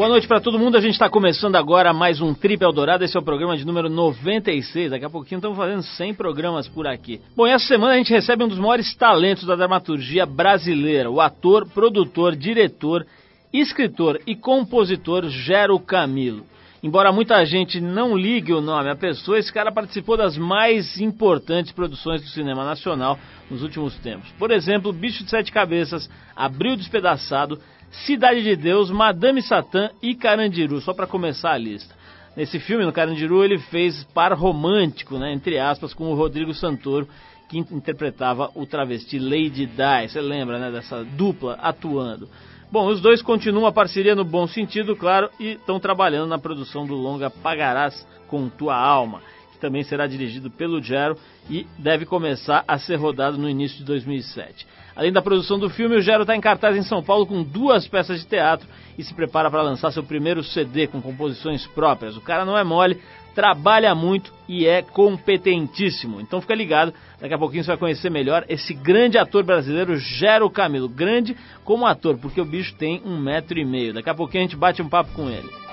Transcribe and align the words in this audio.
Boa 0.00 0.08
noite 0.08 0.26
para 0.26 0.40
todo 0.40 0.58
mundo. 0.58 0.78
A 0.78 0.80
gente 0.80 0.94
está 0.94 1.10
começando 1.10 1.56
agora 1.56 1.92
mais 1.92 2.22
um 2.22 2.32
Trip 2.32 2.64
Eldorado. 2.64 3.04
Esse 3.04 3.18
é 3.18 3.20
o 3.20 3.22
programa 3.22 3.54
de 3.54 3.66
número 3.66 3.90
96. 3.90 4.92
Daqui 4.92 5.04
a 5.04 5.10
pouquinho 5.10 5.36
estamos 5.36 5.58
fazendo 5.58 5.82
100 5.82 6.14
programas 6.14 6.66
por 6.66 6.86
aqui. 6.86 7.20
Bom, 7.36 7.46
essa 7.46 7.66
semana 7.66 7.92
a 7.92 7.96
gente 7.98 8.10
recebe 8.10 8.42
um 8.42 8.48
dos 8.48 8.58
maiores 8.58 8.94
talentos 8.96 9.44
da 9.44 9.54
dramaturgia 9.54 10.24
brasileira, 10.24 11.10
o 11.10 11.20
ator, 11.20 11.68
produtor, 11.68 12.34
diretor, 12.34 13.06
escritor 13.52 14.18
e 14.26 14.34
compositor 14.34 15.28
Gero 15.28 15.78
Camilo. 15.78 16.46
Embora 16.82 17.12
muita 17.12 17.44
gente 17.44 17.78
não 17.78 18.16
ligue 18.16 18.54
o 18.54 18.62
nome 18.62 18.88
à 18.88 18.96
pessoa, 18.96 19.38
esse 19.38 19.52
cara 19.52 19.70
participou 19.70 20.16
das 20.16 20.38
mais 20.38 20.98
importantes 20.98 21.72
produções 21.72 22.22
do 22.22 22.28
cinema 22.28 22.64
nacional 22.64 23.18
nos 23.50 23.62
últimos 23.62 23.94
tempos. 23.98 24.30
Por 24.38 24.50
exemplo, 24.50 24.94
Bicho 24.94 25.22
de 25.24 25.28
Sete 25.28 25.52
Cabeças, 25.52 26.08
Abril 26.34 26.74
Despedaçado, 26.76 27.60
Cidade 27.90 28.42
de 28.42 28.54
Deus, 28.54 28.90
Madame 28.90 29.42
Satã 29.42 29.90
e 30.00 30.14
Carandiru, 30.14 30.80
só 30.80 30.94
para 30.94 31.06
começar 31.06 31.52
a 31.52 31.58
lista. 31.58 31.94
Nesse 32.36 32.60
filme, 32.60 32.84
no 32.84 32.92
Carandiru, 32.92 33.42
ele 33.44 33.58
fez 33.58 34.04
par 34.14 34.32
romântico, 34.32 35.18
né, 35.18 35.32
entre 35.32 35.58
aspas, 35.58 35.92
com 35.92 36.10
o 36.10 36.14
Rodrigo 36.14 36.54
Santoro, 36.54 37.08
que 37.48 37.58
interpretava 37.58 38.50
o 38.54 38.64
travesti 38.64 39.18
Lady 39.18 39.66
Di. 39.66 40.08
Você 40.08 40.20
lembra, 40.20 40.58
né, 40.58 40.70
dessa 40.70 41.04
dupla 41.04 41.54
atuando. 41.60 42.28
Bom, 42.70 42.86
os 42.86 43.00
dois 43.00 43.20
continuam 43.20 43.66
a 43.66 43.72
parceria 43.72 44.14
no 44.14 44.24
bom 44.24 44.46
sentido, 44.46 44.94
claro, 44.94 45.28
e 45.40 45.54
estão 45.54 45.80
trabalhando 45.80 46.28
na 46.28 46.38
produção 46.38 46.86
do 46.86 46.94
longa 46.94 47.28
Pagarás 47.28 48.06
com 48.28 48.48
Tua 48.48 48.76
Alma, 48.76 49.20
que 49.52 49.58
também 49.58 49.82
será 49.82 50.06
dirigido 50.06 50.48
pelo 50.48 50.80
Gero 50.80 51.18
e 51.50 51.66
deve 51.76 52.06
começar 52.06 52.64
a 52.68 52.78
ser 52.78 52.94
rodado 52.94 53.36
no 53.36 53.48
início 53.48 53.78
de 53.78 53.84
2007. 53.84 54.64
Além 54.94 55.12
da 55.12 55.22
produção 55.22 55.58
do 55.58 55.70
filme, 55.70 55.96
o 55.96 56.00
Gero 56.00 56.22
está 56.22 56.34
em 56.36 56.40
cartaz 56.40 56.76
em 56.76 56.82
São 56.82 57.02
Paulo 57.02 57.26
com 57.26 57.42
duas 57.42 57.86
peças 57.86 58.20
de 58.20 58.26
teatro 58.26 58.66
e 58.98 59.02
se 59.02 59.14
prepara 59.14 59.50
para 59.50 59.62
lançar 59.62 59.90
seu 59.90 60.02
primeiro 60.02 60.42
CD 60.42 60.86
com 60.86 61.00
composições 61.00 61.66
próprias. 61.68 62.16
O 62.16 62.20
cara 62.20 62.44
não 62.44 62.56
é 62.56 62.64
mole, 62.64 63.00
trabalha 63.34 63.94
muito 63.94 64.32
e 64.48 64.66
é 64.66 64.82
competentíssimo. 64.82 66.20
Então 66.20 66.40
fica 66.40 66.54
ligado, 66.54 66.92
daqui 67.20 67.32
a 67.32 67.38
pouquinho 67.38 67.62
você 67.62 67.68
vai 67.70 67.78
conhecer 67.78 68.10
melhor 68.10 68.44
esse 68.48 68.74
grande 68.74 69.16
ator 69.16 69.44
brasileiro, 69.44 69.96
Gero 69.96 70.50
Camilo. 70.50 70.88
Grande 70.88 71.36
como 71.64 71.86
ator, 71.86 72.18
porque 72.18 72.40
o 72.40 72.44
bicho 72.44 72.74
tem 72.74 73.00
um 73.04 73.18
metro 73.18 73.58
e 73.58 73.64
meio. 73.64 73.94
Daqui 73.94 74.10
a 74.10 74.14
pouquinho 74.14 74.44
a 74.44 74.46
gente 74.46 74.56
bate 74.56 74.82
um 74.82 74.88
papo 74.88 75.12
com 75.12 75.28
ele. 75.28 75.69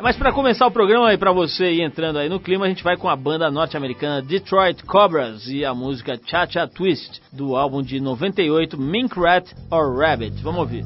Mas 0.00 0.16
para 0.16 0.32
começar 0.32 0.66
o 0.66 0.70
programa 0.70 1.08
aí 1.08 1.16
para 1.16 1.32
você 1.32 1.72
ir 1.72 1.82
entrando 1.82 2.18
aí 2.18 2.28
no 2.28 2.38
clima, 2.38 2.66
a 2.66 2.68
gente 2.68 2.84
vai 2.84 2.96
com 2.96 3.08
a 3.08 3.16
banda 3.16 3.50
norte-americana 3.50 4.22
Detroit 4.22 4.84
Cobras 4.84 5.46
e 5.48 5.64
a 5.64 5.74
música 5.74 6.20
Cha 6.24 6.46
Cha 6.46 6.66
Twist 6.68 7.20
do 7.32 7.56
álbum 7.56 7.82
de 7.82 7.98
98 7.98 8.78
Mink 8.78 9.18
Rat 9.18 9.50
or 9.70 9.98
Rabbit. 9.98 10.42
Vamos 10.42 10.60
ouvir. 10.60 10.84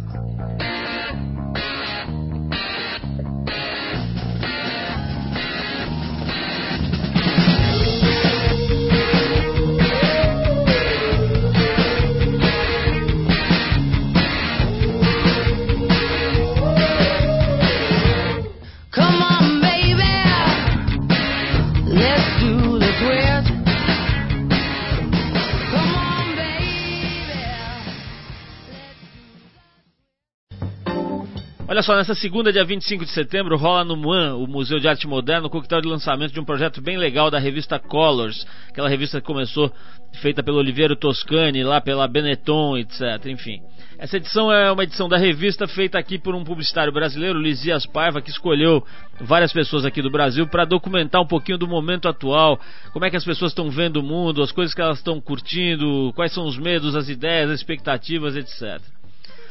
Olha 31.80 31.86
só, 31.86 31.96
nessa 31.96 32.14
segunda, 32.14 32.52
dia 32.52 32.62
25 32.62 33.06
de 33.06 33.10
setembro, 33.10 33.56
rola 33.56 33.82
no 33.86 33.96
MUAN, 33.96 34.34
o 34.34 34.46
Museu 34.46 34.78
de 34.78 34.86
Arte 34.86 35.06
Moderna, 35.06 35.46
o 35.46 35.50
coquetel 35.50 35.80
de 35.80 35.88
lançamento 35.88 36.30
de 36.30 36.38
um 36.38 36.44
projeto 36.44 36.82
bem 36.82 36.98
legal 36.98 37.30
da 37.30 37.38
revista 37.38 37.78
Colors, 37.78 38.46
aquela 38.68 38.86
revista 38.86 39.18
que 39.18 39.26
começou 39.26 39.72
feita 40.20 40.42
pelo 40.42 40.58
Oliveiro 40.58 40.94
Toscani, 40.94 41.64
lá 41.64 41.80
pela 41.80 42.06
Benetton, 42.06 42.76
etc. 42.76 43.24
Enfim. 43.28 43.62
Essa 43.98 44.19
edição 44.19 44.52
é 44.52 44.70
uma 44.70 44.82
edição 44.82 45.08
da 45.08 45.16
revista 45.16 45.66
feita 45.66 45.98
aqui 45.98 46.19
por 46.19 46.34
um 46.34 46.44
publicitário 46.44 46.92
brasileiro, 46.92 47.40
Lisias 47.40 47.86
Paiva, 47.86 48.20
que 48.20 48.28
escolheu 48.28 48.84
várias 49.19 49.50
pessoas 49.50 49.86
aqui 49.86 50.02
do 50.02 50.10
Brasil 50.10 50.46
para 50.46 50.66
documentar 50.66 51.22
um 51.22 51.26
pouquinho 51.26 51.56
do 51.56 51.66
momento 51.66 52.08
atual, 52.08 52.60
como 52.92 53.06
é 53.06 53.10
que 53.10 53.16
as 53.16 53.24
pessoas 53.24 53.52
estão 53.52 53.70
vendo 53.70 54.00
o 54.00 54.02
mundo, 54.02 54.42
as 54.42 54.52
coisas 54.52 54.74
que 54.74 54.82
elas 54.82 54.98
estão 54.98 55.19
curtindo, 55.19 56.12
quais 56.14 56.34
são 56.34 56.44
os 56.44 56.58
medos, 56.58 56.94
as 56.94 57.08
ideias, 57.08 57.50
as 57.50 57.60
expectativas, 57.60 58.36
etc. 58.36 58.82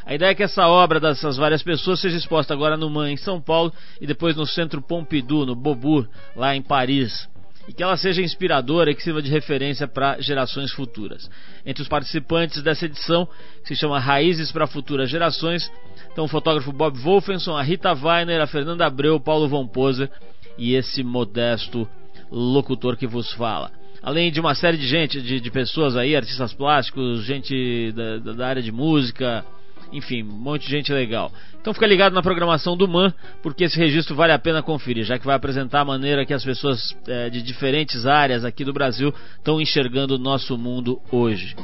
A 0.10 0.16
ideia 0.16 0.32
é 0.32 0.34
que 0.34 0.42
essa 0.42 0.68
obra 0.68 1.00
dessas 1.00 1.38
várias 1.38 1.62
pessoas 1.62 2.00
seja 2.00 2.18
exposta 2.18 2.52
agora 2.52 2.76
no 2.76 2.90
MAN 2.90 3.12
em 3.12 3.16
São 3.16 3.40
Paulo 3.40 3.72
e 4.02 4.08
depois 4.08 4.36
no 4.36 4.44
Centro 4.44 4.82
Pompidou, 4.82 5.46
no 5.46 5.56
Beaubourg, 5.56 6.10
lá 6.36 6.56
em 6.56 6.64
Paris. 6.64 7.30
E 7.68 7.74
que 7.74 7.84
ela 7.84 7.96
seja 7.96 8.20
inspiradora 8.20 8.90
e 8.90 8.96
que 8.96 9.04
sirva 9.04 9.22
de 9.22 9.30
referência 9.30 9.88
para 9.88 10.20
gerações 10.20 10.72
futuras. 10.72 11.30
Entre 11.64 11.84
os 11.84 11.88
participantes 11.88 12.64
dessa 12.64 12.88
edição, 12.88 13.28
que 13.62 13.68
se 13.68 13.76
chama 13.76 14.00
Raízes 14.00 14.52
para 14.52 14.66
Futuras 14.66 15.12
Gerações, 15.12 15.72
estão 16.08 16.26
o 16.26 16.28
fotógrafo 16.28 16.72
Bob 16.72 16.98
Wolfenson, 16.98 17.56
a 17.56 17.62
Rita 17.62 17.94
Weiner, 17.94 18.42
a 18.42 18.48
Fernanda 18.48 18.88
Abreu, 18.88 19.18
o 19.18 19.22
Paulo 19.22 19.48
Von 19.48 19.68
Poser 19.68 20.10
e 20.58 20.74
esse 20.74 21.04
modesto 21.04 21.88
locutor 22.32 22.98
que 22.98 23.06
vos 23.06 23.32
fala 23.34 23.70
além 24.02 24.32
de 24.32 24.40
uma 24.40 24.56
série 24.56 24.78
de 24.78 24.88
gente, 24.88 25.22
de, 25.22 25.42
de 25.42 25.52
pessoas 25.52 25.98
aí, 25.98 26.16
artistas 26.16 26.54
plásticos, 26.54 27.26
gente 27.26 27.92
da, 27.92 28.34
da, 28.34 28.48
área 28.48 28.62
de 28.62 28.72
música, 28.72 29.46
enfim, 29.92 30.24
um 30.24 30.28
monte 30.28 30.66
de 30.66 30.72
gente 30.72 30.94
legal. 30.94 31.32
Então 31.60 31.74
fica 31.74 31.88
ligado 31.88 32.14
na 32.14 32.22
programação 32.22 32.78
do 32.78 32.88
MAN, 32.88 33.14
porque 33.42 33.66
esse 33.66 33.78
registro 33.78 34.16
vale 34.16 34.32
a 34.32 34.40
pena 34.40 34.62
conferir, 34.62 35.04
já 35.04 35.18
que 35.18 35.26
vai 35.26 35.36
apresentar 35.36 35.82
a 35.82 35.86
maneira 35.86 36.26
que 36.26 36.34
as 36.34 36.44
pessoas 36.44 36.96
é, 37.08 37.30
de 37.30 37.42
diferentes 37.42 38.06
áreas 38.06 38.46
aqui 38.46 38.64
do 38.64 38.74
Brasil 38.74 39.14
estão 39.38 39.60
enxergando 39.60 40.16
o 40.16 40.20
nosso 40.20 40.58
mundo 40.58 41.02
hoje. 41.12 41.56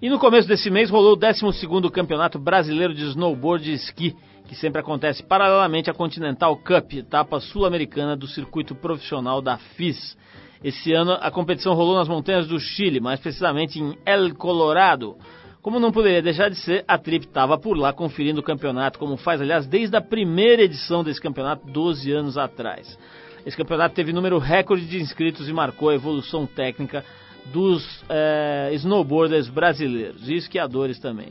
E 0.00 0.10
no 0.10 0.18
começo 0.18 0.46
desse 0.46 0.70
mês 0.70 0.90
rolou 0.90 1.14
o 1.14 1.16
12º 1.16 1.90
Campeonato 1.90 2.38
Brasileiro 2.38 2.92
de 2.92 3.04
Snowboard 3.04 3.70
e 3.70 3.74
Esqui, 3.74 4.14
que 4.46 4.54
sempre 4.54 4.78
acontece 4.78 5.22
paralelamente 5.22 5.88
à 5.88 5.94
Continental 5.94 6.54
Cup, 6.58 6.92
etapa 6.92 7.40
sul-americana 7.40 8.14
do 8.14 8.26
circuito 8.26 8.74
profissional 8.74 9.40
da 9.40 9.56
FIS. 9.56 10.16
Esse 10.62 10.92
ano 10.92 11.12
a 11.20 11.30
competição 11.30 11.74
rolou 11.74 11.96
nas 11.96 12.08
montanhas 12.08 12.46
do 12.46 12.60
Chile, 12.60 13.00
mais 13.00 13.18
precisamente 13.18 13.80
em 13.80 13.96
El 14.04 14.34
Colorado. 14.34 15.16
Como 15.64 15.80
não 15.80 15.90
poderia 15.90 16.20
deixar 16.20 16.50
de 16.50 16.56
ser, 16.56 16.84
a 16.86 16.98
Trip 16.98 17.24
estava 17.24 17.56
por 17.56 17.74
lá 17.74 17.90
conferindo 17.90 18.38
o 18.38 18.44
campeonato, 18.44 18.98
como 18.98 19.16
faz, 19.16 19.40
aliás, 19.40 19.66
desde 19.66 19.96
a 19.96 20.00
primeira 20.02 20.62
edição 20.62 21.02
desse 21.02 21.18
campeonato, 21.18 21.66
12 21.66 22.12
anos 22.12 22.36
atrás. 22.36 22.98
Esse 23.46 23.56
campeonato 23.56 23.94
teve 23.94 24.12
número 24.12 24.36
recorde 24.36 24.84
de 24.84 25.00
inscritos 25.00 25.48
e 25.48 25.54
marcou 25.54 25.88
a 25.88 25.94
evolução 25.94 26.44
técnica 26.44 27.02
dos 27.46 28.04
é, 28.10 28.72
snowboarders 28.74 29.48
brasileiros 29.48 30.28
e 30.28 30.34
esquiadores 30.34 30.98
também. 30.98 31.28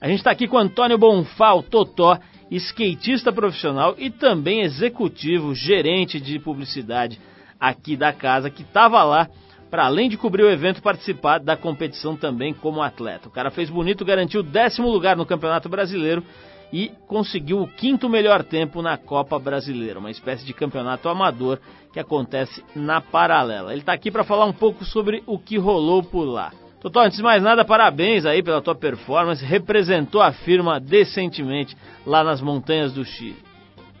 A 0.00 0.08
gente 0.08 0.18
está 0.18 0.32
aqui 0.32 0.48
com 0.48 0.58
Antônio 0.58 0.98
Bonfal, 0.98 1.62
Totó, 1.62 2.18
skatista 2.50 3.32
profissional 3.32 3.94
e 3.96 4.10
também 4.10 4.62
executivo, 4.62 5.54
gerente 5.54 6.18
de 6.18 6.40
publicidade 6.40 7.20
aqui 7.60 7.96
da 7.96 8.12
casa, 8.12 8.50
que 8.50 8.62
estava 8.62 9.04
lá 9.04 9.28
para 9.76 9.84
além 9.84 10.08
de 10.08 10.16
cobrir 10.16 10.42
o 10.42 10.48
evento, 10.48 10.80
participar 10.80 11.38
da 11.38 11.54
competição 11.54 12.16
também 12.16 12.54
como 12.54 12.80
atleta. 12.80 13.28
O 13.28 13.30
cara 13.30 13.50
fez 13.50 13.68
bonito, 13.68 14.06
garantiu 14.06 14.40
o 14.40 14.42
décimo 14.42 14.88
lugar 14.88 15.18
no 15.18 15.26
Campeonato 15.26 15.68
Brasileiro 15.68 16.24
e 16.72 16.90
conseguiu 17.06 17.60
o 17.60 17.68
quinto 17.68 18.08
melhor 18.08 18.42
tempo 18.42 18.80
na 18.80 18.96
Copa 18.96 19.38
Brasileira, 19.38 19.98
uma 19.98 20.10
espécie 20.10 20.46
de 20.46 20.54
campeonato 20.54 21.10
amador 21.10 21.58
que 21.92 22.00
acontece 22.00 22.64
na 22.74 23.02
paralela. 23.02 23.70
Ele 23.72 23.82
está 23.82 23.92
aqui 23.92 24.10
para 24.10 24.24
falar 24.24 24.46
um 24.46 24.52
pouco 24.52 24.82
sobre 24.82 25.22
o 25.26 25.38
que 25.38 25.58
rolou 25.58 26.02
por 26.02 26.24
lá. 26.24 26.54
Totó, 26.80 27.00
antes 27.00 27.18
de 27.18 27.22
mais 27.22 27.42
nada, 27.42 27.62
parabéns 27.62 28.24
aí 28.24 28.42
pela 28.42 28.62
tua 28.62 28.74
performance, 28.74 29.44
representou 29.44 30.22
a 30.22 30.32
firma 30.32 30.80
decentemente 30.80 31.76
lá 32.06 32.24
nas 32.24 32.40
montanhas 32.40 32.94
do 32.94 33.04
Chile. 33.04 33.36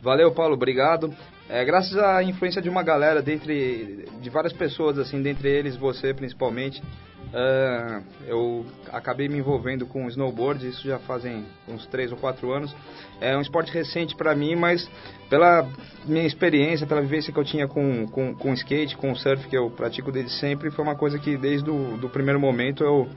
Valeu, 0.00 0.32
Paulo, 0.32 0.54
obrigado. 0.54 1.14
É, 1.48 1.64
graças 1.64 1.96
à 1.96 2.22
influência 2.24 2.60
de 2.60 2.68
uma 2.68 2.82
galera, 2.82 3.22
dentre, 3.22 4.04
de 4.20 4.30
várias 4.30 4.52
pessoas, 4.52 4.98
assim, 4.98 5.22
dentre 5.22 5.48
eles 5.48 5.76
você 5.76 6.12
principalmente, 6.12 6.82
uh, 7.28 8.02
eu 8.26 8.66
acabei 8.92 9.28
me 9.28 9.38
envolvendo 9.38 9.86
com 9.86 10.08
snowboard, 10.08 10.66
isso 10.66 10.84
já 10.84 10.98
fazem 10.98 11.46
uns 11.68 11.86
3 11.86 12.10
ou 12.10 12.18
4 12.18 12.50
anos. 12.52 12.74
É 13.20 13.36
um 13.36 13.40
esporte 13.40 13.72
recente 13.72 14.16
para 14.16 14.34
mim, 14.34 14.56
mas 14.56 14.90
pela 15.30 15.68
minha 16.04 16.26
experiência, 16.26 16.84
pela 16.84 17.00
vivência 17.00 17.32
que 17.32 17.38
eu 17.38 17.44
tinha 17.44 17.68
com, 17.68 18.08
com, 18.08 18.34
com 18.34 18.52
skate, 18.54 18.96
com 18.96 19.14
surf, 19.14 19.46
que 19.46 19.56
eu 19.56 19.70
pratico 19.70 20.10
desde 20.10 20.32
sempre, 20.32 20.72
foi 20.72 20.84
uma 20.84 20.96
coisa 20.96 21.16
que 21.16 21.36
desde 21.36 21.70
o 21.70 21.96
do 21.96 22.08
primeiro 22.08 22.40
momento 22.40 22.82
eu 22.82 23.08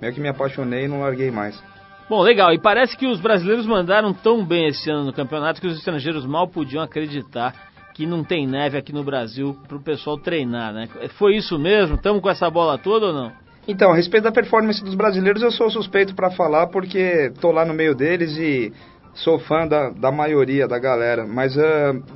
meio 0.00 0.14
que 0.14 0.20
me 0.20 0.28
apaixonei 0.28 0.84
e 0.84 0.88
não 0.88 1.00
larguei 1.00 1.32
mais. 1.32 1.60
Bom, 2.08 2.20
legal. 2.20 2.52
E 2.52 2.60
parece 2.60 2.96
que 2.96 3.06
os 3.06 3.20
brasileiros 3.20 3.66
mandaram 3.66 4.12
tão 4.14 4.44
bem 4.44 4.68
esse 4.68 4.88
ano 4.88 5.04
no 5.04 5.12
campeonato 5.12 5.60
que 5.60 5.66
os 5.66 5.78
estrangeiros 5.78 6.24
mal 6.24 6.46
podiam 6.46 6.82
acreditar 6.82 7.71
que 7.94 8.06
não 8.06 8.24
tem 8.24 8.46
neve 8.46 8.78
aqui 8.78 8.92
no 8.92 9.04
Brasil 9.04 9.56
para 9.68 9.76
o 9.76 9.82
pessoal 9.82 10.18
treinar, 10.18 10.72
né? 10.72 10.88
Foi 11.18 11.36
isso 11.36 11.58
mesmo? 11.58 11.96
Estamos 11.96 12.22
com 12.22 12.30
essa 12.30 12.48
bola 12.50 12.78
toda 12.78 13.06
ou 13.06 13.12
não? 13.12 13.32
Então, 13.66 13.92
a 13.92 13.96
respeito 13.96 14.24
da 14.24 14.32
performance 14.32 14.82
dos 14.82 14.94
brasileiros, 14.94 15.42
eu 15.42 15.52
sou 15.52 15.70
suspeito 15.70 16.14
para 16.14 16.30
falar 16.30 16.66
porque 16.68 17.32
tô 17.40 17.52
lá 17.52 17.64
no 17.64 17.72
meio 17.72 17.94
deles 17.94 18.36
e 18.36 18.72
sou 19.14 19.38
fã 19.38 19.66
da, 19.66 19.90
da 19.90 20.10
maioria 20.10 20.66
da 20.66 20.78
galera, 20.78 21.26
mas 21.26 21.56
uh, 21.56 21.60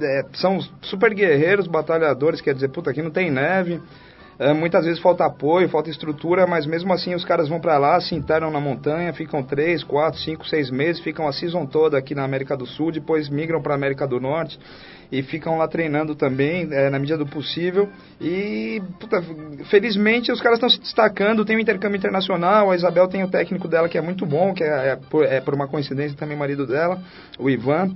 é, 0.01 0.25
são 0.33 0.61
super 0.83 1.13
guerreiros, 1.15 1.67
batalhadores, 1.67 2.41
quer 2.41 2.55
dizer, 2.55 2.69
puta, 2.69 2.91
aqui 2.91 3.03
não 3.03 3.11
tem 3.11 3.31
neve, 3.31 3.81
uh, 4.39 4.55
muitas 4.55 4.85
vezes 4.85 5.01
falta 5.01 5.25
apoio, 5.25 5.69
falta 5.69 5.91
estrutura, 5.91 6.47
mas 6.47 6.67
mesmo 6.67 6.93
assim 6.93 7.15
os 7.15 7.25
caras 7.25 7.49
vão 7.49 7.61
para 7.61 7.79
lá, 7.79 8.01
se 8.01 8.15
internam 8.15 8.51
na 8.51 8.61
montanha, 8.61 9.13
ficam 9.13 9.43
3, 9.43 9.85
4, 9.85 10.21
5, 10.21 10.47
6 10.47 10.71
meses, 10.71 11.03
ficam 11.03 11.27
a 11.27 11.33
season 11.33 11.67
toda 11.67 11.99
aqui 11.99 12.15
na 12.15 12.25
América 12.25 12.57
do 12.57 12.67
Sul, 12.67 12.93
depois 12.93 13.29
migram 13.29 13.63
para 13.63 13.75
a 13.75 13.77
América 13.77 14.07
do 14.07 14.21
Norte 14.21 14.59
e 15.11 15.23
ficam 15.23 15.57
lá 15.59 15.69
treinando 15.69 16.15
também, 16.15 16.69
é, 16.73 16.91
na 16.91 16.99
medida 16.99 17.19
do 17.19 17.27
possível. 17.27 17.89
E, 18.21 18.83
puta, 18.99 19.23
felizmente, 19.71 20.33
os 20.33 20.41
caras 20.41 20.57
estão 20.57 20.69
se 20.69 20.81
destacando. 20.81 21.45
Tem 21.45 21.57
um 21.57 21.61
intercâmbio 21.61 21.97
internacional. 21.97 22.71
A 22.71 22.75
Isabel 22.75 23.07
tem 23.09 23.23
o 23.23 23.29
técnico 23.29 23.69
dela 23.69 23.89
que 23.89 23.99
é 23.99 24.01
muito 24.01 24.27
bom, 24.27 24.53
que 24.53 24.65
é, 24.65 24.89
é, 24.89 24.97
por, 24.97 25.25
é 25.25 25.41
por 25.41 25.55
uma 25.55 25.69
coincidência 25.69 26.17
também 26.17 26.37
marido 26.37 26.67
dela, 26.67 27.01
o 27.39 27.49
Ivan. 27.49 27.95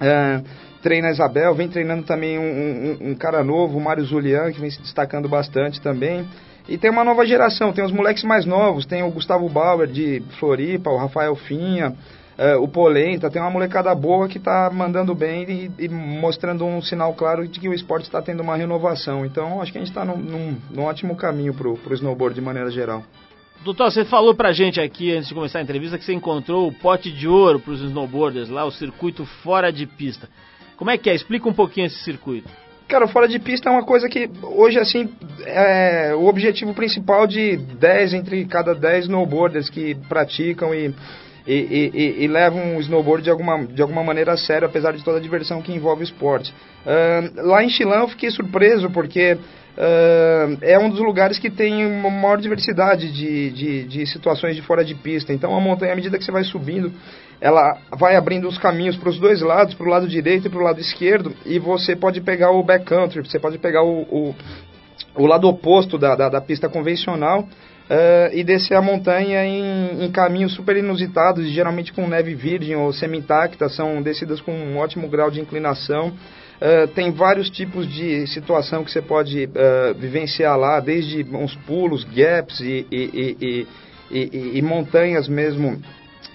É, 0.00 0.42
treina 0.82 1.08
a 1.08 1.10
Isabel, 1.10 1.54
vem 1.54 1.68
treinando 1.68 2.04
também 2.04 2.38
um, 2.38 2.42
um, 2.42 3.10
um 3.10 3.14
cara 3.14 3.42
novo, 3.42 3.78
o 3.78 3.80
Mário 3.80 4.04
Zulian, 4.04 4.52
que 4.52 4.60
vem 4.60 4.70
se 4.70 4.80
destacando 4.80 5.28
bastante 5.28 5.80
também. 5.80 6.26
E 6.68 6.76
tem 6.76 6.90
uma 6.90 7.02
nova 7.02 7.24
geração, 7.24 7.72
tem 7.72 7.84
os 7.84 7.90
moleques 7.90 8.22
mais 8.24 8.44
novos, 8.44 8.84
tem 8.84 9.02
o 9.02 9.10
Gustavo 9.10 9.48
Bauer 9.48 9.88
de 9.88 10.22
Floripa, 10.38 10.90
o 10.90 10.98
Rafael 10.98 11.34
Finha, 11.34 11.94
uh, 12.38 12.62
o 12.62 12.68
Polenta, 12.68 13.30
tem 13.30 13.40
uma 13.40 13.50
molecada 13.50 13.94
boa 13.94 14.28
que 14.28 14.36
está 14.36 14.70
mandando 14.70 15.14
bem 15.14 15.44
e, 15.78 15.84
e, 15.84 15.88
mostrando 15.88 16.66
um 16.66 16.82
sinal 16.82 17.14
claro 17.14 17.48
de 17.48 17.58
que 17.58 17.68
o 17.68 17.72
esporte 17.72 18.04
está 18.04 18.20
tendo 18.20 18.42
uma 18.42 18.54
renovação. 18.54 19.24
Então, 19.24 19.62
acho 19.62 19.72
que 19.72 19.78
a 19.78 19.80
gente 19.80 19.90
está 19.90 20.04
num, 20.04 20.18
num, 20.18 20.56
num, 20.70 20.82
ótimo 20.84 21.16
caminho 21.16 21.54
para 21.54 21.68
o 21.68 21.94
snowboard 21.94 22.34
de 22.34 22.42
maneira 22.42 22.70
geral. 22.70 23.02
Doutor, 23.64 23.90
você 23.90 24.04
falou 24.04 24.34
pra 24.34 24.52
gente 24.52 24.78
aqui, 24.78 25.10
antes 25.10 25.28
de 25.28 25.34
começar 25.34 25.58
a 25.58 25.62
entrevista, 25.62 25.98
que 25.98 26.04
você 26.04 26.12
encontrou 26.12 26.68
o 26.68 26.72
pote 26.72 27.10
de 27.10 27.26
ouro 27.26 27.58
para 27.58 27.72
os 27.72 27.80
snowboarders 27.80 28.50
lá, 28.50 28.64
o 28.64 28.70
circuito 28.70 29.24
fora 29.42 29.72
de 29.72 29.86
pista. 29.86 30.28
Como 30.78 30.90
é 30.90 30.96
que 30.96 31.10
é? 31.10 31.14
Explica 31.14 31.48
um 31.48 31.52
pouquinho 31.52 31.86
esse 31.86 31.98
circuito. 32.04 32.48
Cara, 32.86 33.06
fora 33.06 33.28
de 33.28 33.38
pista 33.38 33.68
é 33.68 33.72
uma 33.72 33.84
coisa 33.84 34.08
que 34.08 34.30
hoje, 34.42 34.78
assim, 34.78 35.10
é 35.44 36.14
o 36.14 36.24
objetivo 36.24 36.72
principal 36.72 37.26
de 37.26 37.56
10 37.56 38.14
entre 38.14 38.46
cada 38.46 38.74
10 38.74 39.04
snowboarders 39.04 39.68
que 39.68 39.94
praticam 40.08 40.74
e 40.74 40.94
e, 41.48 41.90
e, 41.94 42.24
e, 42.24 42.28
levam 42.28 42.76
o 42.76 42.80
snowboard 42.80 43.24
de 43.24 43.30
alguma, 43.30 43.64
de 43.64 43.80
alguma 43.80 44.04
maneira 44.04 44.32
a 44.32 44.36
sério, 44.36 44.68
apesar 44.68 44.92
de 44.92 45.02
toda 45.02 45.16
a 45.16 45.20
diversão 45.20 45.62
que 45.62 45.72
envolve 45.72 46.02
o 46.02 46.04
esporte. 46.04 46.52
Uh, 46.84 47.46
lá 47.46 47.64
em 47.64 47.70
Chilão 47.70 48.02
eu 48.02 48.08
fiquei 48.08 48.30
surpreso 48.30 48.90
porque 48.90 49.32
uh, 49.32 50.58
é 50.60 50.78
um 50.78 50.90
dos 50.90 51.00
lugares 51.00 51.38
que 51.38 51.48
tem 51.48 51.86
uma 51.86 52.10
maior 52.10 52.38
diversidade 52.38 53.10
de, 53.10 53.50
de, 53.50 53.84
de, 53.84 54.06
situações 54.06 54.56
de 54.56 54.60
fora 54.60 54.84
de 54.84 54.94
pista. 54.94 55.32
Então 55.32 55.56
a 55.56 55.60
montanha, 55.60 55.94
à 55.94 55.96
medida 55.96 56.18
que 56.18 56.24
você 56.24 56.30
vai 56.30 56.44
subindo, 56.44 56.92
ela 57.40 57.78
vai 57.96 58.16
abrindo 58.16 58.48
os 58.48 58.58
caminhos 58.58 58.96
para 58.96 59.08
os 59.08 59.18
dois 59.18 59.40
lados, 59.40 59.74
para 59.74 59.86
o 59.86 59.90
lado 59.90 60.08
direito 60.08 60.46
e 60.46 60.50
para 60.50 60.58
o 60.58 60.62
lado 60.62 60.80
esquerdo, 60.80 61.34
e 61.46 61.58
você 61.58 61.94
pode 61.94 62.20
pegar 62.20 62.50
o 62.50 62.62
backcountry, 62.62 63.20
você 63.20 63.38
pode 63.38 63.58
pegar 63.58 63.82
o, 63.82 64.02
o, 64.02 64.34
o 65.14 65.26
lado 65.26 65.48
oposto 65.48 65.96
da, 65.96 66.16
da, 66.16 66.28
da 66.28 66.40
pista 66.40 66.68
convencional 66.68 67.40
uh, 67.42 68.34
e 68.34 68.42
descer 68.42 68.74
a 68.74 68.82
montanha 68.82 69.44
em, 69.44 70.04
em, 70.04 70.10
caminhos 70.10 70.52
super 70.54 70.76
inusitados, 70.76 71.48
geralmente 71.48 71.92
com 71.92 72.06
neve 72.08 72.34
virgem 72.34 72.74
ou 72.76 72.92
semi-intacta, 72.92 73.68
são 73.68 74.02
descidas 74.02 74.40
com 74.40 74.52
um 74.52 74.78
ótimo 74.78 75.08
grau 75.08 75.30
de 75.30 75.40
inclinação. 75.40 76.08
Uh, 76.08 76.88
tem 76.88 77.12
vários 77.12 77.48
tipos 77.48 77.86
de 77.86 78.26
situação 78.26 78.82
que 78.82 78.90
você 78.90 79.00
pode 79.00 79.44
uh, 79.44 79.94
vivenciar 79.96 80.58
lá, 80.58 80.80
desde 80.80 81.24
uns 81.32 81.54
pulos, 81.54 82.02
gaps 82.02 82.58
e, 82.58 82.84
e, 82.90 83.66
e, 84.10 84.58
e 84.58 84.62
montanhas 84.62 85.28
mesmo 85.28 85.80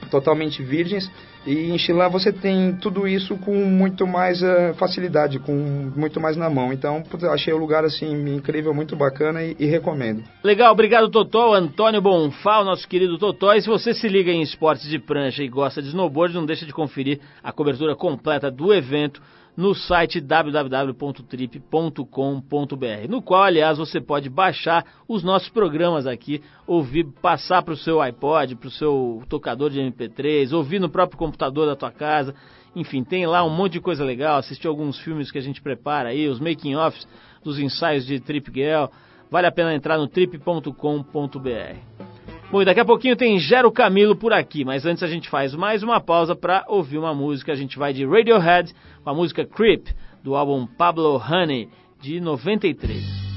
totalmente 0.09 0.61
virgens. 0.61 1.09
E 1.45 1.71
em 1.71 1.77
Chilã 1.77 2.07
você 2.07 2.31
tem 2.31 2.73
tudo 2.75 3.05
isso 3.05 3.35
com 3.37 3.53
muito 3.53 4.07
mais 4.07 4.41
uh, 4.41 4.73
facilidade, 4.75 5.39
com 5.39 5.53
muito 5.95 6.19
mais 6.19 6.37
na 6.37 6.49
mão. 6.49 6.71
Então, 6.71 7.03
achei 7.31 7.53
o 7.53 7.57
lugar 7.57 7.83
assim 7.83 8.13
incrível, 8.33 8.73
muito 8.73 8.95
bacana 8.95 9.43
e, 9.43 9.55
e, 9.59 9.65
recomendo. 9.65 10.23
Legal, 10.41 10.71
obrigado 10.71 11.09
Totó, 11.09 11.53
Antônio 11.53 12.01
Bonfal, 12.01 12.63
nosso 12.63 12.87
querido 12.87 13.17
Totó. 13.17 13.53
E 13.53 13.61
se 13.61 13.67
você 13.67 13.93
se 13.93 14.07
liga 14.07 14.31
em 14.31 14.41
esportes 14.41 14.87
de 14.87 14.99
prancha 14.99 15.43
e 15.43 15.49
gosta 15.49 15.81
de 15.81 15.89
snowboard, 15.89 16.33
não 16.33 16.45
deixa 16.45 16.65
de 16.65 16.71
conferir 16.71 17.19
a 17.43 17.51
cobertura 17.51 17.95
completa 17.95 18.49
do 18.49 18.73
evento 18.73 19.21
no 19.55 19.75
site 19.75 20.19
www.trip.com.br, 20.19 23.07
no 23.07 23.21
qual, 23.21 23.43
aliás, 23.43 23.77
você 23.77 24.01
pode 24.01 24.29
baixar 24.29 24.83
os 25.07 25.23
nossos 25.23 25.49
programas 25.49 26.07
aqui, 26.07 26.41
ouvir, 26.65 27.05
passar 27.21 27.61
para 27.61 27.73
o 27.73 27.77
seu 27.77 28.01
iPod, 28.01 28.55
para 28.55 28.67
o 28.67 28.71
seu 28.71 29.23
tocador 29.29 29.69
de 29.69 29.79
MP3, 29.79 30.51
ouvir 30.53 30.79
no 30.79 30.89
próprio 30.89 31.17
computador 31.17 31.67
da 31.67 31.75
tua 31.75 31.91
casa. 31.91 32.33
Enfim, 32.75 33.03
tem 33.03 33.27
lá 33.27 33.43
um 33.43 33.49
monte 33.49 33.73
de 33.73 33.81
coisa 33.81 34.03
legal, 34.03 34.37
assistir 34.37 34.67
alguns 34.67 34.99
filmes 34.99 35.31
que 35.31 35.37
a 35.37 35.41
gente 35.41 35.61
prepara 35.61 36.09
aí, 36.09 36.27
os 36.27 36.39
making-offs 36.39 37.07
dos 37.43 37.59
ensaios 37.59 38.05
de 38.05 38.19
Trip 38.19 38.51
Girl. 38.51 38.85
Vale 39.29 39.47
a 39.47 39.51
pena 39.51 39.75
entrar 39.75 39.97
no 39.97 40.07
trip.com.br. 40.07 42.12
Bom, 42.53 42.63
daqui 42.63 42.79
a 42.79 42.85
pouquinho 42.85 43.15
tem 43.15 43.39
Gero 43.39 43.71
Camilo 43.71 44.15
por 44.15 44.31
aqui, 44.31 44.63
mas 44.63 44.85
antes 44.85 45.01
a 45.01 45.07
gente 45.07 45.27
faz 45.27 45.55
mais 45.55 45.81
uma 45.81 45.99
pausa 45.99 46.35
para 46.35 46.63
ouvir 46.67 46.99
uma 46.99 47.11
música. 47.11 47.51
A 47.51 47.55
gente 47.55 47.79
vai 47.79 47.91
de 47.93 48.05
Radiohead 48.05 48.75
com 49.03 49.09
a 49.09 49.13
música 49.15 49.43
Creep, 49.43 49.87
do 50.23 50.35
álbum 50.35 50.67
Pablo 50.67 51.17
Honey, 51.17 51.67
de 51.99 52.19
93. 52.19 53.32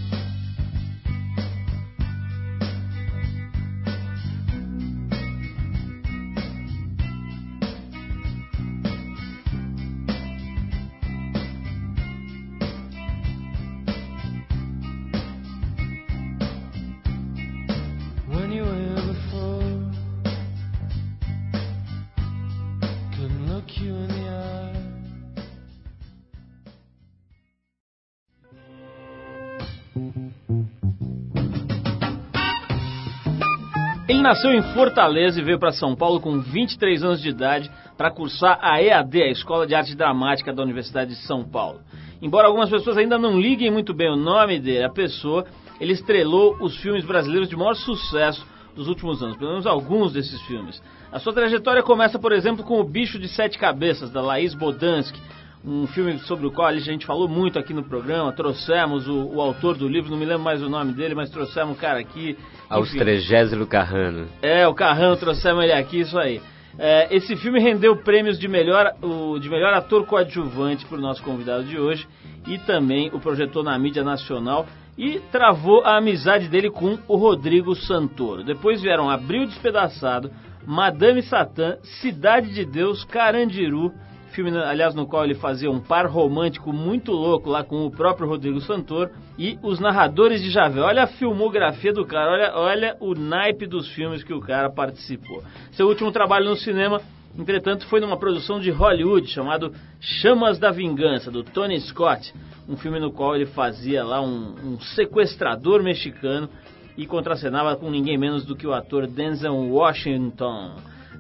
Nasceu 34.27 34.53
em 34.53 34.63
Fortaleza 34.75 35.39
e 35.39 35.45
veio 35.45 35.57
para 35.57 35.71
São 35.71 35.95
Paulo 35.95 36.21
com 36.21 36.41
23 36.41 37.05
anos 37.05 37.23
de 37.23 37.29
idade 37.29 37.71
para 37.97 38.11
cursar 38.11 38.59
a 38.61 38.83
EAD, 38.83 39.23
a 39.23 39.31
Escola 39.31 39.65
de 39.69 39.73
Arte 39.73 39.95
Dramática 39.95 40.53
da 40.53 40.65
Universidade 40.65 41.11
de 41.11 41.17
São 41.19 41.45
Paulo. 41.45 41.79
Embora 42.21 42.49
algumas 42.49 42.69
pessoas 42.69 42.97
ainda 42.97 43.17
não 43.17 43.39
liguem 43.39 43.71
muito 43.71 43.95
bem 43.95 44.11
o 44.11 44.17
nome 44.17 44.59
dele, 44.59 44.83
a 44.83 44.91
pessoa, 44.91 45.47
ele 45.81 45.93
estrelou 45.93 46.57
os 46.61 46.77
filmes 46.79 47.05
brasileiros 47.05 47.49
de 47.49 47.55
maior 47.55 47.75
sucesso 47.75 48.45
dos 48.75 48.89
últimos 48.89 49.23
anos, 49.23 49.37
pelo 49.37 49.51
menos 49.51 49.67
alguns 49.67 50.13
desses 50.13 50.41
filmes. 50.43 50.83
A 51.13 51.21
sua 51.21 51.33
trajetória 51.33 51.85
começa, 51.85 52.19
por 52.19 52.33
exemplo, 52.33 52.65
com 52.65 52.81
O 52.81 52.85
Bicho 52.85 53.21
de 53.21 53.29
Sete 53.29 53.57
Cabeças, 53.57 54.11
da 54.11 54.21
Laís 54.21 54.55
Bodansky, 54.55 55.21
um 55.67 55.87
filme 55.89 56.17
sobre 56.21 56.47
o 56.47 56.53
qual 56.53 56.69
a 56.69 56.77
gente 56.77 57.05
falou 57.05 57.29
muito 57.29 57.59
aqui 57.59 57.75
no 57.75 57.83
programa. 57.83 58.33
Trouxemos 58.33 59.09
o, 59.09 59.35
o, 59.35 59.41
autor 59.41 59.77
do 59.77 59.89
livro, 59.89 60.11
não 60.11 60.17
me 60.17 60.25
lembro 60.25 60.45
mais 60.45 60.63
o 60.63 60.69
nome 60.69 60.93
dele, 60.93 61.15
mas 61.15 61.29
trouxemos 61.29 61.77
o 61.77 61.81
cara 61.81 61.99
aqui. 61.99 62.39
Austrégésilo 62.71 63.67
Carrano. 63.67 64.29
É, 64.41 64.67
o 64.69 64.75
Carrano, 64.75 65.17
trouxemos 65.17 65.65
ele 65.65 65.73
aqui, 65.73 66.01
isso 66.01 66.17
aí. 66.17 66.41
É, 66.79 67.09
esse 67.15 67.35
filme 67.37 67.59
rendeu 67.59 67.97
prêmios 67.97 68.39
de 68.39 68.47
melhor, 68.47 68.93
o, 69.03 69.39
de 69.41 69.49
melhor 69.49 69.75
ator 69.75 70.07
coadjuvante 70.07 70.87
para 70.87 70.99
o 70.99 71.01
nosso 71.01 71.23
convidado 71.23 71.65
de 71.65 71.79
hoje 71.79 72.07
e 72.47 72.59
também 72.59 73.11
o 73.13 73.19
projetou 73.19 73.65
na 73.65 73.77
mídia 73.79 74.05
nacional 74.05 74.67
e 74.97 75.19
travou 75.33 75.83
a 75.85 75.97
amizade 75.97 76.49
dele 76.49 76.71
com 76.71 76.99
o 77.09 77.17
Rodrigo 77.17 77.75
Santoro. 77.75 78.45
Depois 78.45 78.81
vieram 78.81 79.11
Abril 79.11 79.47
Despedaçado, 79.47 80.31
Madame 80.67 81.23
Satã, 81.23 81.77
Cidade 82.01 82.53
de 82.53 82.65
Deus, 82.65 83.05
Carandiru 83.05 83.93
filme, 84.37 84.55
aliás, 84.55 84.95
no 84.95 85.07
qual 85.07 85.25
ele 85.25 85.35
fazia 85.35 85.71
um 85.71 85.81
par 85.81 86.07
romântico 86.07 86.71
muito 86.71 87.11
louco 87.11 87.49
lá 87.49 87.65
com 87.65 87.87
o 87.87 87.91
próprio 87.91 88.29
Rodrigo 88.29 88.61
Santoro 88.61 89.11
e 89.39 89.59
Os 89.63 89.81
Narradores 89.81 90.43
de 90.43 90.51
Javé. 90.51 90.81
Olha 90.81 91.05
a 91.05 91.07
filmografia 91.07 91.91
do 91.91 92.05
cara, 92.05 92.31
olha, 92.31 92.53
olha 92.55 92.97
o 93.01 93.15
naipe 93.15 93.67
dos 93.67 93.89
filmes 93.89 94.23
que 94.23 94.35
o 94.35 94.41
cara 94.41 94.69
participou. 94.69 95.43
Seu 95.73 95.89
último 95.89 96.13
trabalho 96.13 96.51
no 96.51 96.57
cinema, 96.57 97.01
entretanto, 97.37 97.87
foi 97.87 97.99
numa 97.99 98.19
produção 98.19 98.61
de 98.61 98.71
Hollywood 98.71 99.27
chamado 99.27 99.73
Chamas 99.99 100.59
da 100.59 100.71
Vingança, 100.71 101.31
do 101.31 101.43
Tony 101.43 101.81
Scott, 101.81 102.35
um 102.69 102.77
filme 102.77 103.01
no 103.01 103.11
qual 103.11 103.35
ele 103.35 103.47
fazia 103.47 104.05
lá 104.05 104.21
um, 104.21 104.55
um 104.63 104.81
sequestrador 104.81 105.83
mexicano 105.83 106.47
e 106.95 107.07
contracenava 107.07 107.75
com 107.75 107.91
ninguém 107.91 108.19
menos 108.19 108.45
do 108.45 108.55
que 108.55 108.67
o 108.67 108.75
ator 108.75 109.07
Denzel 109.07 109.55
Washington. 109.55 110.77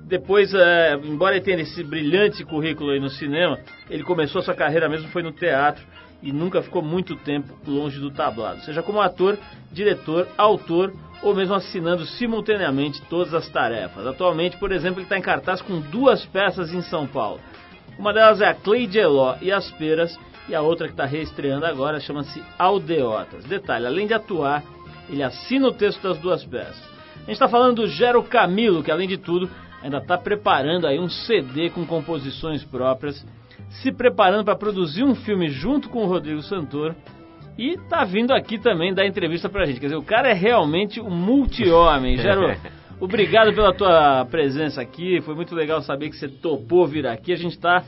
Depois, 0.06 0.54
é, 0.54 0.94
embora 1.02 1.34
ele 1.34 1.44
tenha 1.44 1.60
esse 1.60 1.82
brilhante 1.82 2.44
currículo 2.44 2.90
aí 2.90 3.00
no 3.00 3.10
cinema, 3.10 3.58
ele 3.90 4.04
começou 4.04 4.40
a 4.40 4.44
sua 4.44 4.54
carreira 4.54 4.88
mesmo 4.88 5.08
foi 5.08 5.20
no 5.20 5.32
teatro 5.32 5.84
e 6.22 6.30
nunca 6.30 6.62
ficou 6.62 6.80
muito 6.80 7.16
tempo 7.16 7.52
longe 7.66 7.98
do 7.98 8.12
tablado, 8.12 8.60
seja 8.60 8.84
como 8.84 9.00
ator, 9.00 9.36
diretor, 9.72 10.28
autor 10.38 10.92
ou 11.22 11.34
mesmo 11.34 11.54
assinando 11.54 12.06
simultaneamente 12.06 13.02
todas 13.10 13.34
as 13.34 13.48
tarefas. 13.48 14.06
Atualmente, 14.06 14.56
por 14.58 14.70
exemplo, 14.70 15.00
ele 15.00 15.06
está 15.06 15.18
em 15.18 15.22
cartaz 15.22 15.60
com 15.60 15.80
duas 15.80 16.24
peças 16.26 16.72
em 16.72 16.82
São 16.82 17.04
Paulo. 17.06 17.40
Uma 17.98 18.12
delas 18.12 18.40
é 18.40 18.46
a 18.46 18.54
Cleide 18.54 18.98
Eló 18.98 19.36
e 19.42 19.50
as 19.50 19.68
Peras, 19.72 20.16
e 20.48 20.54
a 20.54 20.62
outra 20.62 20.86
que 20.86 20.92
está 20.92 21.04
reestreando 21.04 21.66
agora 21.66 21.98
chama-se 21.98 22.40
Aldeotas. 22.56 23.44
Detalhe, 23.44 23.86
além 23.86 24.06
de 24.06 24.14
atuar, 24.14 24.62
ele 25.08 25.22
assina 25.22 25.66
o 25.66 25.72
texto 25.72 26.00
das 26.02 26.18
duas 26.18 26.44
peças. 26.44 26.80
A 27.16 27.18
gente 27.20 27.32
está 27.32 27.48
falando 27.48 27.82
do 27.82 27.88
Gero 27.88 28.22
Camilo, 28.22 28.84
que 28.84 28.90
além 28.90 29.08
de 29.08 29.16
tudo 29.16 29.50
ainda 29.82 29.98
está 29.98 30.16
preparando 30.18 30.86
aí 30.86 30.98
um 30.98 31.08
CD 31.08 31.70
com 31.70 31.86
composições 31.86 32.64
próprias, 32.64 33.24
se 33.82 33.92
preparando 33.92 34.44
para 34.44 34.56
produzir 34.56 35.04
um 35.04 35.14
filme 35.14 35.48
junto 35.48 35.88
com 35.88 36.04
o 36.04 36.06
Rodrigo 36.06 36.42
Santoro 36.42 36.94
e 37.58 37.70
está 37.70 38.04
vindo 38.04 38.32
aqui 38.32 38.58
também 38.58 38.92
dar 38.92 39.06
entrevista 39.06 39.48
para 39.48 39.62
a 39.62 39.66
gente. 39.66 39.80
Quer 39.80 39.86
dizer, 39.86 39.96
o 39.96 40.02
cara 40.02 40.28
é 40.28 40.34
realmente 40.34 41.00
um 41.00 41.10
multi-homem. 41.10 42.16
Gero, 42.18 42.54
obrigado 43.00 43.54
pela 43.54 43.72
tua 43.72 44.26
presença 44.26 44.80
aqui. 44.82 45.20
Foi 45.22 45.34
muito 45.34 45.54
legal 45.54 45.80
saber 45.80 46.10
que 46.10 46.16
você 46.16 46.28
topou 46.28 46.86
vir 46.86 47.06
aqui. 47.06 47.32
A 47.32 47.36
gente 47.36 47.52
está 47.52 47.82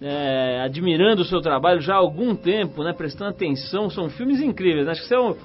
é, 0.00 0.62
admirando 0.64 1.20
o 1.22 1.24
seu 1.24 1.40
trabalho 1.40 1.80
já 1.80 1.94
há 1.94 1.98
algum 1.98 2.34
tempo, 2.34 2.82
né? 2.82 2.94
Prestando 2.94 3.30
atenção. 3.30 3.90
São 3.90 4.08
filmes 4.08 4.40
incríveis. 4.40 4.86
Né? 4.86 4.92
Acho 4.92 5.02
que 5.02 5.08
você 5.08 5.14
é 5.14 5.20
um, 5.20 5.36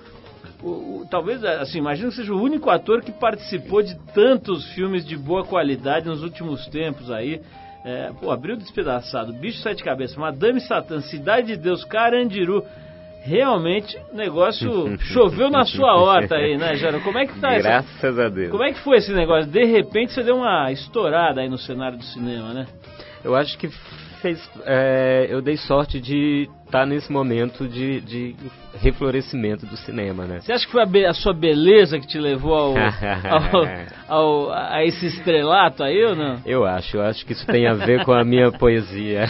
o, 0.66 1.02
o, 1.02 1.08
talvez, 1.10 1.44
assim, 1.44 1.78
imagino 1.78 2.10
que 2.10 2.16
seja 2.16 2.34
o 2.34 2.42
único 2.42 2.72
ator 2.72 3.04
que 3.04 3.12
participou 3.12 3.84
de 3.84 3.96
tantos 4.14 4.66
filmes 4.74 5.06
de 5.06 5.16
boa 5.16 5.46
qualidade 5.46 6.08
nos 6.08 6.24
últimos 6.24 6.66
tempos 6.68 7.12
aí. 7.12 7.40
É, 7.86 8.12
pô, 8.20 8.32
Abril 8.32 8.58
Despedaçado, 8.58 9.32
Bicho 9.32 9.60
Sete 9.60 9.84
Cabeças, 9.84 10.18
Madame 10.18 10.60
Satã, 10.60 11.02
Cidade 11.02 11.48
de 11.48 11.58
Deus, 11.58 11.84
Carandiru. 11.84 12.64
Realmente, 13.22 13.96
o 14.12 14.16
negócio 14.16 14.98
choveu 15.14 15.52
na 15.52 15.66
sua 15.66 15.96
horta 15.96 16.36
aí, 16.36 16.58
né, 16.58 16.76
Jaro? 16.76 17.00
Como 17.02 17.18
é 17.20 17.28
que 17.28 17.40
tá 17.40 17.58
Graças 17.58 18.04
essa... 18.04 18.26
a 18.26 18.30
Deus. 18.30 18.50
Como 18.50 18.64
é 18.64 18.74
que 18.74 18.80
foi 18.80 18.98
esse 18.98 19.14
negócio? 19.14 19.50
De 19.50 19.66
repente 19.66 20.14
você 20.14 20.24
deu 20.24 20.38
uma 20.38 20.72
estourada 20.72 21.42
aí 21.42 21.50
no 21.50 21.58
cenário 21.60 21.98
do 21.98 22.04
cinema, 22.04 22.54
né? 22.54 22.66
Eu 23.24 23.36
acho 23.36 23.58
que 23.58 23.70
fez. 24.26 24.52
É, 24.66 25.28
eu 25.30 25.40
dei 25.40 25.56
sorte 25.56 26.00
de 26.00 26.50
estar 26.66 26.80
tá 26.80 26.86
nesse 26.86 27.12
momento 27.12 27.68
de, 27.68 28.02
de 28.02 28.36
reflorescimento 28.82 29.68
do 29.68 29.78
cinema, 29.78 30.26
né? 30.26 30.40
Você 30.42 30.52
acha 30.52 30.66
que 30.66 30.72
foi 30.72 30.82
a, 30.82 31.10
a 31.10 31.14
sua 31.14 31.34
beleza 31.34 32.00
que 32.00 32.08
te 32.08 32.18
levou 32.18 32.56
ao, 32.56 32.74
ao, 34.10 34.48
ao, 34.50 34.52
a 34.52 34.84
esse 34.84 35.06
estrelato 35.06 35.84
aí 35.84 36.04
ou 36.04 36.16
não? 36.16 36.42
Eu 36.44 36.66
acho, 36.66 36.98
eu 36.98 37.04
acho 37.04 37.24
que 37.24 37.34
isso 37.34 37.46
tem 37.46 37.68
a 37.68 37.74
ver 37.74 38.04
com 38.04 38.14
a 38.14 38.24
minha 38.24 38.52
poesia. 38.52 39.26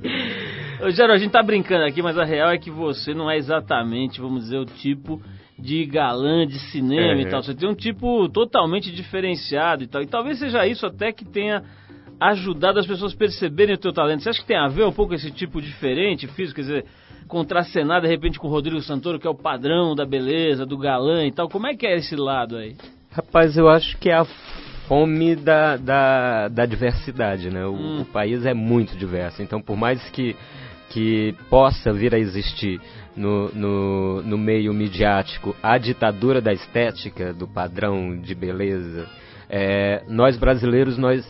Ô, 0.80 0.90
Geraldo, 0.90 1.14
a 1.14 1.18
gente 1.18 1.32
tá 1.32 1.42
brincando 1.42 1.84
aqui, 1.84 2.00
mas 2.00 2.18
a 2.18 2.24
real 2.24 2.50
é 2.50 2.58
que 2.58 2.70
você 2.70 3.12
não 3.12 3.30
é 3.30 3.36
exatamente, 3.36 4.20
vamos 4.20 4.44
dizer, 4.44 4.58
o 4.58 4.64
tipo 4.64 5.20
de 5.58 5.86
galã 5.86 6.46
de 6.46 6.58
cinema 6.70 7.14
uhum. 7.14 7.20
e 7.20 7.30
tal. 7.30 7.42
Você 7.42 7.54
tem 7.54 7.68
um 7.68 7.74
tipo 7.74 8.28
totalmente 8.30 8.90
diferenciado 8.94 9.84
e 9.84 9.86
tal. 9.86 10.02
E 10.02 10.06
talvez 10.06 10.38
seja 10.38 10.66
isso 10.66 10.86
até 10.86 11.12
que 11.12 11.24
tenha 11.24 11.62
ajudado 12.20 12.78
as 12.78 12.86
pessoas 12.86 13.12
a 13.12 13.16
perceberem 13.16 13.74
o 13.74 13.78
teu 13.78 13.92
talento. 13.92 14.22
Você 14.22 14.30
acha 14.30 14.40
que 14.40 14.46
tem 14.46 14.56
a 14.56 14.68
ver 14.68 14.84
um 14.84 14.92
pouco 14.92 15.14
esse 15.14 15.30
tipo 15.30 15.60
diferente, 15.60 16.26
físico, 16.28 16.56
quer 16.56 16.62
dizer, 16.62 16.84
contracenar 17.28 18.00
de 18.00 18.08
repente 18.08 18.38
com 18.38 18.48
o 18.48 18.50
Rodrigo 18.50 18.80
Santoro, 18.80 19.18
que 19.18 19.26
é 19.26 19.30
o 19.30 19.34
padrão 19.34 19.94
da 19.94 20.06
beleza, 20.06 20.64
do 20.64 20.78
galã 20.78 21.26
e 21.26 21.32
tal? 21.32 21.48
Como 21.48 21.66
é 21.66 21.74
que 21.74 21.86
é 21.86 21.96
esse 21.96 22.16
lado 22.16 22.56
aí? 22.56 22.76
Rapaz, 23.10 23.56
eu 23.56 23.68
acho 23.68 23.96
que 23.98 24.10
é 24.10 24.14
a 24.14 24.24
fome 24.86 25.34
da, 25.34 25.76
da, 25.76 26.48
da 26.48 26.66
diversidade, 26.66 27.50
né? 27.50 27.66
O, 27.66 27.72
hum. 27.72 28.00
o 28.02 28.04
país 28.04 28.46
é 28.46 28.54
muito 28.54 28.96
diverso, 28.96 29.42
então 29.42 29.60
por 29.60 29.76
mais 29.76 30.08
que, 30.10 30.36
que 30.90 31.34
possa 31.50 31.92
vir 31.92 32.14
a 32.14 32.18
existir 32.18 32.80
no, 33.16 33.48
no, 33.52 34.22
no 34.22 34.38
meio 34.38 34.72
midiático 34.72 35.56
a 35.62 35.78
ditadura 35.78 36.40
da 36.40 36.52
estética, 36.52 37.32
do 37.32 37.48
padrão 37.48 38.16
de 38.16 38.34
beleza, 38.34 39.06
é, 39.48 40.02
nós 40.08 40.36
brasileiros, 40.36 40.98
nós 40.98 41.24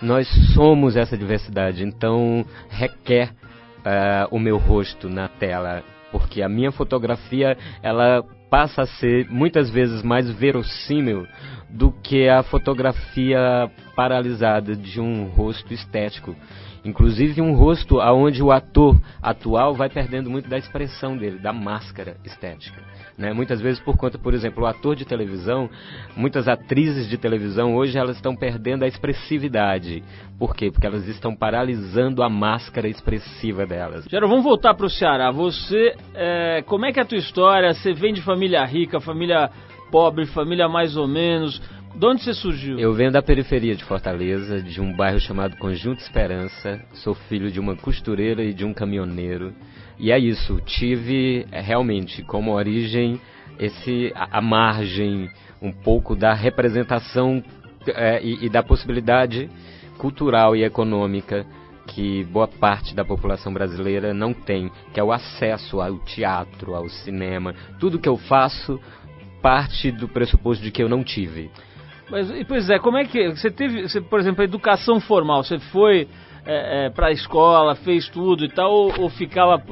nós 0.00 0.28
somos 0.54 0.96
essa 0.96 1.16
diversidade, 1.16 1.84
então 1.84 2.44
requer 2.68 3.30
uh, 3.78 4.34
o 4.34 4.38
meu 4.38 4.56
rosto 4.58 5.08
na 5.08 5.28
tela, 5.28 5.82
porque 6.10 6.42
a 6.42 6.48
minha 6.48 6.72
fotografia 6.72 7.56
ela 7.82 8.24
passa 8.50 8.82
a 8.82 8.86
ser 8.86 9.26
muitas 9.28 9.70
vezes 9.70 10.02
mais 10.02 10.30
verossímil 10.30 11.26
do 11.68 11.92
que 11.92 12.28
a 12.28 12.42
fotografia 12.42 13.70
paralisada 13.94 14.74
de 14.74 15.00
um 15.00 15.24
rosto 15.26 15.72
estético. 15.74 16.34
Inclusive 16.84 17.42
um 17.42 17.54
rosto 17.54 18.00
aonde 18.00 18.42
o 18.42 18.52
ator 18.52 18.98
atual 19.20 19.74
vai 19.74 19.90
perdendo 19.90 20.30
muito 20.30 20.48
da 20.48 20.56
expressão 20.56 21.16
dele, 21.16 21.38
da 21.38 21.52
máscara 21.52 22.16
estética. 22.24 22.80
Né? 23.16 23.32
Muitas 23.32 23.60
vezes 23.60 23.80
por 23.80 23.96
conta, 23.96 24.16
por 24.16 24.32
exemplo, 24.32 24.62
o 24.62 24.66
ator 24.66 24.94
de 24.94 25.04
televisão, 25.04 25.68
muitas 26.16 26.46
atrizes 26.46 27.08
de 27.08 27.18
televisão 27.18 27.74
hoje 27.74 27.98
elas 27.98 28.16
estão 28.16 28.34
perdendo 28.34 28.84
a 28.84 28.86
expressividade. 28.88 30.02
Por 30.38 30.54
quê? 30.54 30.70
Porque 30.70 30.86
elas 30.86 31.06
estão 31.08 31.34
paralisando 31.34 32.22
a 32.22 32.28
máscara 32.30 32.88
expressiva 32.88 33.66
delas. 33.66 34.06
Gero, 34.08 34.28
vamos 34.28 34.44
voltar 34.44 34.72
para 34.74 34.86
o 34.86 34.90
Ceará. 34.90 35.32
Você, 35.32 35.94
é, 36.14 36.62
como 36.64 36.86
é 36.86 36.92
que 36.92 37.00
é 37.00 37.02
a 37.02 37.06
tua 37.06 37.18
história? 37.18 37.74
Você 37.74 37.92
vem 37.92 38.14
de 38.14 38.22
família 38.22 38.64
rica, 38.64 39.00
família 39.00 39.50
pobre, 39.90 40.26
família 40.26 40.68
mais 40.68 40.96
ou 40.96 41.06
menos? 41.06 41.60
De 41.94 42.06
onde 42.06 42.22
você 42.22 42.34
surgiu? 42.34 42.78
Eu 42.78 42.92
venho 42.94 43.10
da 43.10 43.22
periferia 43.22 43.74
de 43.74 43.84
Fortaleza, 43.84 44.62
de 44.62 44.80
um 44.80 44.94
bairro 44.94 45.18
chamado 45.18 45.56
Conjunto 45.56 46.00
Esperança. 46.00 46.80
Sou 46.92 47.14
filho 47.14 47.50
de 47.50 47.58
uma 47.58 47.74
costureira 47.74 48.42
e 48.44 48.54
de 48.54 48.64
um 48.64 48.72
caminhoneiro. 48.72 49.52
E 49.98 50.12
é 50.12 50.18
isso, 50.18 50.60
tive 50.64 51.44
é, 51.50 51.60
realmente 51.60 52.22
como 52.22 52.52
origem 52.52 53.20
esse 53.58 54.12
a, 54.14 54.40
margem 54.40 55.28
um 55.60 55.72
pouco 55.72 56.14
da 56.14 56.32
representação 56.32 57.42
é, 57.88 58.22
e, 58.22 58.46
e 58.46 58.48
da 58.48 58.62
possibilidade 58.62 59.50
cultural 59.98 60.54
e 60.54 60.62
econômica 60.62 61.44
que 61.88 62.22
boa 62.24 62.46
parte 62.46 62.94
da 62.94 63.04
população 63.04 63.52
brasileira 63.52 64.14
não 64.14 64.32
tem, 64.32 64.70
que 64.92 65.00
é 65.00 65.02
o 65.02 65.10
acesso 65.10 65.80
ao 65.80 65.98
teatro, 66.00 66.74
ao 66.74 66.88
cinema. 66.88 67.54
Tudo 67.80 67.98
que 67.98 68.08
eu 68.08 68.16
faço 68.16 68.78
parte 69.42 69.90
do 69.90 70.08
pressuposto 70.08 70.62
de 70.62 70.70
que 70.70 70.82
eu 70.82 70.88
não 70.88 71.02
tive. 71.02 71.50
Mas, 72.10 72.30
pois 72.46 72.70
é, 72.70 72.78
como 72.78 72.96
é 72.96 73.04
que 73.04 73.30
você 73.30 73.50
teve, 73.50 73.82
você, 73.82 74.00
por 74.00 74.18
exemplo, 74.18 74.40
a 74.40 74.44
educação 74.44 74.98
formal, 75.00 75.44
você 75.44 75.58
foi 75.58 76.08
é, 76.46 76.86
é, 76.86 76.90
para 76.90 77.08
a 77.08 77.12
escola, 77.12 77.74
fez 77.74 78.08
tudo 78.08 78.44
e 78.44 78.48
tal, 78.48 78.72
ou, 78.72 79.00
ou 79.02 79.10
ficava 79.10 79.62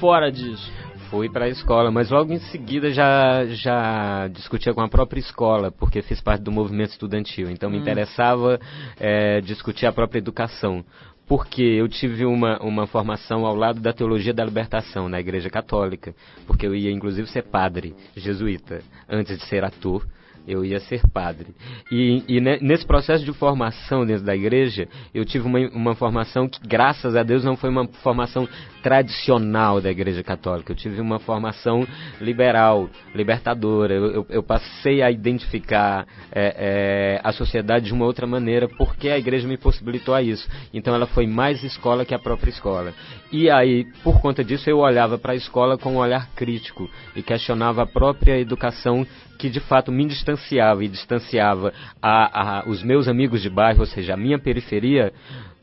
fora 0.00 0.30
disso? 0.30 0.70
Fui 1.08 1.28
para 1.30 1.44
a 1.44 1.48
escola, 1.48 1.88
mas 1.92 2.10
logo 2.10 2.32
em 2.32 2.38
seguida 2.38 2.90
já, 2.90 3.44
já 3.46 4.26
discutia 4.26 4.74
com 4.74 4.80
a 4.80 4.88
própria 4.88 5.20
escola, 5.20 5.70
porque 5.70 6.02
fiz 6.02 6.20
parte 6.20 6.42
do 6.42 6.50
movimento 6.50 6.90
estudantil. 6.90 7.48
Então 7.48 7.70
me 7.70 7.76
hum. 7.76 7.80
interessava 7.80 8.58
é, 8.98 9.40
discutir 9.40 9.86
a 9.86 9.92
própria 9.92 10.18
educação. 10.18 10.84
Porque 11.26 11.62
eu 11.62 11.88
tive 11.88 12.24
uma, 12.24 12.58
uma 12.62 12.86
formação 12.86 13.44
ao 13.44 13.54
lado 13.54 13.80
da 13.80 13.92
teologia 13.92 14.32
da 14.32 14.44
libertação 14.44 15.08
na 15.08 15.18
Igreja 15.18 15.50
Católica. 15.50 16.14
Porque 16.46 16.66
eu 16.66 16.74
ia, 16.74 16.90
inclusive, 16.90 17.28
ser 17.28 17.42
padre 17.42 17.94
jesuíta 18.14 18.82
antes 19.08 19.38
de 19.38 19.44
ser 19.46 19.64
ator 19.64 20.06
eu 20.46 20.64
ia 20.64 20.80
ser 20.80 21.02
padre. 21.12 21.48
E, 21.90 22.22
e 22.28 22.40
nesse 22.40 22.86
processo 22.86 23.24
de 23.24 23.32
formação 23.32 24.06
dentro 24.06 24.24
da 24.24 24.34
igreja, 24.34 24.88
eu 25.14 25.24
tive 25.24 25.46
uma, 25.46 25.58
uma 25.70 25.94
formação 25.94 26.48
que, 26.48 26.60
graças 26.66 27.16
a 27.16 27.22
Deus, 27.22 27.44
não 27.44 27.56
foi 27.56 27.70
uma 27.70 27.86
formação 28.02 28.48
tradicional 28.82 29.80
da 29.80 29.90
igreja 29.90 30.22
católica. 30.22 30.72
Eu 30.72 30.76
tive 30.76 31.00
uma 31.00 31.18
formação 31.18 31.86
liberal, 32.20 32.88
libertadora. 33.14 33.94
Eu, 33.94 34.06
eu, 34.12 34.26
eu 34.28 34.42
passei 34.42 35.02
a 35.02 35.10
identificar 35.10 36.06
é, 36.30 37.16
é, 37.16 37.20
a 37.24 37.32
sociedade 37.32 37.86
de 37.86 37.92
uma 37.92 38.04
outra 38.04 38.26
maneira 38.26 38.68
porque 38.68 39.08
a 39.08 39.18
igreja 39.18 39.48
me 39.48 39.56
possibilitou 39.56 40.14
a 40.14 40.22
isso. 40.22 40.48
Então 40.72 40.94
ela 40.94 41.06
foi 41.06 41.26
mais 41.26 41.64
escola 41.64 42.04
que 42.04 42.14
a 42.14 42.18
própria 42.18 42.50
escola. 42.50 42.94
E 43.32 43.50
aí, 43.50 43.84
por 44.04 44.20
conta 44.20 44.44
disso, 44.44 44.70
eu 44.70 44.78
olhava 44.78 45.18
para 45.18 45.32
a 45.32 45.36
escola 45.36 45.76
com 45.76 45.94
um 45.94 45.98
olhar 45.98 46.30
crítico 46.34 46.88
e 47.14 47.22
questionava 47.22 47.82
a 47.82 47.86
própria 47.86 48.38
educação 48.38 49.06
que 49.36 49.48
de 49.48 49.60
fato 49.60 49.92
me 49.92 50.06
distanciava 50.06 50.84
e 50.84 50.88
distanciava 50.88 51.72
a, 52.00 52.60
a, 52.60 52.68
os 52.68 52.82
meus 52.82 53.08
amigos 53.08 53.42
de 53.42 53.50
bairro, 53.50 53.80
ou 53.80 53.86
seja, 53.86 54.14
a 54.14 54.16
minha 54.16 54.38
periferia, 54.38 55.12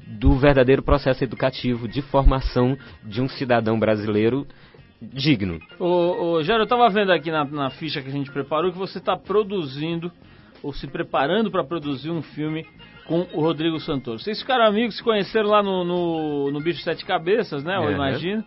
do 0.07 0.35
verdadeiro 0.37 0.83
processo 0.83 1.23
educativo 1.23 1.87
de 1.87 2.01
formação 2.01 2.77
de 3.03 3.21
um 3.21 3.27
cidadão 3.27 3.79
brasileiro 3.79 4.45
digno. 5.01 5.59
Ô, 5.79 6.35
ô 6.35 6.43
Jair, 6.43 6.59
eu 6.59 6.63
estava 6.63 6.89
vendo 6.89 7.11
aqui 7.11 7.31
na, 7.31 7.43
na, 7.45 7.69
ficha 7.69 8.01
que 8.01 8.07
a 8.07 8.11
gente 8.11 8.31
preparou 8.31 8.71
que 8.71 8.77
você 8.77 8.99
está 8.99 9.17
produzindo 9.17 10.11
ou 10.61 10.73
se 10.73 10.87
preparando 10.87 11.51
para 11.51 11.63
produzir 11.63 12.09
um 12.09 12.21
filme 12.21 12.65
com 13.05 13.27
o 13.33 13.41
Rodrigo 13.41 13.79
Santoro. 13.79 14.19
Vocês 14.19 14.39
ficaram 14.39 14.65
amigos, 14.65 14.95
se 14.95 15.03
conheceram 15.03 15.49
lá 15.49 15.61
no, 15.61 15.83
no, 15.83 16.51
no 16.51 16.61
Bicho 16.61 16.81
Sete 16.83 17.03
Cabeças, 17.03 17.63
né? 17.63 17.75
Eu 17.75 17.89
é, 17.89 17.93
imagino. 17.93 18.43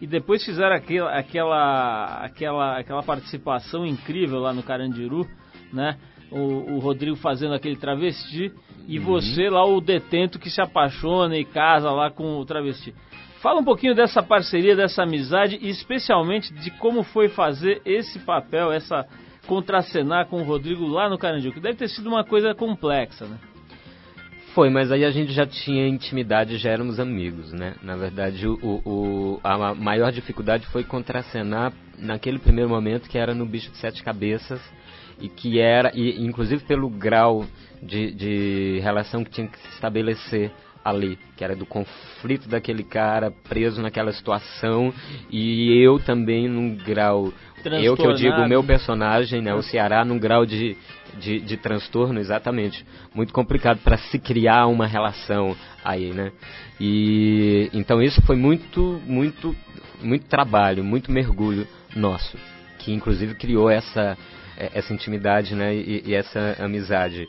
E 0.00 0.06
depois 0.06 0.44
fizeram 0.44 0.76
aquela, 0.76 1.10
aquela, 1.10 2.24
aquela, 2.24 2.78
aquela 2.78 3.02
participação 3.02 3.86
incrível 3.86 4.38
lá 4.38 4.52
no 4.52 4.62
Carandiru, 4.62 5.26
né? 5.72 5.96
O, 6.30 6.74
o 6.74 6.78
Rodrigo 6.78 7.16
fazendo 7.16 7.54
aquele 7.54 7.76
travesti 7.76 8.52
e 8.88 8.98
uhum. 8.98 9.04
você 9.04 9.48
lá 9.48 9.64
o 9.64 9.80
detento 9.80 10.38
que 10.38 10.50
se 10.50 10.60
apaixona 10.60 11.36
e 11.36 11.44
casa 11.44 11.90
lá 11.90 12.10
com 12.10 12.38
o 12.38 12.44
travesti. 12.44 12.92
Fala 13.40 13.60
um 13.60 13.64
pouquinho 13.64 13.94
dessa 13.94 14.22
parceria, 14.22 14.74
dessa 14.74 15.04
amizade 15.04 15.58
e 15.62 15.68
especialmente 15.68 16.52
de 16.52 16.70
como 16.72 17.02
foi 17.04 17.28
fazer 17.28 17.80
esse 17.84 18.18
papel, 18.18 18.72
essa 18.72 19.06
contracenar 19.46 20.26
com 20.26 20.40
o 20.40 20.44
Rodrigo 20.44 20.84
lá 20.86 21.08
no 21.08 21.16
Carandiru, 21.16 21.54
que 21.54 21.60
deve 21.60 21.78
ter 21.78 21.88
sido 21.88 22.08
uma 22.08 22.24
coisa 22.24 22.54
complexa, 22.54 23.24
né? 23.26 23.38
Foi, 24.56 24.70
mas 24.70 24.90
aí 24.90 25.04
a 25.04 25.10
gente 25.10 25.34
já 25.34 25.44
tinha 25.46 25.86
intimidade, 25.86 26.56
já 26.56 26.70
éramos 26.70 26.98
amigos, 26.98 27.52
né? 27.52 27.74
Na 27.82 27.94
verdade, 27.94 28.48
o, 28.48 28.56
o, 28.86 29.40
a 29.44 29.74
maior 29.74 30.10
dificuldade 30.10 30.64
foi 30.68 30.82
contracenar 30.82 31.74
naquele 31.98 32.38
primeiro 32.38 32.70
momento 32.70 33.06
que 33.06 33.18
era 33.18 33.34
no 33.34 33.44
Bicho 33.44 33.70
de 33.70 33.76
Sete 33.76 34.02
Cabeças 34.02 34.58
e 35.20 35.28
que 35.28 35.60
era, 35.60 35.92
e, 35.94 36.24
inclusive 36.24 36.64
pelo 36.64 36.88
grau 36.88 37.44
de, 37.82 38.12
de 38.12 38.80
relação 38.82 39.22
que 39.22 39.30
tinha 39.30 39.46
que 39.46 39.58
se 39.58 39.68
estabelecer 39.74 40.50
ali, 40.82 41.18
que 41.36 41.44
era 41.44 41.54
do 41.54 41.66
conflito 41.66 42.48
daquele 42.48 42.82
cara 42.82 43.30
preso 43.30 43.82
naquela 43.82 44.12
situação 44.12 44.90
e 45.30 45.76
eu 45.82 45.98
também 45.98 46.48
num 46.48 46.76
grau 46.76 47.30
eu 47.74 47.96
que 47.96 48.06
eu 48.06 48.12
digo 48.14 48.36
o 48.36 48.48
meu 48.48 48.62
personagem, 48.62 49.42
né, 49.42 49.54
o 49.54 49.62
Ceará 49.62 50.04
num 50.04 50.18
grau 50.18 50.46
de, 50.46 50.76
de, 51.18 51.40
de 51.40 51.56
transtorno, 51.56 52.18
exatamente, 52.18 52.84
muito 53.14 53.32
complicado 53.32 53.80
para 53.82 53.96
se 53.96 54.18
criar 54.18 54.66
uma 54.66 54.86
relação 54.86 55.56
aí, 55.84 56.12
né? 56.12 56.32
E 56.80 57.70
então 57.72 58.02
isso 58.02 58.20
foi 58.22 58.36
muito 58.36 59.00
muito 59.06 59.54
muito 60.02 60.26
trabalho, 60.26 60.84
muito 60.84 61.10
mergulho 61.10 61.66
nosso, 61.94 62.36
que 62.78 62.92
inclusive 62.92 63.34
criou 63.34 63.70
essa 63.70 64.16
essa 64.56 64.92
intimidade, 64.92 65.54
né, 65.54 65.74
e, 65.74 66.02
e 66.06 66.14
essa 66.14 66.56
amizade 66.58 67.28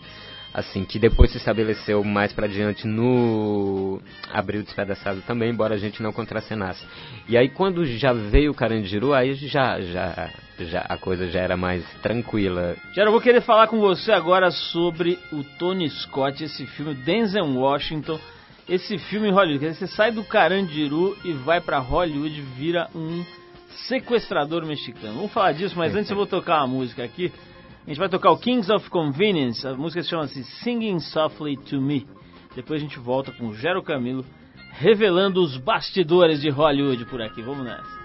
assim, 0.57 0.83
que 0.83 0.97
depois 0.97 1.29
se 1.29 1.37
estabeleceu 1.37 2.03
mais 2.03 2.33
para 2.33 2.47
diante 2.47 2.87
no 2.87 4.01
Abril 4.33 4.63
Despedaçado 4.63 5.21
também, 5.21 5.51
embora 5.51 5.75
a 5.75 5.77
gente 5.77 6.01
não 6.01 6.11
contracenasse. 6.11 6.83
E 7.29 7.37
aí 7.37 7.47
quando 7.47 7.85
já 7.85 8.11
veio 8.11 8.49
o 8.49 8.55
Carandiru, 8.55 9.13
aí 9.13 9.35
já, 9.35 9.79
já, 9.79 10.31
já 10.59 10.81
a 10.89 10.97
coisa 10.97 11.27
já 11.27 11.41
era 11.41 11.55
mais 11.55 11.85
tranquila. 12.01 12.75
Já 12.95 13.03
eu 13.03 13.11
vou 13.11 13.21
querer 13.21 13.41
falar 13.41 13.67
com 13.67 13.79
você 13.79 14.11
agora 14.11 14.49
sobre 14.49 15.19
o 15.31 15.43
Tony 15.59 15.87
Scott, 15.91 16.43
esse 16.43 16.65
filme 16.65 16.95
Denzel 16.95 17.45
Washington, 17.45 18.19
esse 18.67 18.97
filme 18.97 19.29
em 19.29 19.31
Hollywood. 19.31 19.75
Você 19.75 19.85
sai 19.85 20.11
do 20.11 20.23
Carandiru 20.23 21.15
e 21.23 21.33
vai 21.33 21.61
para 21.61 21.77
Hollywood, 21.77 22.41
vira 22.57 22.89
um 22.95 23.23
sequestrador 23.87 24.65
mexicano. 24.65 25.13
Vamos 25.13 25.31
falar 25.31 25.51
disso, 25.51 25.77
mas 25.77 25.95
antes 25.95 26.09
eu 26.09 26.17
vou 26.17 26.25
tocar 26.25 26.57
uma 26.61 26.67
música 26.67 27.03
aqui. 27.03 27.31
A 27.87 27.89
gente 27.89 27.99
vai 27.99 28.09
tocar 28.09 28.31
o 28.31 28.37
Kings 28.37 28.69
of 28.69 28.89
Convenience, 28.89 29.65
a 29.65 29.73
música 29.73 30.03
chama-se 30.03 30.43
Singing 30.61 30.99
Softly 30.99 31.55
to 31.55 31.79
Me. 31.79 32.05
Depois 32.53 32.81
a 32.81 32.83
gente 32.83 32.99
volta 32.99 33.31
com 33.31 33.47
o 33.47 33.55
Gero 33.55 33.81
Camilo 33.81 34.25
revelando 34.73 35.41
os 35.41 35.55
bastidores 35.55 36.41
de 36.41 36.49
Hollywood 36.49 37.05
por 37.05 37.21
aqui. 37.21 37.41
Vamos 37.41 37.63
nessa. 37.63 37.97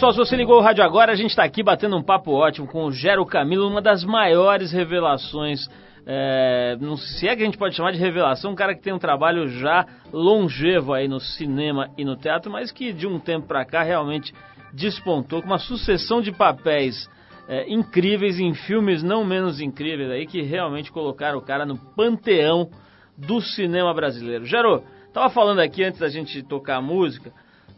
Pessoal, 0.00 0.12
se 0.12 0.30
você 0.30 0.34
ligou 0.34 0.56
o 0.56 0.62
rádio 0.62 0.82
agora, 0.82 1.12
a 1.12 1.14
gente 1.14 1.28
está 1.28 1.44
aqui 1.44 1.62
batendo 1.62 1.94
um 1.94 2.02
papo 2.02 2.32
ótimo 2.32 2.66
com 2.66 2.86
o 2.86 2.90
Gero 2.90 3.26
Camilo, 3.26 3.68
uma 3.68 3.82
das 3.82 4.02
maiores 4.02 4.72
revelações 4.72 5.68
é, 6.06 6.74
não 6.80 6.96
se 6.96 7.28
é 7.28 7.36
que 7.36 7.42
a 7.42 7.44
gente 7.44 7.58
pode 7.58 7.76
chamar 7.76 7.92
de 7.92 7.98
revelação, 7.98 8.52
um 8.52 8.54
cara 8.54 8.74
que 8.74 8.80
tem 8.80 8.94
um 8.94 8.98
trabalho 8.98 9.46
já 9.46 9.84
longevo 10.10 10.94
aí 10.94 11.06
no 11.06 11.20
cinema 11.20 11.90
e 11.98 12.04
no 12.06 12.16
teatro, 12.16 12.50
mas 12.50 12.72
que 12.72 12.94
de 12.94 13.06
um 13.06 13.20
tempo 13.20 13.46
para 13.46 13.62
cá 13.66 13.82
realmente 13.82 14.32
despontou 14.72 15.42
com 15.42 15.48
uma 15.48 15.58
sucessão 15.58 16.22
de 16.22 16.32
papéis 16.32 17.06
é, 17.46 17.70
incríveis 17.70 18.40
em 18.40 18.54
filmes 18.54 19.02
não 19.02 19.22
menos 19.22 19.60
incríveis 19.60 20.10
aí 20.10 20.26
que 20.26 20.40
realmente 20.40 20.90
colocaram 20.90 21.36
o 21.36 21.42
cara 21.42 21.66
no 21.66 21.76
panteão 21.76 22.70
do 23.18 23.38
cinema 23.42 23.92
brasileiro. 23.92 24.46
Gero, 24.46 24.82
tava 25.12 25.28
falando 25.28 25.58
aqui 25.58 25.84
antes 25.84 26.00
da 26.00 26.08
gente 26.08 26.42
tocar 26.42 26.76
a 26.76 26.80
música 26.80 27.30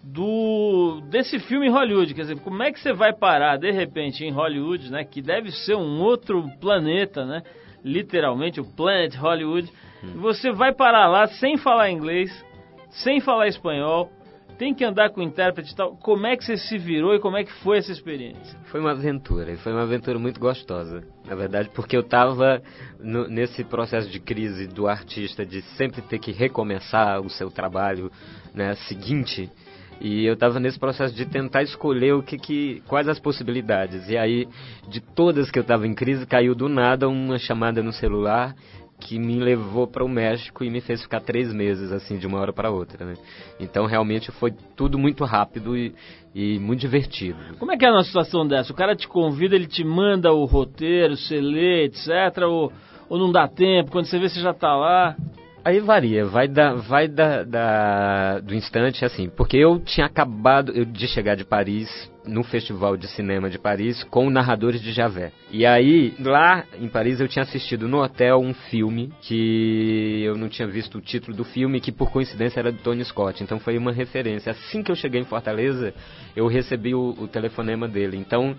do 0.02 1.00
desse 1.08 1.38
filme 1.38 1.66
em 1.66 1.70
Hollywood, 1.70 2.12
quer 2.14 2.22
dizer, 2.22 2.40
como 2.40 2.62
é 2.62 2.72
que 2.72 2.80
você 2.80 2.92
vai 2.92 3.12
parar 3.12 3.56
de 3.56 3.70
repente 3.70 4.24
em 4.24 4.32
Hollywood, 4.32 4.90
né, 4.90 5.04
que 5.04 5.22
deve 5.22 5.50
ser 5.50 5.76
um 5.76 6.00
outro 6.00 6.44
planeta, 6.60 7.24
né? 7.24 7.42
literalmente 7.84 8.60
o 8.60 8.64
Planet 8.64 9.14
Hollywood. 9.16 9.70
Hum. 10.02 10.20
Você 10.20 10.52
vai 10.52 10.72
parar 10.72 11.08
lá 11.08 11.26
sem 11.26 11.56
falar 11.56 11.90
inglês, 11.90 12.30
sem 12.90 13.20
falar 13.20 13.48
espanhol, 13.48 14.10
tem 14.58 14.74
que 14.74 14.84
andar 14.84 15.10
com 15.10 15.20
o 15.20 15.24
intérprete 15.24 15.72
e 15.72 15.76
tal. 15.76 15.96
Como 15.96 16.26
é 16.26 16.36
que 16.36 16.44
você 16.44 16.56
se 16.56 16.78
virou 16.78 17.14
e 17.14 17.18
como 17.18 17.36
é 17.36 17.44
que 17.44 17.52
foi 17.62 17.78
essa 17.78 17.90
experiência? 17.90 18.58
Foi 18.66 18.80
uma 18.80 18.92
aventura, 18.92 19.50
e 19.50 19.56
foi 19.56 19.72
uma 19.72 19.82
aventura 19.82 20.18
muito 20.18 20.38
gostosa, 20.38 21.02
na 21.26 21.34
verdade, 21.34 21.70
porque 21.74 21.96
eu 21.96 22.02
estava 22.02 22.62
nesse 23.00 23.64
processo 23.64 24.08
de 24.08 24.20
crise 24.20 24.68
do 24.68 24.86
artista 24.86 25.44
de 25.44 25.62
sempre 25.76 26.02
ter 26.02 26.18
que 26.18 26.32
recomeçar 26.32 27.20
o 27.20 27.30
seu 27.30 27.50
trabalho 27.50 28.10
né, 28.54 28.74
seguinte 28.86 29.50
e 30.04 30.26
eu 30.26 30.34
estava 30.34 30.58
nesse 30.58 30.80
processo 30.80 31.14
de 31.14 31.24
tentar 31.24 31.62
escolher 31.62 32.12
o 32.12 32.24
que, 32.24 32.36
que 32.36 32.82
quais 32.88 33.06
as 33.06 33.20
possibilidades. 33.20 34.08
E 34.08 34.18
aí, 34.18 34.48
de 34.88 35.00
todas 35.00 35.48
que 35.48 35.60
eu 35.60 35.62
estava 35.62 35.86
em 35.86 35.94
crise, 35.94 36.26
caiu 36.26 36.56
do 36.56 36.68
nada 36.68 37.08
uma 37.08 37.38
chamada 37.38 37.80
no 37.84 37.92
celular 37.92 38.52
que 38.98 39.16
me 39.16 39.38
levou 39.38 39.86
para 39.86 40.04
o 40.04 40.08
México 40.08 40.64
e 40.64 40.70
me 40.70 40.80
fez 40.80 41.02
ficar 41.02 41.20
três 41.20 41.52
meses, 41.52 41.92
assim, 41.92 42.18
de 42.18 42.26
uma 42.26 42.40
hora 42.40 42.52
para 42.52 42.70
outra, 42.70 43.04
né? 43.04 43.14
Então, 43.60 43.86
realmente, 43.86 44.32
foi 44.32 44.52
tudo 44.76 44.98
muito 44.98 45.24
rápido 45.24 45.76
e, 45.76 45.94
e 46.34 46.58
muito 46.58 46.80
divertido. 46.80 47.38
Como 47.58 47.70
é 47.70 47.76
que 47.76 47.84
é 47.84 47.90
uma 47.90 48.02
situação 48.02 48.46
dessa? 48.46 48.72
O 48.72 48.76
cara 48.76 48.96
te 48.96 49.06
convida, 49.06 49.54
ele 49.54 49.68
te 49.68 49.84
manda 49.84 50.32
o 50.32 50.44
roteiro, 50.44 51.16
você 51.16 51.40
lê, 51.40 51.84
etc., 51.84 52.42
ou, 52.48 52.72
ou 53.08 53.18
não 53.18 53.30
dá 53.30 53.46
tempo? 53.46 53.92
Quando 53.92 54.06
você 54.06 54.18
vê, 54.18 54.28
você 54.28 54.40
já 54.40 54.50
está 54.50 54.74
lá? 54.74 55.16
Aí 55.64 55.78
varia, 55.78 56.26
vai 56.26 56.48
da, 56.48 56.74
vai 56.74 57.06
da, 57.06 57.44
da, 57.44 58.40
do 58.40 58.52
instante, 58.52 59.04
assim, 59.04 59.28
porque 59.28 59.56
eu 59.56 59.78
tinha 59.78 60.06
acabado 60.06 60.84
de 60.84 61.06
chegar 61.06 61.36
de 61.36 61.44
Paris, 61.44 62.10
no 62.24 62.42
Festival 62.42 62.96
de 62.96 63.06
Cinema 63.08 63.48
de 63.48 63.58
Paris, 63.58 64.02
com 64.04 64.28
narradores 64.28 64.80
de 64.80 64.92
Javé. 64.92 65.32
E 65.50 65.64
aí, 65.64 66.14
lá 66.18 66.64
em 66.80 66.88
Paris, 66.88 67.20
eu 67.20 67.28
tinha 67.28 67.44
assistido 67.44 67.86
no 67.88 68.02
hotel 68.02 68.40
um 68.40 68.52
filme 68.52 69.12
que 69.20 70.22
eu 70.24 70.36
não 70.36 70.48
tinha 70.48 70.66
visto 70.66 70.98
o 70.98 71.00
título 71.00 71.36
do 71.36 71.44
filme, 71.44 71.80
que 71.80 71.92
por 71.92 72.10
coincidência 72.10 72.58
era 72.58 72.72
do 72.72 72.78
Tony 72.78 73.04
Scott, 73.04 73.42
então 73.42 73.60
foi 73.60 73.78
uma 73.78 73.92
referência. 73.92 74.50
Assim 74.50 74.82
que 74.82 74.90
eu 74.90 74.96
cheguei 74.96 75.20
em 75.20 75.24
Fortaleza, 75.24 75.94
eu 76.34 76.46
recebi 76.46 76.94
o, 76.94 77.14
o 77.18 77.28
telefonema 77.28 77.86
dele. 77.86 78.16
Então, 78.16 78.56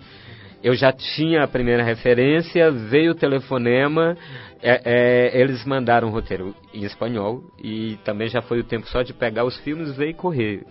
eu 0.64 0.74
já 0.74 0.90
tinha 0.90 1.44
a 1.44 1.46
primeira 1.46 1.82
referência, 1.82 2.70
veio 2.70 3.12
o 3.12 3.14
telefonema, 3.14 4.16
é, 4.62 4.80
é, 4.82 5.38
eles 5.38 5.62
mandaram 5.66 6.08
o 6.08 6.10
roteiro 6.10 6.54
em 6.72 6.84
espanhol 6.84 7.44
e 7.62 7.98
também 8.02 8.28
já 8.28 8.40
foi 8.40 8.60
o 8.60 8.64
tempo 8.64 8.88
só 8.88 9.02
de 9.02 9.12
pegar 9.12 9.44
os 9.44 9.58
filmes, 9.58 9.94
ver 9.94 10.08
e 10.08 10.14
correr. 10.14 10.64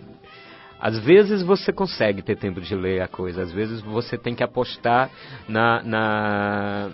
Às 0.80 0.98
vezes 0.98 1.44
você 1.44 1.72
consegue 1.72 2.22
ter 2.22 2.36
tempo 2.36 2.60
de 2.60 2.74
ler 2.74 3.02
a 3.02 3.06
coisa, 3.06 3.42
às 3.42 3.52
vezes 3.52 3.80
você 3.82 4.18
tem 4.18 4.34
que 4.34 4.42
apostar 4.42 5.08
na, 5.46 5.80
na 5.84 6.90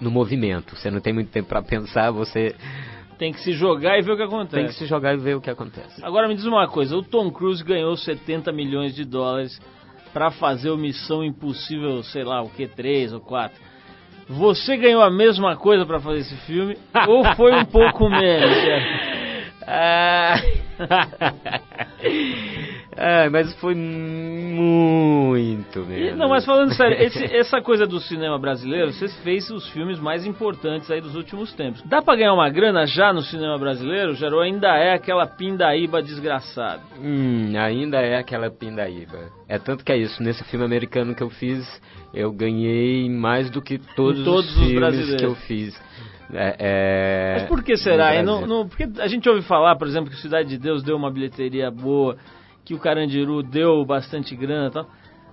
no 0.00 0.10
movimento. 0.10 0.74
Você 0.74 0.90
não 0.90 1.00
tem 1.00 1.12
muito 1.12 1.30
tempo 1.30 1.48
para 1.48 1.62
pensar, 1.62 2.10
você 2.10 2.52
tem 3.16 3.32
que 3.32 3.38
se 3.40 3.52
jogar 3.52 3.96
e 3.96 4.02
ver 4.02 4.10
o 4.10 4.16
que 4.16 4.24
acontece. 4.24 4.56
Tem 4.56 4.66
que 4.66 4.74
se 4.74 4.86
jogar 4.86 5.14
e 5.14 5.18
ver 5.18 5.36
o 5.36 5.40
que 5.40 5.50
acontece. 5.50 6.04
Agora 6.04 6.26
me 6.26 6.34
diz 6.34 6.44
uma 6.44 6.66
coisa, 6.66 6.96
o 6.96 7.02
Tom 7.02 7.30
Cruise 7.30 7.62
ganhou 7.62 7.96
70 7.96 8.50
milhões 8.50 8.92
de 8.92 9.04
dólares 9.04 9.56
para 10.12 10.30
fazer 10.30 10.70
o 10.70 10.76
Missão 10.76 11.24
Impossível, 11.24 12.02
sei 12.02 12.24
lá, 12.24 12.42
o 12.42 12.48
que, 12.48 12.66
3 12.66 13.12
ou 13.12 13.20
4. 13.20 13.58
Você 14.28 14.76
ganhou 14.76 15.02
a 15.02 15.10
mesma 15.10 15.56
coisa 15.56 15.86
para 15.86 16.00
fazer 16.00 16.20
esse 16.20 16.36
filme 16.46 16.76
ou 17.08 17.24
foi 17.34 17.54
um 17.54 17.64
pouco 17.64 18.08
menos? 18.08 18.56
Ah, 19.66 20.34
É, 23.00 23.28
mas 23.28 23.54
foi 23.60 23.76
muito 23.76 25.86
mesmo. 25.86 26.16
Não, 26.16 26.28
mas 26.28 26.44
falando 26.44 26.74
sério, 26.74 27.00
esse, 27.00 27.24
essa 27.24 27.60
coisa 27.60 27.86
do 27.86 28.00
cinema 28.00 28.36
brasileiro, 28.40 28.92
você 28.92 29.06
fez 29.22 29.48
os 29.50 29.68
filmes 29.68 30.00
mais 30.00 30.26
importantes 30.26 30.90
aí 30.90 31.00
dos 31.00 31.14
últimos 31.14 31.52
tempos. 31.52 31.80
Dá 31.82 32.02
pra 32.02 32.16
ganhar 32.16 32.34
uma 32.34 32.50
grana 32.50 32.86
já 32.86 33.12
no 33.12 33.22
cinema 33.22 33.56
brasileiro, 33.56 34.16
Gerou? 34.16 34.40
Ainda 34.40 34.76
é 34.76 34.94
aquela 34.94 35.28
pindaíba 35.28 36.02
desgraçada? 36.02 36.82
Hum, 37.00 37.52
ainda 37.56 37.98
é 37.98 38.18
aquela 38.18 38.50
pindaíba. 38.50 39.30
É 39.48 39.60
tanto 39.60 39.84
que 39.84 39.92
é 39.92 39.96
isso, 39.96 40.20
nesse 40.20 40.42
filme 40.44 40.64
americano 40.64 41.14
que 41.14 41.22
eu 41.22 41.30
fiz, 41.30 41.64
eu 42.12 42.32
ganhei 42.32 43.08
mais 43.08 43.48
do 43.48 43.62
que 43.62 43.78
todos, 43.94 44.24
todos 44.24 44.56
os 44.56 44.66
filmes 44.66 45.14
que 45.14 45.24
eu 45.24 45.36
fiz. 45.36 45.80
É, 46.32 46.56
é, 46.58 47.34
Mas 47.38 47.48
por 47.48 47.62
que 47.62 47.76
será? 47.76 48.22
Não, 48.22 48.46
não, 48.46 48.68
porque 48.68 48.86
a 48.98 49.06
gente 49.06 49.28
ouve 49.28 49.42
falar, 49.42 49.76
por 49.76 49.86
exemplo, 49.86 50.10
que 50.10 50.16
Cidade 50.16 50.48
de 50.48 50.58
Deus 50.58 50.82
deu 50.82 50.96
uma 50.96 51.10
bilheteria 51.10 51.70
boa, 51.70 52.16
que 52.68 52.74
o 52.74 52.78
Carandiru 52.78 53.42
deu 53.42 53.82
bastante 53.86 54.36
grana 54.36 54.68
e 54.68 54.70
tal. 54.70 54.86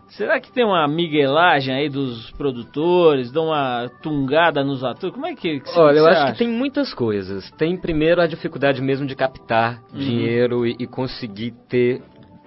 Será 0.07 0.39
que 0.39 0.53
tem 0.53 0.63
uma 0.63 0.87
miguelagem 0.87 1.75
aí 1.75 1.89
dos 1.89 2.31
produtores, 2.31 3.29
dão 3.29 3.47
uma 3.47 3.89
tungada 4.01 4.63
nos 4.63 4.85
atores? 4.85 5.13
Como 5.13 5.25
é 5.25 5.35
que, 5.35 5.59
que 5.59 5.77
Olha, 5.77 5.97
eu 5.97 6.07
acha? 6.07 6.23
acho 6.23 6.31
que 6.31 6.37
tem 6.39 6.47
muitas 6.47 6.93
coisas. 6.93 7.51
Tem 7.57 7.75
primeiro 7.75 8.21
a 8.21 8.27
dificuldade 8.27 8.81
mesmo 8.81 9.05
de 9.05 9.15
captar 9.15 9.81
uhum. 9.91 9.99
dinheiro 9.99 10.65
e, 10.65 10.77
e, 10.79 10.87
conseguir 10.87 11.51
ter 11.67 12.01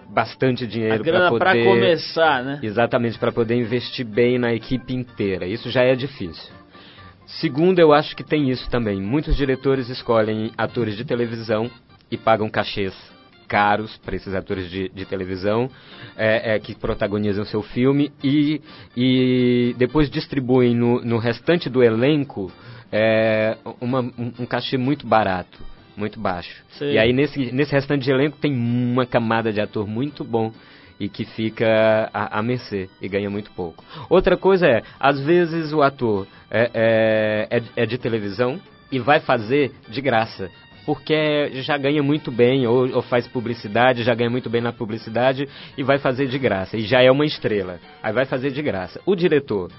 bastante 0.09 0.67
dinheiro 0.67 1.05
para 1.05 1.29
poder 1.29 1.39
para 1.39 1.65
começar, 1.65 2.43
né? 2.43 2.61
Exatamente, 2.63 3.19
para 3.19 3.31
poder 3.31 3.57
investir 3.57 4.07
bem 4.07 4.39
na 4.39 4.55
equipe 4.55 4.95
inteira. 4.95 5.47
Isso 5.47 5.69
já 5.69 5.83
é 5.83 5.95
difícil. 5.95 6.51
Segundo, 7.27 7.79
eu 7.79 7.93
acho 7.93 8.17
que 8.17 8.25
tem 8.25 8.49
isso 8.49 8.71
também. 8.71 9.03
Muitos 9.03 9.37
diretores 9.37 9.91
escolhem 9.91 10.51
atores 10.57 10.97
de 10.97 11.05
televisão 11.05 11.71
e 12.11 12.17
pagam 12.17 12.49
cachês 12.49 13.18
caros 13.49 13.97
para 14.05 14.15
esses 14.15 14.35
atores 14.35 14.71
de, 14.71 14.89
de 14.91 15.05
televisão 15.07 15.71
é, 16.17 16.55
é, 16.55 16.59
que 16.59 16.75
protagonizam 16.75 17.45
seu 17.47 17.63
filme 17.63 18.13
e, 18.23 18.61
e 18.97 19.75
depois 19.79 20.11
distribuem 20.11 20.75
no, 20.75 21.01
no 21.01 21.19
restante 21.19 21.71
do 21.71 21.83
elenco 21.83 22.53
é, 22.93 23.57
uma, 23.81 24.01
um, 24.01 24.33
um 24.41 24.47
cachê 24.47 24.77
muito 24.77 25.07
barato, 25.07 25.59
muito 25.97 26.21
baixo. 26.21 26.63
Sim. 26.71 26.93
E 26.93 26.99
aí 26.99 27.13
nesse, 27.13 27.51
nesse 27.53 27.73
restante 27.73 28.05
de 28.05 28.11
elenco 28.11 28.37
tem 28.39 28.53
uma 28.53 29.07
camada 29.07 29.53
de 29.53 29.61
ator 29.61 29.87
muito 29.87 30.23
bom 30.23 30.53
e 31.01 31.09
que 31.09 31.25
fica 31.25 32.11
à, 32.13 32.39
à 32.39 32.43
mercê 32.43 32.89
e 33.01 33.09
ganha 33.09 33.31
muito 33.31 33.51
pouco. 33.53 33.85
Outra 34.11 34.37
coisa 34.37 34.67
é, 34.67 34.83
às 35.01 35.21
vezes 35.21 35.73
o 35.73 35.83
ator 35.83 36.27
é, 36.51 36.71
é, 37.51 37.59
é, 37.59 37.63
é 37.83 37.87
de 37.87 37.97
televisão 37.99 38.61
e 38.91 38.99
vai 38.99 39.21
fazer 39.21 39.73
de 39.89 40.01
graça 40.01 40.51
porque 40.89 41.51
já 41.53 41.77
ganha 41.77 42.03
muito 42.03 42.33
bem, 42.33 42.67
ou, 42.67 42.91
ou, 42.95 43.03
faz 43.03 43.29
publicidade, 43.29 44.03
já 44.03 44.15
ganha 44.15 44.31
muito 44.31 44.49
bem 44.49 44.63
na 44.63 44.73
publicidade 44.73 45.47
e 45.77 45.83
vai 45.83 45.99
fazer 45.99 46.29
de 46.29 46.39
graça. 46.39 46.79
E 46.79 46.81
já 46.81 47.03
é 47.03 47.11
uma 47.11 47.27
estrela. 47.27 47.79
Aí 48.03 48.11
vai 48.11 48.25
fazer 48.25 48.53
de 48.53 48.63
graça. 48.63 48.99
O 49.05 49.15
diretor 49.15 49.71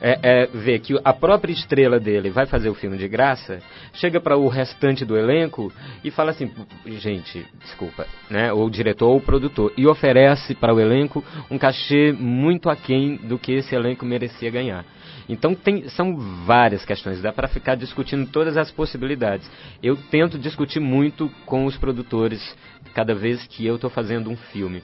é, 0.00 0.18
é, 0.22 0.46
vê 0.46 0.78
que 0.78 0.98
a 1.04 1.12
própria 1.12 1.52
estrela 1.52 2.00
dele 2.00 2.30
vai 2.30 2.46
fazer 2.46 2.70
o 2.70 2.74
filme 2.74 2.96
de 2.96 3.06
graça, 3.06 3.58
chega 3.92 4.18
para 4.18 4.38
o 4.38 4.48
restante 4.48 5.04
do 5.04 5.18
elenco 5.18 5.70
e 6.02 6.10
fala 6.10 6.30
assim, 6.30 6.50
gente, 6.86 7.46
desculpa, 7.60 8.06
né, 8.30 8.50
ou 8.50 8.64
o 8.64 8.70
diretor 8.70 9.08
ou 9.08 9.18
o 9.18 9.20
produtor, 9.20 9.70
e 9.76 9.86
oferece 9.86 10.54
para 10.54 10.72
o 10.72 10.80
elenco 10.80 11.22
um 11.50 11.58
cachê 11.58 12.10
muito 12.10 12.70
aquém 12.70 13.16
do 13.16 13.38
que 13.38 13.52
esse 13.52 13.74
elenco 13.74 14.06
merecia 14.06 14.50
ganhar. 14.50 14.82
Então 15.28 15.54
tem, 15.54 15.88
são 15.88 16.16
várias 16.44 16.84
questões, 16.84 17.22
dá 17.22 17.32
para 17.32 17.48
ficar 17.48 17.74
discutindo 17.74 18.30
todas 18.30 18.56
as 18.56 18.70
possibilidades. 18.70 19.50
Eu 19.82 19.96
tento 19.96 20.38
discutir 20.38 20.80
muito 20.80 21.30
com 21.46 21.64
os 21.64 21.76
produtores 21.76 22.56
cada 22.94 23.14
vez 23.14 23.46
que 23.46 23.66
eu 23.66 23.76
estou 23.76 23.90
fazendo 23.90 24.30
um 24.30 24.36
filme. 24.36 24.82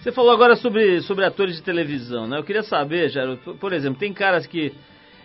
Você 0.00 0.12
falou 0.12 0.30
agora 0.30 0.54
sobre, 0.56 1.00
sobre 1.02 1.24
atores 1.24 1.56
de 1.56 1.62
televisão, 1.62 2.28
né? 2.28 2.38
Eu 2.38 2.44
queria 2.44 2.62
saber, 2.62 3.08
Jairo, 3.08 3.38
por 3.58 3.72
exemplo, 3.72 3.98
tem 3.98 4.12
caras 4.12 4.46
que 4.46 4.72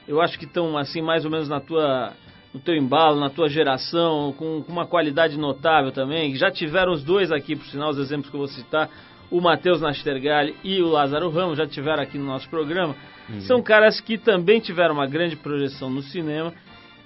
eu 0.07 0.19
acho 0.19 0.39
que 0.39 0.45
estão 0.45 0.77
assim 0.77 1.01
mais 1.01 1.23
ou 1.25 1.31
menos 1.31 1.47
na 1.47 1.59
tua 1.59 2.13
no 2.53 2.59
teu 2.59 2.75
embalo, 2.75 3.19
na 3.19 3.29
tua 3.29 3.47
geração, 3.47 4.33
com, 4.33 4.61
com 4.61 4.71
uma 4.71 4.85
qualidade 4.85 5.37
notável 5.37 5.91
também. 5.91 6.35
Já 6.35 6.51
tiveram 6.51 6.91
os 6.91 7.03
dois 7.03 7.31
aqui, 7.31 7.55
por 7.55 7.65
sinal, 7.67 7.91
os 7.91 7.97
exemplos 7.97 8.29
que 8.29 8.35
eu 8.35 8.39
vou 8.39 8.47
citar, 8.47 8.89
o 9.31 9.39
Matheus 9.39 9.79
Nastergalli 9.79 10.55
e 10.63 10.81
o 10.81 10.89
Lázaro 10.89 11.29
Ramos, 11.29 11.57
já 11.57 11.65
tiveram 11.65 12.03
aqui 12.03 12.17
no 12.17 12.25
nosso 12.25 12.49
programa. 12.49 12.95
Uhum. 13.29 13.41
São 13.41 13.63
caras 13.63 14.01
que 14.01 14.17
também 14.17 14.59
tiveram 14.59 14.93
uma 14.93 15.07
grande 15.07 15.37
projeção 15.37 15.89
no 15.89 16.01
cinema 16.03 16.53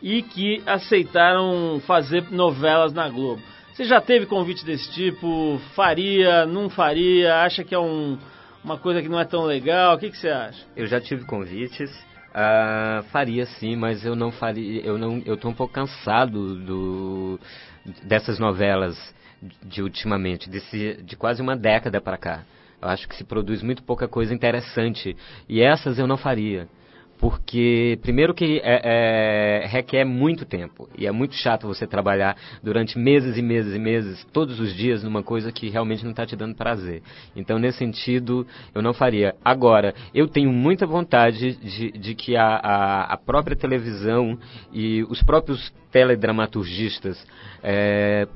e 0.02 0.24
que 0.24 0.62
aceitaram 0.66 1.80
fazer 1.86 2.26
novelas 2.32 2.92
na 2.92 3.08
Globo. 3.08 3.42
Você 3.74 3.86
já 3.86 4.02
teve 4.02 4.26
convite 4.26 4.66
desse 4.66 4.92
tipo? 4.92 5.60
Faria? 5.76 6.46
Não 6.46 6.70
faria? 6.70 7.42
Acha 7.42 7.64
que 7.64 7.76
é 7.76 7.80
um, 7.80 8.18
uma 8.64 8.78
coisa 8.78 9.02
que 9.02 9.10
não 9.10 9.20
é 9.20 9.26
tão 9.26 9.44
legal? 9.44 9.96
O 9.96 10.00
que, 10.00 10.10
que 10.10 10.18
você 10.18 10.30
acha? 10.30 10.66
Eu 10.76 10.88
já 10.88 11.00
tive 11.00 11.26
convites. 11.26 11.92
Uh, 12.32 13.04
faria 13.12 13.46
sim, 13.46 13.76
mas 13.76 14.06
eu 14.06 14.16
não 14.16 14.32
faria. 14.32 14.82
Eu 14.82 14.98
não. 14.98 15.22
Eu 15.26 15.38
tô 15.38 15.48
um 15.48 15.54
pouco 15.54 15.74
cansado 15.74 16.56
do, 16.56 17.40
dessas 18.04 18.40
novelas 18.40 18.98
de 19.64 19.82
ultimamente, 19.82 20.50
desse, 20.50 21.02
de 21.04 21.16
quase 21.16 21.42
uma 21.42 21.56
década 21.56 22.02
para 22.02 22.18
cá. 22.18 22.44
Eu 22.82 22.90
acho 22.90 23.08
que 23.08 23.16
se 23.16 23.24
produz 23.24 23.64
muito 23.64 23.84
pouca 23.84 24.08
coisa 24.08 24.34
interessante. 24.34 25.16
E 25.48 25.62
essas 25.62 25.98
eu 25.98 26.08
não 26.08 26.18
faria. 26.18 26.68
Porque, 27.18 27.98
primeiro 28.02 28.34
que 28.34 28.60
é, 28.62 29.62
é, 29.64 29.68
requer 29.68 30.04
muito 30.04 30.46
tempo. 30.46 30.90
E 30.98 31.08
é 31.08 31.12
muito 31.12 31.34
chato 31.36 31.66
você 31.66 31.88
trabalhar 31.88 32.36
durante 32.62 33.00
meses 33.00 33.38
e 33.38 33.42
meses 33.42 33.74
e 33.74 33.80
meses, 33.80 34.28
todos 34.34 34.60
os 34.60 34.76
dias, 34.76 35.02
numa 35.02 35.24
coisa 35.24 35.52
que 35.52 35.70
realmente 35.70 36.04
não 36.04 36.12
está 36.12 36.26
te 36.26 36.36
dando 36.36 36.56
prazer. 36.56 37.02
Então, 37.34 37.58
nesse 37.58 37.78
sentido, 37.78 38.46
eu 38.74 38.82
não 38.82 38.94
faria. 38.94 39.34
Agora, 39.44 39.96
eu 40.14 40.28
tenho 40.28 40.52
muita 40.52 40.86
vontade 40.86 41.56
de, 41.56 41.92
de 41.92 42.16
que 42.16 42.36
a, 42.36 42.58
a, 42.58 43.14
a, 43.14 43.18
própria 43.18 43.56
televisão 43.56 44.38
e 44.74 45.04
os 45.10 45.24
próprios 45.24 45.74
teledramaturgistas 45.92 47.26
é, 47.64 48.28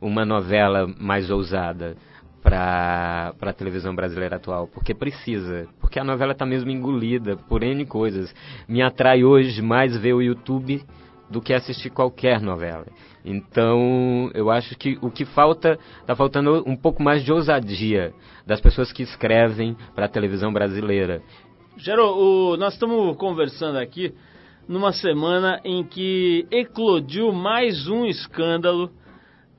uma 0.00 0.24
novela 0.24 0.86
mais 0.98 1.30
ousada 1.30 1.96
para 2.42 3.34
a 3.40 3.52
televisão 3.52 3.94
brasileira 3.94 4.36
atual, 4.36 4.66
porque 4.66 4.94
precisa, 4.94 5.66
porque 5.80 5.98
a 5.98 6.04
novela 6.04 6.32
está 6.32 6.44
mesmo 6.44 6.70
engolida 6.70 7.36
por 7.36 7.62
N 7.62 7.86
coisas. 7.86 8.34
Me 8.68 8.82
atrai 8.82 9.24
hoje 9.24 9.62
mais 9.62 9.96
ver 9.96 10.12
o 10.12 10.20
YouTube 10.20 10.82
do 11.30 11.40
que 11.40 11.54
assistir 11.54 11.90
qualquer 11.90 12.40
novela. 12.40 12.86
Então, 13.24 14.30
eu 14.34 14.50
acho 14.50 14.76
que 14.76 14.98
o 15.00 15.10
que 15.10 15.24
falta, 15.24 15.78
está 16.00 16.14
faltando 16.14 16.62
um 16.66 16.76
pouco 16.76 17.02
mais 17.02 17.24
de 17.24 17.32
ousadia 17.32 18.12
das 18.46 18.60
pessoas 18.60 18.92
que 18.92 19.02
escrevem 19.02 19.74
para 19.94 20.04
a 20.04 20.08
televisão 20.08 20.52
brasileira. 20.52 21.22
Gero, 21.78 22.56
nós 22.58 22.74
estamos 22.74 23.16
conversando 23.16 23.78
aqui 23.78 24.14
numa 24.68 24.92
semana 24.92 25.60
em 25.64 25.84
que 25.84 26.46
eclodiu 26.50 27.32
mais 27.32 27.86
um 27.88 28.06
escândalo 28.06 28.90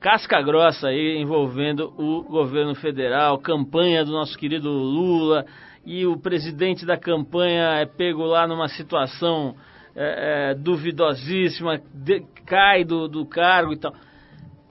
casca 0.00 0.40
grossa 0.40 0.88
aí 0.88 1.18
envolvendo 1.18 1.92
o 1.98 2.22
governo 2.22 2.74
federal, 2.74 3.38
campanha 3.38 4.04
do 4.04 4.12
nosso 4.12 4.38
querido 4.38 4.70
Lula 4.70 5.44
e 5.84 6.06
o 6.06 6.18
presidente 6.18 6.84
da 6.84 6.96
campanha 6.96 7.80
é 7.80 7.86
pego 7.86 8.24
lá 8.24 8.46
numa 8.46 8.68
situação 8.68 9.54
é, 9.94 10.50
é, 10.50 10.54
duvidosíssima, 10.54 11.80
de, 11.94 12.22
cai 12.44 12.84
do, 12.84 13.08
do 13.08 13.24
cargo 13.24 13.72
e 13.72 13.78
tal. 13.78 13.94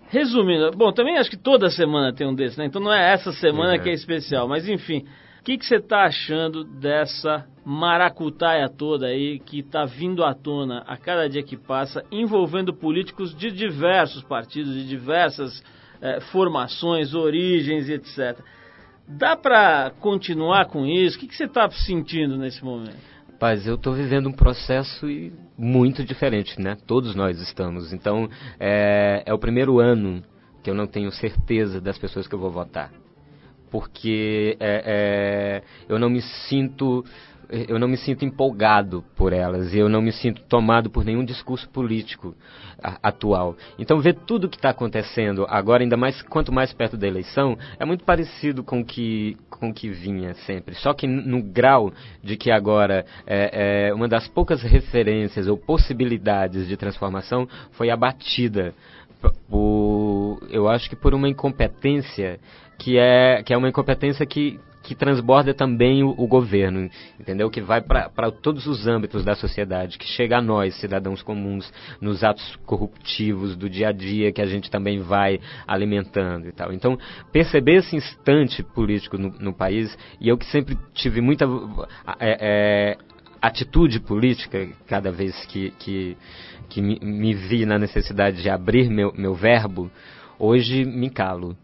Resumindo, 0.09 0.71
bom, 0.71 0.91
também 0.91 1.17
acho 1.17 1.29
que 1.29 1.37
toda 1.37 1.69
semana 1.69 2.13
tem 2.13 2.27
um 2.27 2.35
desses, 2.35 2.57
né? 2.57 2.65
Então 2.65 2.81
não 2.81 2.93
é 2.93 3.11
essa 3.11 3.31
semana 3.33 3.73
uhum. 3.73 3.79
que 3.79 3.89
é 3.89 3.93
especial, 3.93 4.47
mas 4.47 4.69
enfim, 4.69 5.05
que, 5.45 5.59
que 5.59 5.65
você 5.65 5.75
está 5.75 6.05
achando 6.05 6.63
dessa 6.63 7.45
maracutaia 7.63 8.67
toda 8.67 9.05
aí 9.05 9.37
que 9.37 9.59
está 9.59 9.85
vindo 9.85 10.23
à 10.23 10.33
tona 10.33 10.79
a 10.87 10.97
cada 10.97 11.29
dia 11.29 11.43
que 11.43 11.55
passa, 11.55 12.03
envolvendo 12.11 12.73
políticos 12.73 13.35
de 13.35 13.51
diversos 13.51 14.23
partidos, 14.23 14.73
de 14.73 14.87
diversas 14.87 15.63
é, 16.01 16.19
formações, 16.31 17.13
origens, 17.13 17.87
etc. 17.89 18.39
Dá 19.07 19.35
para 19.37 19.91
continuar 19.99 20.65
com 20.65 20.83
isso? 20.83 21.15
O 21.15 21.19
que, 21.19 21.35
você 21.35 21.45
está 21.45 21.69
sentindo 21.69 22.37
nesse 22.37 22.65
momento? 22.65 22.97
Rapaz, 23.31 23.67
eu 23.67 23.75
estou 23.75 23.93
vivendo 23.93 24.27
um 24.27 24.33
processo 24.33 25.05
muito 25.55 26.03
diferente, 26.03 26.59
né? 26.59 26.75
Todos 26.87 27.13
nós 27.13 27.39
estamos. 27.39 27.93
Então, 27.93 28.27
é, 28.59 29.21
é 29.23 29.33
o 29.33 29.37
primeiro 29.37 29.79
ano 29.79 30.23
que 30.63 30.71
eu 30.71 30.73
não 30.73 30.87
tenho 30.87 31.11
certeza 31.11 31.79
das 31.79 31.99
pessoas 31.99 32.27
que 32.27 32.33
eu 32.33 32.39
vou 32.39 32.49
votar 32.49 33.04
porque 33.75 34.55
é, 34.57 34.83
é, 34.85 35.63
eu 35.89 35.99
não 35.99 36.09
me 36.09 36.21
sinto 36.21 37.03
eu 37.67 37.77
não 37.77 37.89
me 37.89 37.97
sinto 37.97 38.23
empolgado 38.25 39.03
por 39.17 39.31
elas 39.33 39.71
e 39.73 39.77
eu 39.77 39.87
não 39.87 40.01
me 40.01 40.11
sinto 40.13 40.41
tomado 40.43 40.89
por 40.89 41.05
nenhum 41.05 41.23
discurso 41.23 41.69
político 41.69 42.33
atual. 43.03 43.55
Então 43.77 43.99
ver 43.99 44.15
tudo 44.25 44.45
o 44.45 44.49
que 44.49 44.55
está 44.55 44.69
acontecendo 44.69 45.45
agora, 45.47 45.83
ainda 45.83 45.95
mais 45.95 46.23
quanto 46.23 46.51
mais 46.51 46.73
perto 46.73 46.97
da 46.97 47.05
eleição, 47.05 47.55
é 47.77 47.85
muito 47.85 48.05
parecido 48.05 48.63
com 48.63 48.83
que 48.83 49.37
com 49.49 49.73
que 49.73 49.89
vinha 49.89 50.33
sempre. 50.45 50.73
Só 50.75 50.93
que 50.93 51.05
no 51.05 51.43
grau 51.43 51.93
de 52.23 52.37
que 52.37 52.49
agora 52.49 53.05
é, 53.27 53.89
é, 53.89 53.93
uma 53.93 54.07
das 54.07 54.27
poucas 54.29 54.63
referências 54.63 55.47
ou 55.47 55.57
possibilidades 55.57 56.67
de 56.67 56.77
transformação 56.77 57.47
foi 57.73 57.89
abatida 57.89 58.73
por 59.49 60.39
eu 60.49 60.67
acho 60.67 60.89
que 60.89 60.95
por 60.95 61.13
uma 61.13 61.29
incompetência 61.29 62.39
que 62.77 62.97
é, 62.97 63.41
que 63.43 63.53
é 63.53 63.57
uma 63.57 63.69
incompetência 63.69 64.25
que, 64.25 64.59
que 64.85 64.93
transborda 64.93 65.53
também 65.53 66.03
o, 66.03 66.09
o 66.17 66.27
governo, 66.27 66.89
entendeu? 67.19 67.49
Que 67.49 67.59
vai 67.59 67.81
para 67.81 68.31
todos 68.31 68.67
os 68.67 68.87
âmbitos 68.87 69.25
da 69.25 69.35
sociedade, 69.35 69.97
que 69.97 70.05
chega 70.05 70.37
a 70.37 70.41
nós, 70.41 70.75
cidadãos 70.75 71.23
comuns, 71.23 71.71
nos 71.99 72.23
atos 72.23 72.55
corruptivos 72.65 73.55
do 73.55 73.69
dia 73.69 73.89
a 73.89 73.91
dia 73.91 74.31
que 74.31 74.41
a 74.41 74.45
gente 74.45 74.69
também 74.69 74.99
vai 74.99 75.39
alimentando 75.67 76.47
e 76.47 76.51
tal. 76.51 76.71
Então, 76.71 76.97
perceber 77.31 77.77
esse 77.77 77.95
instante 77.95 78.61
político 78.61 79.17
no, 79.17 79.29
no 79.39 79.53
país, 79.53 79.97
e 80.21 80.29
eu 80.29 80.37
que 80.37 80.45
sempre 80.45 80.77
tive 80.93 81.19
muita 81.19 81.45
é, 82.19 82.37
é, 82.39 82.97
atitude 83.41 83.99
política, 83.99 84.67
cada 84.87 85.11
vez 85.11 85.45
que, 85.45 85.71
que, 85.79 86.15
que 86.69 86.81
me, 86.81 86.99
me 87.01 87.33
vi 87.33 87.65
na 87.65 87.79
necessidade 87.79 88.41
de 88.41 88.49
abrir 88.49 88.89
meu, 88.89 89.11
meu 89.17 89.33
verbo, 89.33 89.89
hoje 90.37 90.85
me 90.85 91.09
calo 91.09 91.57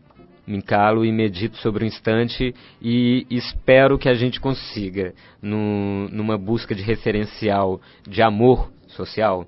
me 0.51 0.57
encalo 0.57 1.05
e 1.05 1.11
medito 1.11 1.57
sobre 1.57 1.85
o 1.85 1.87
instante 1.87 2.53
e 2.81 3.25
espero 3.29 3.97
que 3.97 4.09
a 4.09 4.13
gente 4.13 4.39
consiga, 4.39 5.13
no, 5.41 6.09
numa 6.09 6.37
busca 6.37 6.75
de 6.75 6.83
referencial 6.83 7.79
de 8.07 8.21
amor 8.21 8.69
social, 8.87 9.47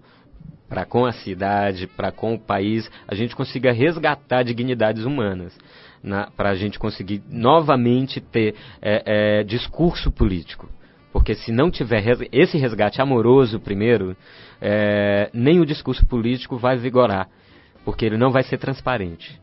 para 0.70 0.86
com 0.86 1.06
a 1.06 1.12
cidade, 1.12 1.86
para 1.86 2.12
com 2.12 2.34
o 2.34 2.40
país, 2.40 2.90
a 3.08 3.14
gente 3.14 3.36
consiga 3.36 3.72
resgatar 3.72 4.44
dignidades 4.44 5.04
humanas, 5.04 5.56
para 6.36 6.50
a 6.50 6.56
gente 6.56 6.80
conseguir 6.80 7.22
novamente 7.30 8.20
ter 8.20 8.56
é, 8.82 9.04
é, 9.40 9.44
discurso 9.44 10.12
político. 10.12 10.68
Porque 11.12 11.36
se 11.36 11.52
não 11.52 11.70
tiver 11.70 12.04
esse 12.32 12.58
resgate 12.58 13.02
amoroso 13.02 13.60
primeiro, 13.60 14.18
é, 14.60 15.30
nem 15.32 15.60
o 15.60 15.66
discurso 15.66 16.06
político 16.08 16.58
vai 16.58 16.76
vigorar, 16.76 17.30
porque 17.86 18.06
ele 18.06 18.18
não 18.18 18.32
vai 18.32 18.44
ser 18.44 18.58
transparente. 18.58 19.40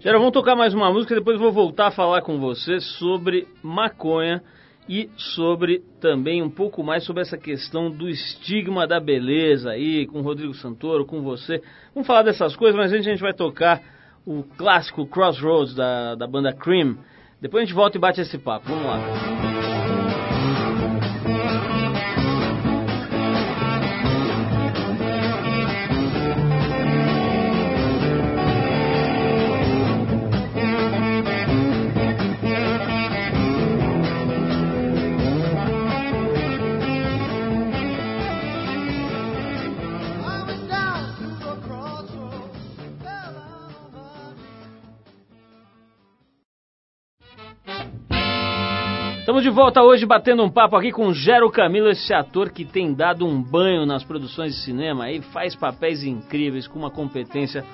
Gera, 0.00 0.16
vamos 0.16 0.32
tocar 0.32 0.56
mais 0.56 0.72
uma 0.72 0.90
música, 0.90 1.14
depois 1.14 1.38
vou 1.38 1.52
voltar 1.52 1.88
a 1.88 1.90
falar 1.90 2.22
com 2.22 2.40
você 2.40 2.80
sobre 2.80 3.46
maconha 3.62 4.42
e 4.88 5.10
sobre 5.14 5.82
também 6.00 6.42
um 6.42 6.48
pouco 6.48 6.82
mais 6.82 7.04
sobre 7.04 7.20
essa 7.20 7.36
questão 7.36 7.90
do 7.90 8.08
estigma 8.08 8.86
da 8.86 8.98
beleza 8.98 9.72
aí, 9.72 10.06
com 10.06 10.22
Rodrigo 10.22 10.54
Santoro, 10.54 11.04
com 11.04 11.20
você. 11.20 11.60
Vamos 11.94 12.06
falar 12.06 12.22
dessas 12.22 12.56
coisas, 12.56 12.74
mas 12.74 12.90
antes 12.90 13.06
a 13.06 13.10
gente 13.10 13.20
vai 13.20 13.34
tocar 13.34 13.82
o 14.24 14.42
clássico 14.56 15.06
Crossroads 15.06 15.74
da, 15.74 16.14
da 16.14 16.26
banda 16.26 16.50
Cream. 16.50 16.96
Depois 17.38 17.62
a 17.62 17.66
gente 17.66 17.74
volta 17.74 17.98
e 17.98 18.00
bate 18.00 18.22
esse 18.22 18.38
papo. 18.38 18.70
Vamos 18.70 18.86
lá. 18.86 19.69
Estamos 49.40 49.54
de 49.54 49.62
volta 49.62 49.82
hoje 49.82 50.04
batendo 50.04 50.42
um 50.42 50.50
papo 50.50 50.76
aqui 50.76 50.92
com 50.92 51.14
Gero 51.14 51.50
Camilo, 51.50 51.88
esse 51.88 52.12
ator 52.12 52.50
que 52.50 52.62
tem 52.62 52.92
dado 52.92 53.26
um 53.26 53.42
banho 53.42 53.86
nas 53.86 54.04
produções 54.04 54.54
de 54.54 54.60
cinema 54.60 55.10
e 55.10 55.22
faz 55.22 55.56
papéis 55.56 56.04
incríveis 56.04 56.68
com 56.68 56.78
uma 56.78 56.90
competência 56.90 57.64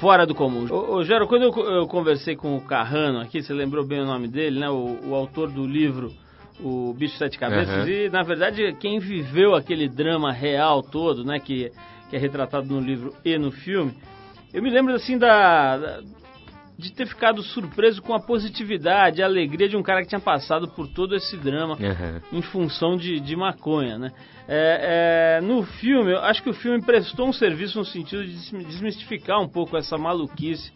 fora 0.00 0.24
do 0.24 0.34
comum. 0.34 0.66
Ô, 0.70 0.94
ô 0.94 1.04
Gero, 1.04 1.28
quando 1.28 1.42
eu, 1.42 1.52
eu, 1.52 1.86
conversei 1.86 2.36
com 2.36 2.56
o 2.56 2.60
Carrano 2.62 3.20
aqui, 3.20 3.42
você 3.42 3.52
lembrou 3.52 3.84
bem 3.86 4.00
o 4.00 4.06
nome 4.06 4.28
dele, 4.28 4.60
né? 4.60 4.70
O, 4.70 5.10
o 5.10 5.14
autor 5.14 5.50
do 5.50 5.66
livro 5.66 6.10
O 6.58 6.94
Bicho 6.94 7.18
Sete 7.18 7.38
Cabeças, 7.38 7.84
uhum. 7.84 7.92
e 7.92 8.08
na 8.08 8.22
verdade 8.22 8.74
quem 8.80 8.98
viveu 8.98 9.54
aquele 9.54 9.90
drama 9.90 10.32
real 10.32 10.82
todo, 10.82 11.22
né? 11.22 11.38
Que, 11.38 11.70
que 12.08 12.16
é 12.16 12.18
retratado 12.18 12.66
no 12.66 12.80
livro 12.80 13.12
e 13.22 13.36
no 13.36 13.52
filme. 13.52 13.92
Eu 14.54 14.62
me 14.62 14.70
lembro 14.70 14.94
assim 14.94 15.18
da, 15.18 15.76
da 15.76 16.00
de 16.80 16.92
ter 16.92 17.06
ficado 17.06 17.42
surpreso 17.42 18.00
com 18.00 18.14
a 18.14 18.20
positividade, 18.20 19.22
a 19.22 19.26
alegria 19.26 19.68
de 19.68 19.76
um 19.76 19.82
cara 19.82 20.02
que 20.02 20.08
tinha 20.08 20.20
passado 20.20 20.66
por 20.68 20.88
todo 20.88 21.14
esse 21.14 21.36
drama 21.36 21.74
uhum. 21.74 22.38
em 22.38 22.42
função 22.42 22.96
de, 22.96 23.20
de 23.20 23.36
maconha, 23.36 23.98
né? 23.98 24.12
É, 24.48 25.38
é, 25.38 25.40
no 25.40 25.62
filme, 25.62 26.12
eu 26.12 26.20
acho 26.20 26.42
que 26.42 26.50
o 26.50 26.54
filme 26.54 26.82
prestou 26.82 27.28
um 27.28 27.32
serviço 27.32 27.78
no 27.78 27.84
sentido 27.84 28.24
de 28.24 28.34
desmistificar 28.64 29.40
um 29.40 29.48
pouco 29.48 29.76
essa 29.76 29.96
maluquice 29.98 30.72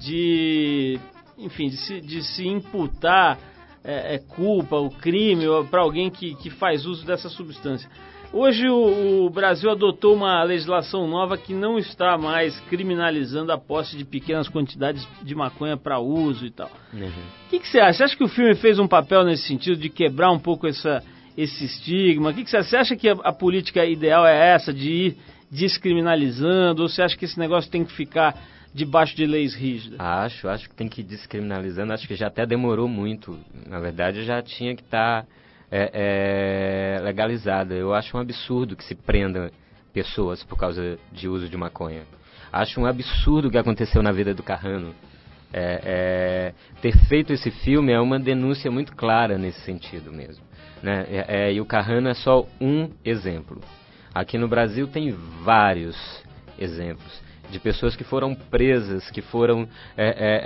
de, 0.00 0.98
enfim, 1.36 1.68
de 1.68 1.76
se, 1.76 2.00
de 2.00 2.22
se 2.22 2.46
imputar 2.46 3.38
é, 3.82 4.14
é 4.14 4.18
culpa, 4.18 4.76
o 4.76 4.88
crime 4.88 5.44
para 5.70 5.82
alguém 5.82 6.10
que, 6.10 6.34
que 6.36 6.48
faz 6.48 6.86
uso 6.86 7.04
dessa 7.04 7.28
substância. 7.28 7.90
Hoje 8.36 8.68
o, 8.68 9.30
Brasil 9.30 9.70
adotou 9.70 10.12
uma 10.12 10.42
legislação 10.42 11.06
nova 11.06 11.38
que 11.38 11.54
não 11.54 11.78
está 11.78 12.18
mais 12.18 12.58
criminalizando 12.62 13.52
a 13.52 13.56
posse 13.56 13.96
de 13.96 14.04
pequenas 14.04 14.48
quantidades 14.48 15.06
de 15.22 15.36
maconha 15.36 15.76
para 15.76 16.00
uso 16.00 16.44
e 16.44 16.50
tal. 16.50 16.68
O 16.92 16.96
uhum. 16.96 17.12
que, 17.48 17.60
que, 17.60 17.68
você 17.68 17.78
acha? 17.78 17.98
Você 17.98 18.02
acha 18.02 18.16
que 18.16 18.24
o 18.24 18.28
filme 18.28 18.56
fez 18.56 18.80
um 18.80 18.88
papel 18.88 19.22
nesse 19.22 19.46
sentido 19.46 19.76
de 19.76 19.88
quebrar 19.88 20.32
um 20.32 20.38
pouco 20.40 20.66
essa, 20.66 21.00
esse 21.38 21.64
estigma? 21.64 22.30
O 22.30 22.34
que, 22.34 22.42
que 22.42 22.50
você 22.50 22.56
acha? 22.56 22.68
Você 22.70 22.76
acha 22.76 22.96
que 22.96 23.08
a, 23.08 23.12
a 23.22 23.32
política 23.32 23.86
ideal 23.86 24.26
é 24.26 24.52
essa, 24.52 24.72
de 24.72 24.90
ir 24.90 25.16
descriminalizando? 25.48 26.82
Ou 26.82 26.88
você 26.88 27.02
acha 27.02 27.16
que 27.16 27.26
esse 27.26 27.38
negócio 27.38 27.70
tem 27.70 27.84
que 27.84 27.92
ficar 27.92 28.36
debaixo 28.74 29.14
de 29.14 29.26
leis 29.26 29.54
rígidas? 29.54 30.00
Acho, 30.00 30.48
acho 30.48 30.68
que 30.68 30.74
tem 30.74 30.88
que 30.88 31.02
ir 31.02 31.04
descriminalizando. 31.04 31.92
Acho 31.92 32.08
que 32.08 32.16
já 32.16 32.26
até 32.26 32.44
demorou 32.44 32.88
muito. 32.88 33.38
Na 33.68 33.78
verdade, 33.78 34.24
já 34.24 34.42
tinha 34.42 34.74
que 34.74 34.82
estar... 34.82 35.22
Tá 35.22 35.43
é, 35.76 36.98
é 36.98 37.02
legalizada. 37.02 37.74
Eu 37.74 37.92
acho 37.92 38.16
um 38.16 38.20
absurdo 38.20 38.76
que 38.76 38.84
se 38.84 38.94
prenda 38.94 39.50
pessoas 39.92 40.44
por 40.44 40.56
causa 40.56 40.96
de 41.10 41.28
uso 41.28 41.48
de 41.48 41.56
maconha. 41.56 42.02
Acho 42.52 42.80
um 42.80 42.86
absurdo 42.86 43.48
o 43.48 43.50
que 43.50 43.58
aconteceu 43.58 44.00
na 44.00 44.12
vida 44.12 44.32
do 44.32 44.42
Carrano. 44.42 44.94
É, 45.52 45.80
é, 45.84 46.54
ter 46.80 46.96
feito 47.08 47.32
esse 47.32 47.50
filme 47.50 47.92
é 47.92 48.00
uma 48.00 48.18
denúncia 48.18 48.70
muito 48.70 48.94
clara 48.94 49.36
nesse 49.36 49.60
sentido 49.62 50.12
mesmo. 50.12 50.44
Né? 50.80 51.06
É, 51.08 51.46
é 51.46 51.52
e 51.52 51.60
o 51.60 51.66
Carrano 51.66 52.08
é 52.08 52.14
só 52.14 52.46
um 52.60 52.90
exemplo. 53.04 53.60
Aqui 54.14 54.38
no 54.38 54.46
Brasil 54.46 54.86
tem 54.86 55.10
vários 55.42 55.96
exemplos 56.56 57.23
de 57.54 57.60
pessoas 57.60 57.94
que 57.94 58.02
foram 58.02 58.34
presas, 58.34 59.08
que 59.10 59.22
foram 59.22 59.68
é, 59.96 60.06
é, 60.06 60.42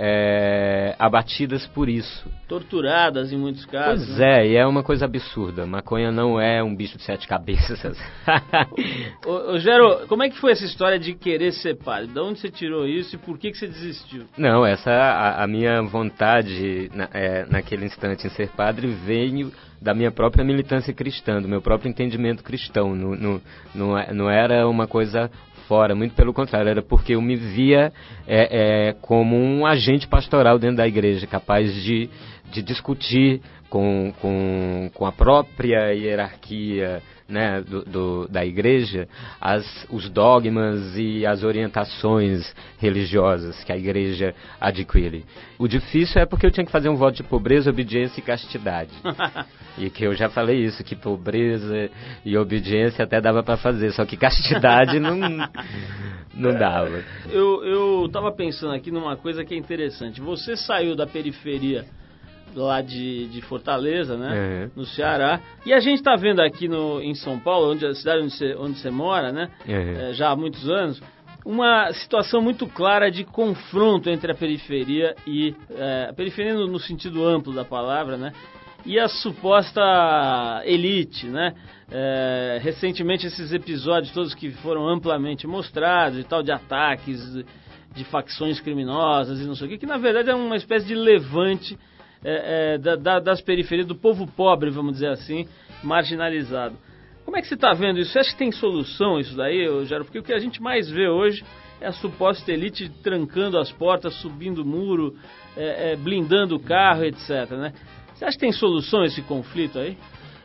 é, 0.91 0.95
abatidas 0.99 1.65
por 1.65 1.89
isso. 1.89 2.29
Torturadas 2.47 3.33
em 3.33 3.37
muitos 3.37 3.65
casos. 3.65 4.05
Pois 4.05 4.19
né? 4.19 4.45
é, 4.45 4.47
e 4.47 4.55
é 4.55 4.65
uma 4.65 4.83
coisa 4.83 5.05
absurda. 5.05 5.65
Maconha 5.65 6.11
não 6.11 6.39
é 6.39 6.63
um 6.63 6.75
bicho 6.75 6.97
de 6.97 7.03
sete 7.03 7.27
cabeças. 7.27 7.81
ô, 9.25 9.53
ô, 9.53 9.59
Gero, 9.59 10.07
como 10.07 10.21
é 10.21 10.29
que 10.29 10.37
foi 10.37 10.51
essa 10.51 10.65
história 10.65 10.99
de 10.99 11.15
querer 11.15 11.51
ser 11.51 11.77
padre? 11.77 12.07
De 12.07 12.19
onde 12.19 12.39
você 12.39 12.49
tirou 12.49 12.87
isso 12.87 13.15
e 13.15 13.19
por 13.19 13.39
que, 13.39 13.51
que 13.51 13.57
você 13.57 13.67
desistiu? 13.67 14.25
Não, 14.37 14.63
essa 14.63 14.91
a, 14.91 15.43
a 15.43 15.47
minha 15.47 15.81
vontade 15.81 16.91
na, 16.93 17.09
é, 17.11 17.45
naquele 17.49 17.85
instante 17.85 18.27
em 18.27 18.29
ser 18.29 18.49
padre 18.49 18.87
veio 18.87 19.51
da 19.81 19.93
minha 19.93 20.11
própria 20.11 20.43
militância 20.43 20.93
cristã, 20.93 21.41
do 21.41 21.47
meu 21.47 21.61
próprio 21.61 21.89
entendimento 21.89 22.43
cristão. 22.43 22.95
Não, 22.95 23.15
não, 23.15 23.41
não, 23.73 23.97
é, 23.97 24.13
não 24.13 24.29
era 24.29 24.67
uma 24.67 24.87
coisa 24.87 25.31
fora, 25.69 25.93
muito 25.93 26.15
pelo 26.15 26.33
contrário, 26.33 26.67
era 26.67 26.81
porque 26.81 27.13
eu 27.13 27.21
me 27.21 27.35
via 27.35 27.93
é, 28.27 28.89
é, 28.89 28.93
como 29.03 29.37
um 29.37 29.67
agente 29.67 30.07
pastoral 30.07 30.57
dentro 30.57 30.77
da 30.77 30.87
igreja, 30.87 31.27
capaz 31.27 31.71
de, 31.83 32.09
de 32.51 32.63
discutir 32.63 33.39
com, 33.69 34.11
com, 34.19 34.89
com 34.95 35.05
a 35.05 35.11
própria 35.11 35.93
hierarquia 35.93 37.03
né, 37.29 37.61
do, 37.61 37.85
do, 37.85 38.27
da 38.27 38.43
igreja 38.43 39.07
as, 39.39 39.85
os 39.89 40.09
dogmas 40.09 40.97
e 40.97 41.25
as 41.25 41.43
orientações 41.43 42.53
religiosas 42.79 43.63
que 43.63 43.71
a 43.71 43.77
igreja 43.77 44.33
adquire. 44.59 45.23
O 45.57 45.67
difícil 45.67 46.21
é 46.21 46.25
porque 46.25 46.45
eu 46.45 46.51
tinha 46.51 46.65
que 46.65 46.71
fazer 46.71 46.89
um 46.89 46.95
voto 46.95 47.17
de 47.17 47.23
pobreza, 47.23 47.69
obediência 47.69 48.19
e 48.19 48.23
castidade. 48.23 48.91
e 49.77 49.89
que 49.89 50.03
eu 50.03 50.15
já 50.15 50.29
falei 50.29 50.63
isso, 50.63 50.83
que 50.83 50.95
pobreza 50.95 51.89
e 52.25 52.35
obediência 52.35 53.05
até 53.05 53.21
dava 53.21 53.43
para 53.43 53.57
fazer, 53.57 53.91
só 53.91 54.05
que 54.05 54.17
castidade 54.17 54.99
não, 54.99 55.15
não 56.33 56.53
dava. 56.53 57.03
Eu, 57.29 57.63
eu 57.63 58.09
tava 58.11 58.31
pensando 58.31 58.73
aqui 58.73 58.89
numa 58.89 59.15
coisa 59.15 59.45
que 59.45 59.53
é 59.53 59.57
interessante. 59.57 60.19
Você 60.19 60.57
saiu 60.57 60.95
da 60.95 61.05
periferia 61.05 61.85
lá 62.55 62.81
de, 62.81 63.27
de 63.27 63.41
Fortaleza, 63.41 64.17
né? 64.17 64.33
Uhum. 64.65 64.71
No 64.77 64.85
Ceará. 64.85 65.39
E 65.65 65.73
a 65.73 65.79
gente 65.79 65.99
está 65.99 66.15
vendo 66.15 66.41
aqui 66.41 66.67
no, 66.67 67.01
em 67.01 67.15
São 67.15 67.39
Paulo, 67.39 67.71
onde 67.71 67.85
a 67.85 67.93
cidade 67.93 68.23
onde 68.23 68.33
você, 68.33 68.55
onde 68.55 68.79
você 68.79 68.89
mora, 68.89 69.31
né? 69.31 69.49
Uhum. 69.67 70.09
É, 70.09 70.13
já 70.13 70.29
há 70.29 70.35
muitos 70.35 70.69
anos, 70.69 71.01
uma 71.45 71.91
situação 71.93 72.41
muito 72.41 72.67
clara 72.67 73.09
de 73.09 73.23
confronto 73.23 74.09
entre 74.09 74.31
a 74.31 74.35
periferia 74.35 75.15
e 75.25 75.55
é, 75.71 76.07
a 76.09 76.13
periferia 76.13 76.53
no, 76.53 76.67
no, 76.67 76.79
sentido 76.79 77.25
amplo 77.25 77.53
da 77.53 77.65
palavra, 77.65 78.17
né? 78.17 78.33
E 78.85 78.97
a 78.99 79.07
suposta 79.07 79.81
elite, 80.65 81.27
né? 81.27 81.53
É, 81.91 82.59
recentemente 82.61 83.25
esses 83.25 83.51
episódios 83.51 84.13
todos 84.13 84.35
que 84.35 84.51
foram 84.51 84.87
amplamente 84.87 85.47
mostrados 85.47 86.19
e 86.19 86.23
tal 86.23 86.43
de 86.43 86.51
ataques 86.51 87.19
de 87.95 88.03
facções 88.05 88.59
criminosas 88.61 89.39
e 89.39 89.45
não 89.45 89.55
sei 89.55 89.67
o 89.67 89.69
que, 89.71 89.79
que 89.79 89.85
na 89.87 89.97
verdade 89.97 90.29
é 90.29 90.35
uma 90.35 90.55
espécie 90.55 90.85
de 90.85 90.93
levante 90.93 91.77
é, 92.23 92.73
é, 92.73 92.77
da, 92.77 92.95
da, 92.95 93.19
das 93.19 93.41
periferias, 93.41 93.87
do 93.87 93.95
povo 93.95 94.27
pobre, 94.27 94.69
vamos 94.69 94.93
dizer 94.93 95.09
assim, 95.09 95.47
marginalizado. 95.83 96.75
Como 97.25 97.37
é 97.37 97.41
que 97.41 97.47
você 97.47 97.55
está 97.55 97.73
vendo 97.73 97.99
isso? 97.99 98.11
Você 98.11 98.19
acha 98.19 98.31
que 98.31 98.37
tem 98.37 98.51
solução 98.51 99.19
isso 99.19 99.35
daí, 99.35 99.67
Gero? 99.85 100.03
Porque 100.03 100.19
o 100.19 100.23
que 100.23 100.33
a 100.33 100.39
gente 100.39 100.61
mais 100.61 100.89
vê 100.89 101.07
hoje 101.07 101.43
é 101.79 101.87
a 101.87 101.91
suposta 101.93 102.51
elite 102.51 102.89
trancando 103.03 103.57
as 103.57 103.71
portas, 103.71 104.15
subindo 104.15 104.63
o 104.63 104.65
muro, 104.65 105.15
é, 105.55 105.91
é, 105.91 105.95
blindando 105.95 106.55
o 106.55 106.59
carro, 106.59 107.05
etc. 107.05 107.51
Né? 107.51 107.73
Você 108.13 108.25
acha 108.25 108.35
que 108.35 108.41
tem 108.41 108.51
solução 108.51 109.05
esse 109.05 109.21
conflito 109.21 109.79
aí? 109.79 109.95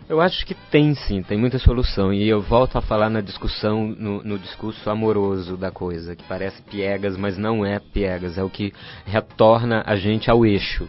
Eu 0.07 0.21
acho 0.21 0.45
que 0.45 0.55
tem 0.71 0.95
sim, 0.95 1.23
tem 1.23 1.39
muita 1.39 1.59
solução. 1.59 2.13
E 2.13 2.29
eu 2.29 2.43
volto 2.43 2.77
a 2.77 2.83
falar 2.83 3.09
na 3.09 3.23
discussão, 3.23 3.89
no, 3.89 4.23
no, 4.23 4.39
discurso 4.39 4.89
amoroso 4.91 5.57
da 5.57 5.71
coisa, 5.71 6.15
que 6.15 6.23
parece 6.25 6.63
piegas, 6.63 7.17
mas 7.17 7.39
não 7.39 7.65
é 7.65 7.81
piegas, 7.81 8.37
é 8.37 8.43
o 8.43 8.51
que 8.51 8.73
retorna 9.07 9.83
a 9.87 9.97
gente 9.97 10.31
ao 10.31 10.45
eixo 10.45 10.87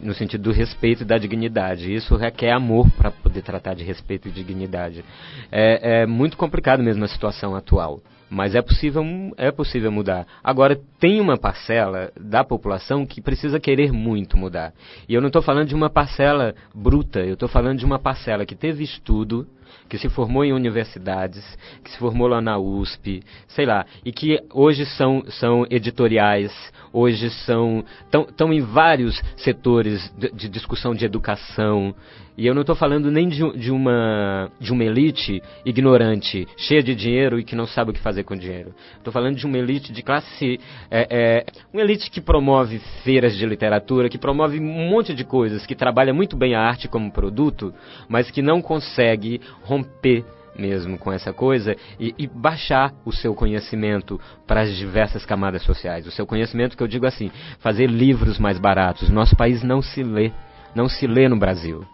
no 0.00 0.14
sentido 0.14 0.44
do 0.44 0.52
respeito 0.52 1.02
e 1.02 1.06
da 1.06 1.18
dignidade. 1.18 1.92
Isso 1.92 2.16
requer 2.16 2.52
amor 2.52 2.90
para 2.90 3.10
poder 3.10 3.42
tratar 3.42 3.74
de 3.74 3.84
respeito 3.84 4.28
e 4.28 4.30
dignidade. 4.30 5.04
É, 5.50 6.02
é 6.02 6.06
muito 6.06 6.36
complicado 6.36 6.82
mesmo 6.82 7.04
a 7.04 7.08
situação 7.08 7.54
atual. 7.54 8.00
Mas 8.28 8.54
é 8.54 8.62
possível, 8.62 9.04
é 9.36 9.52
possível 9.52 9.92
mudar. 9.92 10.26
Agora, 10.42 10.80
tem 10.98 11.20
uma 11.20 11.36
parcela 11.36 12.10
da 12.18 12.42
população 12.42 13.06
que 13.06 13.20
precisa 13.20 13.60
querer 13.60 13.92
muito 13.92 14.36
mudar. 14.36 14.72
E 15.08 15.14
eu 15.14 15.20
não 15.20 15.28
estou 15.28 15.42
falando 15.42 15.68
de 15.68 15.74
uma 15.74 15.90
parcela 15.90 16.54
bruta, 16.74 17.20
eu 17.20 17.34
estou 17.34 17.48
falando 17.48 17.78
de 17.78 17.84
uma 17.84 17.98
parcela 17.98 18.44
que 18.44 18.56
teve 18.56 18.82
estudo, 18.82 19.46
que 19.94 19.98
se 19.98 20.08
formou 20.08 20.44
em 20.44 20.52
universidades, 20.52 21.44
que 21.84 21.90
se 21.90 21.98
formou 21.98 22.26
lá 22.26 22.40
na 22.40 22.58
USP, 22.58 23.22
sei 23.46 23.64
lá, 23.64 23.86
e 24.04 24.10
que 24.10 24.42
hoje 24.52 24.84
são, 24.84 25.22
são 25.28 25.64
editoriais, 25.70 26.52
hoje 26.92 27.30
são 27.30 27.84
estão 28.12 28.52
em 28.52 28.60
vários 28.60 29.22
setores 29.36 30.12
de, 30.18 30.32
de, 30.32 30.48
discussão 30.48 30.96
de 30.96 31.04
educação. 31.04 31.94
E 32.36 32.46
eu 32.46 32.54
não 32.54 32.62
estou 32.62 32.74
falando 32.74 33.10
nem 33.10 33.28
de, 33.28 33.58
de, 33.58 33.70
uma, 33.70 34.50
de 34.58 34.72
uma 34.72 34.82
elite 34.82 35.40
ignorante, 35.64 36.48
cheia 36.56 36.82
de 36.82 36.94
dinheiro 36.94 37.38
e 37.38 37.44
que 37.44 37.54
não 37.54 37.66
sabe 37.66 37.90
o 37.90 37.94
que 37.94 38.00
fazer 38.00 38.24
com 38.24 38.36
dinheiro. 38.36 38.74
Estou 38.96 39.12
falando 39.12 39.36
de 39.36 39.46
uma 39.46 39.56
elite 39.56 39.92
de 39.92 40.02
classe. 40.02 40.58
É, 40.90 41.06
é, 41.10 41.46
uma 41.72 41.82
elite 41.82 42.10
que 42.10 42.20
promove 42.20 42.80
feiras 43.04 43.36
de 43.36 43.46
literatura, 43.46 44.08
que 44.08 44.18
promove 44.18 44.58
um 44.58 44.88
monte 44.90 45.14
de 45.14 45.24
coisas, 45.24 45.64
que 45.64 45.76
trabalha 45.76 46.12
muito 46.12 46.36
bem 46.36 46.54
a 46.54 46.60
arte 46.60 46.88
como 46.88 47.12
produto, 47.12 47.72
mas 48.08 48.30
que 48.30 48.42
não 48.42 48.60
consegue 48.60 49.40
romper 49.62 50.24
mesmo 50.58 50.98
com 50.98 51.12
essa 51.12 51.32
coisa 51.32 51.76
e, 51.98 52.14
e 52.18 52.26
baixar 52.26 52.92
o 53.04 53.12
seu 53.12 53.34
conhecimento 53.34 54.20
para 54.46 54.62
as 54.62 54.74
diversas 54.76 55.24
camadas 55.26 55.62
sociais. 55.62 56.06
O 56.06 56.10
seu 56.10 56.26
conhecimento, 56.26 56.76
que 56.76 56.82
eu 56.82 56.88
digo 56.88 57.06
assim, 57.06 57.30
fazer 57.58 57.88
livros 57.88 58.38
mais 58.38 58.58
baratos. 58.58 59.10
Nosso 59.10 59.36
país 59.36 59.62
não 59.62 59.82
se 59.82 60.02
lê, 60.02 60.32
não 60.74 60.88
se 60.88 61.06
lê 61.06 61.28
no 61.28 61.38
Brasil. 61.38 61.84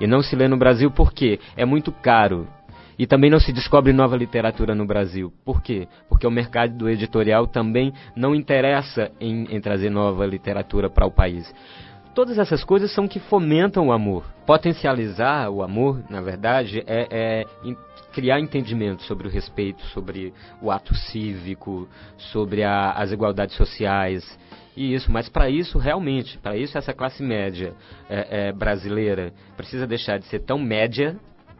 E 0.00 0.06
não 0.06 0.22
se 0.22 0.34
lê 0.36 0.48
no 0.48 0.56
Brasil 0.56 0.90
porque 0.90 1.40
é 1.56 1.64
muito 1.64 1.92
caro. 1.92 2.46
E 2.98 3.06
também 3.06 3.30
não 3.30 3.38
se 3.38 3.52
descobre 3.52 3.92
nova 3.92 4.16
literatura 4.16 4.74
no 4.74 4.84
Brasil. 4.84 5.32
Por 5.44 5.62
quê? 5.62 5.86
Porque 6.08 6.26
o 6.26 6.30
mercado 6.30 6.76
do 6.76 6.88
editorial 6.88 7.46
também 7.46 7.92
não 8.16 8.34
interessa 8.34 9.10
em, 9.20 9.44
em 9.54 9.60
trazer 9.60 9.88
nova 9.88 10.26
literatura 10.26 10.90
para 10.90 11.06
o 11.06 11.10
país 11.10 11.52
todas 12.18 12.36
essas 12.36 12.64
coisas 12.64 12.92
são 12.92 13.06
que 13.06 13.20
fomentam 13.20 13.86
o 13.86 13.92
amor. 13.92 14.24
Potencializar 14.44 15.48
o 15.50 15.62
amor, 15.62 16.02
na 16.10 16.20
verdade, 16.20 16.82
é, 16.84 17.06
é 17.08 17.44
criar 18.18 18.40
entendimento 18.40 19.04
sobre 19.04 19.28
o 19.28 19.30
respeito, 19.30 19.80
sobre 19.86 20.34
o 20.60 20.72
ato 20.72 20.92
cívico, 20.92 21.88
sobre 22.16 22.64
a, 22.64 22.90
as 22.90 23.12
igualdades 23.12 23.54
sociais 23.54 24.24
e 24.76 24.92
isso. 24.92 25.08
Mas 25.12 25.28
para 25.28 25.48
isso, 25.48 25.78
realmente, 25.78 26.36
para 26.38 26.56
isso 26.56 26.76
essa 26.76 26.92
classe 26.92 27.22
média 27.22 27.76
é, 28.10 28.48
é, 28.48 28.52
brasileira 28.52 29.32
precisa 29.56 29.86
deixar 29.86 30.18
de 30.18 30.26
ser 30.26 30.40
tão 30.40 30.58
média 30.58 31.16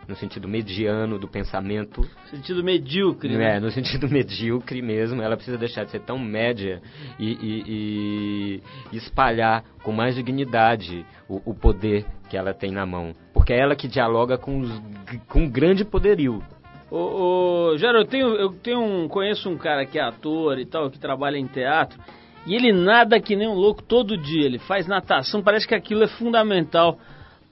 no 0.08 0.16
sentido 0.16 0.48
mediano 0.48 1.18
do 1.18 1.28
pensamento. 1.28 2.00
No 2.00 2.28
sentido 2.30 2.64
medíocre. 2.64 3.36
Né? 3.36 3.56
É, 3.56 3.60
no 3.60 3.70
sentido 3.70 4.08
medíocre 4.10 4.80
mesmo. 4.80 5.20
Ela 5.20 5.36
precisa 5.36 5.58
deixar 5.58 5.84
de 5.84 5.90
ser 5.90 6.00
tão 6.00 6.18
média 6.18 6.80
e, 7.18 7.30
e, 7.30 8.62
e 8.90 8.96
espalhar 8.96 9.62
com 9.82 9.92
mais 9.92 10.14
dignidade 10.14 11.04
o, 11.28 11.42
o, 11.50 11.54
poder 11.54 12.06
que 12.30 12.38
ela 12.38 12.54
tem 12.54 12.72
na 12.72 12.86
mão. 12.86 13.12
Porque 13.34 13.52
é 13.52 13.60
ela 13.60 13.76
que 13.76 13.86
dialoga 13.86 14.38
com, 14.38 14.60
os, 14.60 14.82
com 15.28 15.40
um 15.40 15.50
grande 15.50 15.84
poderio. 15.84 16.42
Ô, 16.90 17.72
ô 17.72 17.76
Jaro, 17.76 17.98
eu 17.98 18.06
tenho, 18.06 18.28
eu 18.28 18.50
tenho 18.50 18.80
um, 18.80 19.08
conheço 19.08 19.50
um 19.50 19.58
cara 19.58 19.84
que 19.84 19.98
é 19.98 20.02
ator 20.02 20.58
e 20.58 20.64
tal, 20.64 20.90
que 20.90 20.98
trabalha 20.98 21.36
em 21.36 21.46
teatro, 21.46 22.00
e 22.46 22.54
ele 22.54 22.72
nada 22.72 23.20
que 23.20 23.36
nem 23.36 23.46
um 23.46 23.54
louco 23.54 23.82
todo 23.82 24.16
dia. 24.16 24.46
Ele 24.46 24.58
faz 24.58 24.86
natação, 24.86 25.42
parece 25.42 25.68
que 25.68 25.74
aquilo 25.74 26.02
é 26.02 26.08
fundamental 26.08 26.98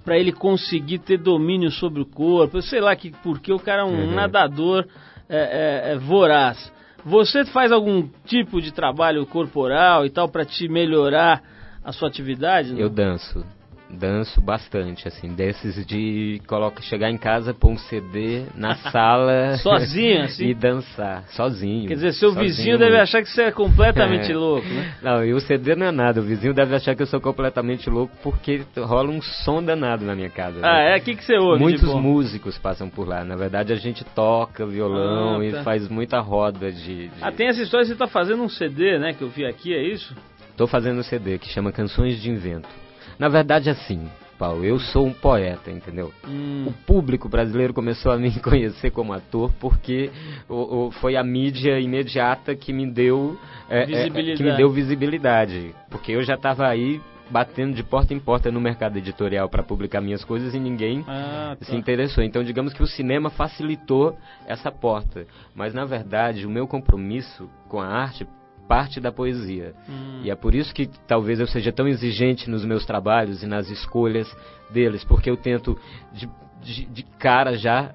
para 0.06 0.16
ele 0.16 0.30
conseguir 0.30 1.00
ter 1.00 1.18
domínio 1.18 1.68
sobre 1.68 2.00
o 2.00 2.06
corpo. 2.06 2.58
Eu 2.58 2.62
sei 2.62 2.80
lá 2.80 2.94
que 2.94 3.10
porque 3.24 3.52
o 3.52 3.58
cara 3.58 3.82
é 3.82 3.84
um 3.84 4.06
uhum. 4.06 4.14
nadador 4.14 4.86
é, 5.28 5.90
é, 5.90 5.92
é 5.94 5.98
voraz. 5.98 6.72
Você 7.04 7.44
faz 7.46 7.72
algum 7.72 8.08
tipo 8.24 8.62
de 8.62 8.72
trabalho 8.72 9.26
corporal 9.26 10.06
e 10.06 10.10
tal 10.10 10.28
para 10.28 10.44
te 10.44 10.68
melhorar 10.68 11.42
a 11.84 11.90
sua 11.90 12.08
atividade? 12.08 12.72
Não? 12.72 12.78
Eu 12.78 12.88
danço 12.88 13.44
danço 13.90 14.40
bastante, 14.40 15.06
assim, 15.06 15.28
desses 15.28 15.86
de 15.86 16.40
coloca, 16.46 16.82
chegar 16.82 17.10
em 17.10 17.16
casa, 17.16 17.54
pôr 17.54 17.70
um 17.70 17.78
CD 17.78 18.44
na 18.54 18.74
sala. 18.90 19.56
sozinho, 19.58 20.22
assim? 20.22 20.48
E 20.48 20.54
dançar, 20.54 21.24
sozinho. 21.28 21.88
Quer 21.88 21.94
dizer, 21.94 22.12
seu 22.12 22.30
sozinho. 22.30 22.46
vizinho 22.46 22.78
deve 22.78 22.98
achar 22.98 23.22
que 23.22 23.28
você 23.28 23.42
é 23.42 23.50
completamente 23.50 24.32
é. 24.32 24.36
louco, 24.36 24.66
né? 24.66 24.94
Não, 25.02 25.24
e 25.24 25.32
o 25.32 25.40
CD 25.40 25.74
não 25.76 25.86
é 25.86 25.92
nada, 25.92 26.20
o 26.20 26.24
vizinho 26.24 26.52
deve 26.52 26.74
achar 26.74 26.94
que 26.94 27.02
eu 27.02 27.06
sou 27.06 27.20
completamente 27.20 27.88
louco 27.88 28.14
porque 28.22 28.62
rola 28.76 29.10
um 29.10 29.22
som 29.22 29.62
danado 29.62 30.04
na 30.04 30.14
minha 30.14 30.30
casa. 30.30 30.58
Ah, 30.62 30.74
né? 30.74 30.96
é? 30.96 30.98
O 30.98 31.00
que, 31.02 31.14
que 31.14 31.24
você 31.24 31.36
ouve? 31.36 31.60
Muitos 31.60 31.94
músicos 31.94 32.58
passam 32.58 32.88
por 32.88 33.06
lá. 33.06 33.24
Na 33.24 33.36
verdade, 33.36 33.72
a 33.72 33.76
gente 33.76 34.04
toca 34.04 34.66
violão 34.66 35.36
ah, 35.36 35.38
tá. 35.38 35.60
e 35.60 35.64
faz 35.64 35.88
muita 35.88 36.20
roda 36.20 36.72
de, 36.72 37.08
de, 37.08 37.10
Ah, 37.22 37.30
tem 37.30 37.48
essa 37.48 37.62
história, 37.62 37.86
você 37.86 37.94
tá 37.94 38.06
fazendo 38.06 38.42
um 38.42 38.48
CD, 38.48 38.98
né, 38.98 39.12
que 39.12 39.22
eu 39.22 39.28
vi 39.28 39.44
aqui, 39.44 39.74
é 39.74 39.82
isso? 39.82 40.14
Tô 40.56 40.66
fazendo 40.66 40.98
um 40.98 41.02
CD 41.02 41.38
que 41.38 41.48
chama 41.48 41.70
Canções 41.70 42.20
de 42.20 42.30
Invento. 42.30 42.85
Na 43.18 43.28
verdade, 43.28 43.70
assim, 43.70 44.08
Paulo, 44.38 44.64
eu 44.64 44.78
sou 44.78 45.06
um 45.06 45.12
poeta, 45.12 45.70
entendeu? 45.70 46.12
Hum. 46.26 46.66
O 46.66 46.72
público 46.84 47.28
brasileiro 47.28 47.72
começou 47.72 48.12
a 48.12 48.18
me 48.18 48.30
conhecer 48.40 48.90
como 48.90 49.12
ator 49.12 49.52
porque 49.58 50.10
o, 50.48 50.86
o, 50.86 50.90
foi 50.90 51.16
a 51.16 51.24
mídia 51.24 51.80
imediata 51.80 52.54
que 52.54 52.72
me 52.72 52.90
deu 52.90 53.38
é, 53.68 53.82
é, 53.82 54.10
que 54.10 54.42
me 54.42 54.56
deu 54.56 54.70
visibilidade, 54.70 55.74
porque 55.90 56.12
eu 56.12 56.22
já 56.22 56.34
estava 56.34 56.66
aí 56.66 57.00
batendo 57.28 57.74
de 57.74 57.82
porta 57.82 58.14
em 58.14 58.20
porta 58.20 58.52
no 58.52 58.60
mercado 58.60 58.96
editorial 58.98 59.48
para 59.48 59.62
publicar 59.62 60.00
minhas 60.00 60.24
coisas 60.24 60.54
e 60.54 60.60
ninguém 60.60 61.04
ah, 61.08 61.56
tá. 61.58 61.64
se 61.64 61.74
interessou. 61.74 62.22
Então, 62.22 62.44
digamos 62.44 62.72
que 62.72 62.82
o 62.82 62.86
cinema 62.86 63.30
facilitou 63.30 64.16
essa 64.46 64.70
porta, 64.70 65.26
mas 65.54 65.74
na 65.74 65.84
verdade 65.84 66.46
o 66.46 66.50
meu 66.50 66.68
compromisso 66.68 67.50
com 67.68 67.80
a 67.80 67.86
arte 67.86 68.26
parte 68.66 69.00
da 69.00 69.12
poesia. 69.12 69.74
Hum. 69.88 70.20
E 70.22 70.30
é 70.30 70.34
por 70.34 70.54
isso 70.54 70.74
que 70.74 70.88
talvez 71.06 71.40
eu 71.40 71.46
seja 71.46 71.72
tão 71.72 71.86
exigente 71.86 72.50
nos 72.50 72.64
meus 72.64 72.84
trabalhos 72.84 73.42
e 73.42 73.46
nas 73.46 73.70
escolhas 73.70 74.34
deles, 74.70 75.04
porque 75.04 75.30
eu 75.30 75.36
tento 75.36 75.78
de, 76.12 76.28
de, 76.62 76.84
de 76.86 77.02
cara 77.18 77.56
já 77.56 77.94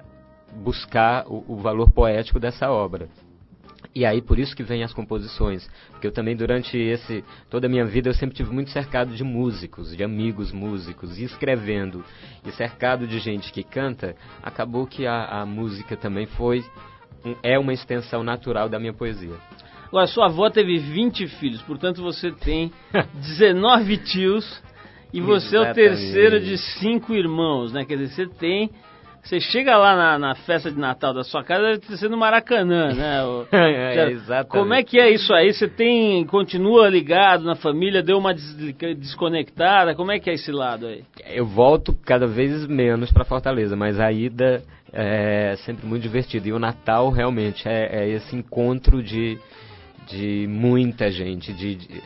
buscar 0.56 1.26
o, 1.26 1.44
o, 1.48 1.56
valor 1.56 1.90
poético 1.90 2.38
dessa 2.38 2.70
obra. 2.70 3.08
E 3.94 4.06
aí 4.06 4.22
por 4.22 4.38
isso 4.38 4.56
que 4.56 4.62
vem 4.62 4.82
as 4.82 4.92
composições, 4.92 5.68
porque 5.90 6.06
eu 6.06 6.12
também 6.12 6.34
durante 6.34 6.78
esse 6.78 7.22
toda 7.50 7.66
a 7.66 7.70
minha 7.70 7.84
vida 7.84 8.08
eu 8.08 8.14
sempre 8.14 8.36
tive 8.36 8.50
muito 8.50 8.70
cercado 8.70 9.14
de 9.14 9.22
músicos, 9.22 9.94
de 9.94 10.02
amigos 10.02 10.50
músicos, 10.50 11.18
e 11.18 11.24
escrevendo 11.24 12.02
e 12.46 12.50
cercado 12.52 13.06
de 13.06 13.18
gente 13.18 13.52
que 13.52 13.62
canta, 13.62 14.14
acabou 14.42 14.86
que 14.86 15.06
a, 15.06 15.42
a 15.42 15.46
música 15.46 15.96
também 15.96 16.26
foi 16.26 16.64
é 17.42 17.58
uma 17.58 17.72
extensão 17.72 18.22
natural 18.22 18.68
da 18.68 18.78
minha 18.78 18.92
poesia. 18.92 19.36
Agora, 19.92 20.06
sua 20.06 20.24
avó 20.24 20.48
teve 20.48 20.78
20 20.78 21.26
filhos, 21.38 21.60
portanto 21.60 22.00
você 22.02 22.32
tem 22.32 22.72
19 23.12 23.98
tios 23.98 24.62
e 25.12 25.20
você 25.20 25.54
Exatamente. 25.54 25.68
é 25.68 25.70
o 25.70 25.74
terceiro 25.74 26.40
de 26.40 26.56
cinco 26.56 27.12
irmãos, 27.12 27.74
né? 27.74 27.84
Quer 27.84 27.98
dizer, 27.98 28.14
você 28.14 28.26
tem. 28.26 28.70
Você 29.22 29.38
chega 29.38 29.76
lá 29.76 29.94
na, 29.94 30.18
na 30.18 30.34
festa 30.34 30.70
de 30.70 30.78
Natal 30.78 31.12
da 31.12 31.22
sua 31.22 31.44
casa, 31.44 31.78
deve 31.78 31.96
ser 31.98 32.08
no 32.08 32.16
Maracanã, 32.16 32.94
né? 32.94 33.22
O, 33.22 33.46
é, 33.52 34.12
exatamente. 34.12 34.48
Como 34.48 34.72
é 34.72 34.82
que 34.82 34.98
é 34.98 35.10
isso 35.10 35.32
aí? 35.34 35.52
Você 35.52 35.68
tem. 35.68 36.24
continua 36.24 36.88
ligado 36.88 37.44
na 37.44 37.54
família, 37.54 38.02
deu 38.02 38.16
uma 38.16 38.34
desconectada? 38.34 39.94
Como 39.94 40.10
é 40.10 40.18
que 40.18 40.30
é 40.30 40.32
esse 40.32 40.50
lado 40.50 40.86
aí? 40.86 41.04
Eu 41.26 41.44
volto 41.44 41.94
cada 42.02 42.26
vez 42.26 42.66
menos 42.66 43.12
para 43.12 43.26
Fortaleza, 43.26 43.76
mas 43.76 44.00
a 44.00 44.10
ida 44.10 44.62
é 44.90 45.54
sempre 45.66 45.86
muito 45.86 46.02
divertida. 46.02 46.48
E 46.48 46.52
o 46.52 46.58
Natal 46.58 47.10
realmente 47.10 47.68
é, 47.68 48.04
é 48.04 48.08
esse 48.08 48.34
encontro 48.34 49.02
de 49.02 49.38
de 50.12 50.46
muita 50.46 51.10
gente, 51.10 51.52
de, 51.52 51.74
de, 51.74 52.02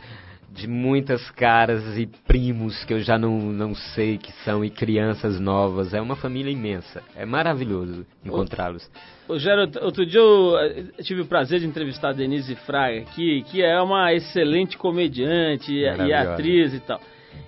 de 0.51 0.67
muitas 0.67 1.29
caras 1.31 1.97
e 1.97 2.07
primos 2.25 2.83
que 2.85 2.93
eu 2.93 2.99
já 3.01 3.17
não, 3.17 3.37
não 3.39 3.75
sei 3.75 4.17
que 4.17 4.31
são 4.43 4.63
e 4.63 4.69
crianças 4.69 5.39
novas. 5.39 5.93
É 5.93 6.01
uma 6.01 6.15
família 6.15 6.51
imensa. 6.51 7.03
É 7.15 7.25
maravilhoso 7.25 8.05
encontrá-los. 8.25 8.89
Ô, 9.27 9.37
Geraldo, 9.37 9.79
outro 9.83 10.05
dia 10.05 10.21
eu 10.21 11.03
tive 11.03 11.21
o 11.21 11.25
prazer 11.25 11.59
de 11.59 11.67
entrevistar 11.67 12.09
a 12.09 12.13
Denise 12.13 12.55
Fraga 12.55 13.01
aqui, 13.01 13.43
que 13.43 13.61
é 13.61 13.79
uma 13.81 14.13
excelente 14.13 14.77
comediante 14.77 15.73
e 15.73 16.13
atriz 16.13 16.73
e 16.73 16.79
tal. 16.79 17.01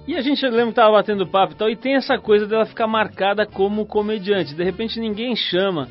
E 0.07 0.15
a 0.15 0.21
gente 0.21 0.45
lembra 0.45 0.67
que 0.67 0.73
tava 0.73 0.91
batendo 0.91 1.25
papo 1.25 1.53
e 1.53 1.55
tal, 1.55 1.69
e 1.69 1.75
tem 1.75 1.95
essa 1.95 2.17
coisa 2.17 2.45
dela 2.45 2.65
ficar 2.65 2.87
marcada 2.87 3.45
como 3.45 3.85
comediante. 3.85 4.53
De 4.53 4.63
repente 4.63 4.99
ninguém 4.99 5.35
chama 5.35 5.87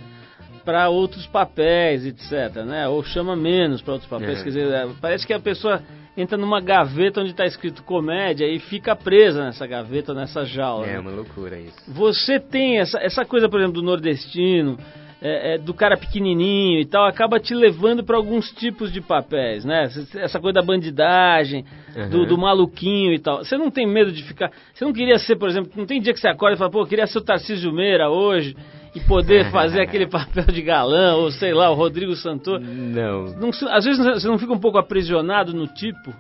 para 0.69 0.91
outros 0.91 1.27
papéis, 1.27 2.05
etc, 2.05 2.63
né? 2.63 2.87
Ou 2.87 3.03
chama 3.03 3.35
menos 3.35 3.81
para 3.81 3.95
outros 3.95 4.11
papéis. 4.11 4.41
É. 4.41 4.43
Quer 4.43 4.49
dizer, 4.51 4.71
é, 4.71 4.87
parece 5.01 5.27
que 5.27 5.33
a 5.33 5.41
pessoa 5.41 5.81
entra 6.15 6.37
numa 6.37 6.61
gaveta 6.61 7.23
onde 7.23 7.31
está 7.31 7.47
escrito 7.47 7.83
comédia 7.83 8.47
e 8.47 8.59
fica 8.59 8.95
presa 8.95 9.47
nessa 9.47 9.67
gaveta, 9.67 10.13
nessa 10.13 10.45
jaula. 10.45 10.87
É 10.87 10.93
né? 10.93 10.99
uma 10.99 11.11
loucura 11.11 11.59
isso. 11.59 11.75
Você 11.91 12.39
tem 12.39 12.81
essa, 12.81 12.99
essa 12.99 13.25
coisa, 13.25 13.49
por 13.49 13.59
exemplo, 13.59 13.81
do 13.81 13.83
nordestino, 13.83 14.79
é, 15.23 15.55
é, 15.55 15.59
do 15.59 15.73
cara 15.73 15.97
pequenininho 15.97 16.81
e 16.81 16.85
tal, 16.85 17.07
acaba 17.07 17.41
te 17.41 17.55
levando 17.55 18.05
para 18.05 18.19
alguns 18.19 18.53
tipos 18.53 18.93
de 18.93 19.01
papéis, 19.01 19.65
né? 19.65 19.89
Essa 20.17 20.39
coisa 20.39 20.53
da 20.53 20.63
bandidagem, 20.63 21.65
uhum. 21.97 22.11
do, 22.11 22.27
do, 22.27 22.37
maluquinho 22.37 23.15
e 23.15 23.19
tal. 23.19 23.39
Você 23.39 23.57
não 23.57 23.71
tem 23.71 23.87
medo 23.87 24.13
de 24.13 24.23
ficar. 24.23 24.53
Você 24.75 24.85
não 24.85 24.93
queria 24.93 25.19
ser, 25.19 25.37
por 25.37 25.49
exemplo, 25.49 25.73
não 25.75 25.87
tem 25.87 25.99
dia 25.99 26.13
que 26.13 26.21
você 26.21 26.29
acorda 26.29 26.57
e 26.57 26.59
fala, 26.59 26.71
pô, 26.71 26.83
eu 26.83 26.87
queria 26.87 27.07
ser 27.07 27.17
o 27.17 27.25
Tarcísio 27.25 27.73
Meira 27.73 28.11
hoje 28.11 28.55
e 28.99 29.07
poder 29.07 29.51
fazer 29.53 29.81
aquele 29.81 30.07
papel 30.07 30.45
de 30.45 30.63
galã, 30.63 31.15
ou 31.15 31.31
sei 31.31 31.55
lá, 31.55 31.71
o 31.71 31.75
Rodrigo 31.75 32.15
Santoro. 32.17 32.61
Não. 32.61 33.27
não. 33.37 33.51
Às 33.71 33.85
vezes 33.85 34.05
você 34.05 34.29
não 34.29 34.39
fica 34.39 34.53
um 34.53 34.59
pouco 34.59 34.79
aprisionado 34.79 35.55
no 35.55 35.67
tipo? 35.67 36.13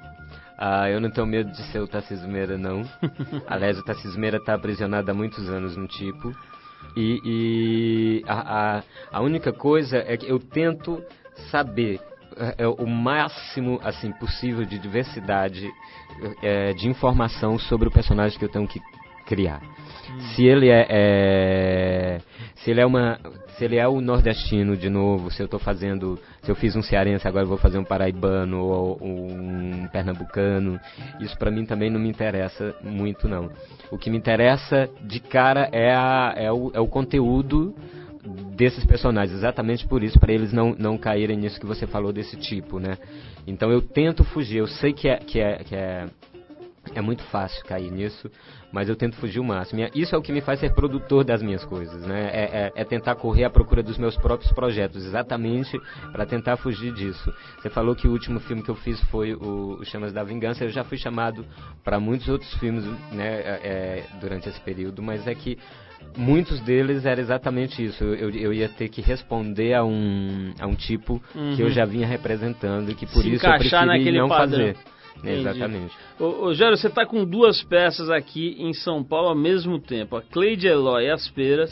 Ah, 0.56 0.88
eu 0.90 1.00
não 1.00 1.10
tenho 1.10 1.26
medo 1.26 1.50
de 1.50 1.62
ser 1.70 1.80
o 1.80 1.86
Tarcísio 1.86 2.28
Meira, 2.28 2.58
não. 2.58 2.82
Aliás, 3.46 3.78
o 3.78 3.84
Tarcísio 3.84 4.18
Meira 4.18 4.38
está 4.38 4.54
aprisionado 4.54 5.10
há 5.10 5.14
muitos 5.14 5.48
anos 5.48 5.76
no 5.76 5.86
tipo. 5.86 6.32
E, 6.96 7.20
e 7.24 8.24
a, 8.26 8.78
a, 8.78 8.82
a, 9.12 9.20
única 9.20 9.52
coisa 9.52 9.98
é 9.98 10.16
que 10.16 10.28
eu 10.28 10.38
tento 10.38 11.02
saber 11.50 12.00
é, 12.36 12.64
é, 12.64 12.68
o 12.68 12.86
máximo 12.86 13.80
assim 13.84 14.10
possível 14.12 14.64
de 14.64 14.78
diversidade 14.78 15.68
é, 16.42 16.72
de 16.72 16.88
informação 16.88 17.58
sobre 17.58 17.88
o 17.88 17.90
personagem 17.90 18.38
que 18.38 18.44
eu 18.44 18.48
tenho 18.48 18.66
que 18.66 18.80
criar. 19.28 19.60
Hum. 19.62 20.20
Se 20.34 20.44
ele 20.44 20.68
é, 20.70 20.86
é, 20.88 22.18
se 22.56 22.70
ele 22.70 22.80
é 22.80 22.86
uma 22.86 23.18
se 23.58 23.64
ele 23.64 23.76
é 23.76 23.88
o 23.88 24.00
nordestino 24.00 24.76
de 24.76 24.88
novo, 24.88 25.32
se 25.32 25.42
eu 25.42 25.46
estou 25.46 25.58
fazendo, 25.58 26.16
se 26.42 26.50
eu 26.50 26.54
fiz 26.54 26.76
um 26.76 26.82
cearense, 26.82 27.26
agora 27.26 27.42
eu 27.42 27.48
vou 27.48 27.58
fazer 27.58 27.76
um 27.76 27.84
paraibano 27.84 28.60
ou, 28.60 28.98
um 29.02 29.88
pernambucano, 29.88 30.78
isso 31.18 31.36
para 31.36 31.50
mim 31.50 31.66
também 31.66 31.90
não 31.90 31.98
me 31.98 32.08
interessa 32.08 32.72
muito 32.80 33.26
não. 33.26 33.50
O 33.90 33.98
que 33.98 34.10
me 34.10 34.16
interessa 34.16 34.88
de 35.02 35.18
cara 35.18 35.68
é, 35.72 35.92
a, 35.92 36.34
é, 36.36 36.52
o, 36.52 36.70
é 36.72 36.78
o 36.78 36.86
conteúdo 36.86 37.74
desses 38.54 38.84
personagens, 38.84 39.36
exatamente 39.36 39.88
por 39.88 40.04
isso, 40.04 40.20
para 40.20 40.32
eles 40.32 40.52
não, 40.52 40.76
não 40.78 40.96
caírem 40.96 41.36
nisso 41.36 41.58
que 41.58 41.66
você 41.66 41.84
falou 41.84 42.12
desse 42.12 42.36
tipo, 42.36 42.78
né? 42.78 42.96
Então 43.44 43.72
eu 43.72 43.82
tento 43.82 44.22
fugir, 44.22 44.58
eu 44.58 44.68
sei 44.68 44.92
que 44.92 45.08
é, 45.08 45.16
que 45.16 45.40
é, 45.40 45.56
que 45.64 45.74
é 45.74 46.06
é 46.94 47.00
muito 47.00 47.22
fácil 47.24 47.64
cair 47.64 47.90
nisso, 47.90 48.30
mas 48.72 48.88
eu 48.88 48.96
tento 48.96 49.16
fugir 49.16 49.40
o 49.40 49.44
máximo. 49.44 49.80
Isso 49.94 50.14
é 50.14 50.18
o 50.18 50.22
que 50.22 50.32
me 50.32 50.40
faz 50.40 50.60
ser 50.60 50.74
produtor 50.74 51.24
das 51.24 51.42
minhas 51.42 51.64
coisas, 51.64 52.06
né? 52.06 52.30
É, 52.32 52.42
é, 52.42 52.72
é 52.74 52.84
tentar 52.84 53.14
correr 53.16 53.44
à 53.44 53.50
procura 53.50 53.82
dos 53.82 53.98
meus 53.98 54.16
próprios 54.16 54.52
projetos, 54.52 55.04
exatamente 55.04 55.80
para 56.12 56.26
tentar 56.26 56.56
fugir 56.56 56.92
disso. 56.92 57.32
Você 57.60 57.70
falou 57.70 57.94
que 57.94 58.06
o 58.06 58.12
último 58.12 58.40
filme 58.40 58.62
que 58.62 58.70
eu 58.70 58.76
fiz 58.76 59.00
foi 59.04 59.34
o, 59.34 59.78
o 59.80 59.84
Chamas 59.84 60.12
da 60.12 60.22
Vingança. 60.22 60.64
Eu 60.64 60.70
já 60.70 60.84
fui 60.84 60.98
chamado 60.98 61.44
para 61.82 61.98
muitos 61.98 62.28
outros 62.28 62.52
filmes, 62.54 62.84
né? 63.12 63.28
É, 63.28 63.60
é, 63.62 64.06
durante 64.20 64.48
esse 64.48 64.60
período, 64.60 65.02
mas 65.02 65.26
é 65.26 65.34
que 65.34 65.58
muitos 66.16 66.60
deles 66.60 67.04
era 67.04 67.20
exatamente 67.20 67.84
isso. 67.84 68.04
Eu, 68.04 68.30
eu, 68.30 68.52
ia 68.52 68.68
ter 68.68 68.88
que 68.88 69.00
responder 69.00 69.74
a 69.74 69.84
um, 69.84 70.52
a 70.58 70.66
um 70.66 70.74
tipo 70.74 71.22
uhum. 71.34 71.54
que 71.54 71.62
eu 71.62 71.66
uhum. 71.66 71.72
já 71.72 71.84
vinha 71.84 72.06
representando 72.06 72.90
e 72.90 72.94
que 72.94 73.06
por 73.06 73.22
Se 73.22 73.32
isso 73.34 73.46
eu 73.46 73.58
preferi 73.58 74.12
não 74.12 74.28
padrão. 74.28 74.50
fazer. 74.50 74.76
Exatamente. 75.24 75.96
Ô, 76.18 76.46
ô 76.46 76.54
Gério, 76.54 76.76
você 76.76 76.86
está 76.86 77.04
com 77.04 77.24
duas 77.24 77.62
peças 77.62 78.10
aqui 78.10 78.56
em 78.58 78.72
São 78.72 79.02
Paulo 79.02 79.28
ao 79.28 79.34
mesmo 79.34 79.80
tempo. 79.80 80.16
A 80.16 80.22
Cleide 80.22 80.68
Eloy 80.68 81.10
Asperas 81.10 81.70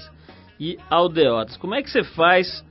e 0.58 0.78
Aldeotas. 0.90 1.56
Como 1.56 1.74
é 1.74 1.82
que 1.82 1.90
você 1.90 2.02
faz 2.02 2.64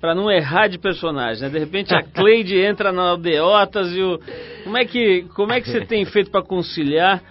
para 0.00 0.14
não 0.14 0.30
errar 0.30 0.68
de 0.68 0.78
personagem, 0.78 1.42
né? 1.42 1.48
De 1.48 1.58
repente 1.58 1.94
a 1.94 2.02
Cleide 2.12 2.58
entra 2.58 2.90
na 2.92 3.10
Aldeotas 3.10 3.92
e 3.92 4.02
o... 4.02 4.18
Como 4.64 4.76
é 4.76 4.84
que, 4.84 5.22
como 5.34 5.52
é 5.52 5.60
que 5.60 5.68
você 5.68 5.80
tem 5.86 6.04
feito 6.04 6.30
para 6.30 6.42
conciliar 6.42 7.22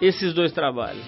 esses 0.00 0.32
dois 0.32 0.52
trabalhos? 0.52 1.04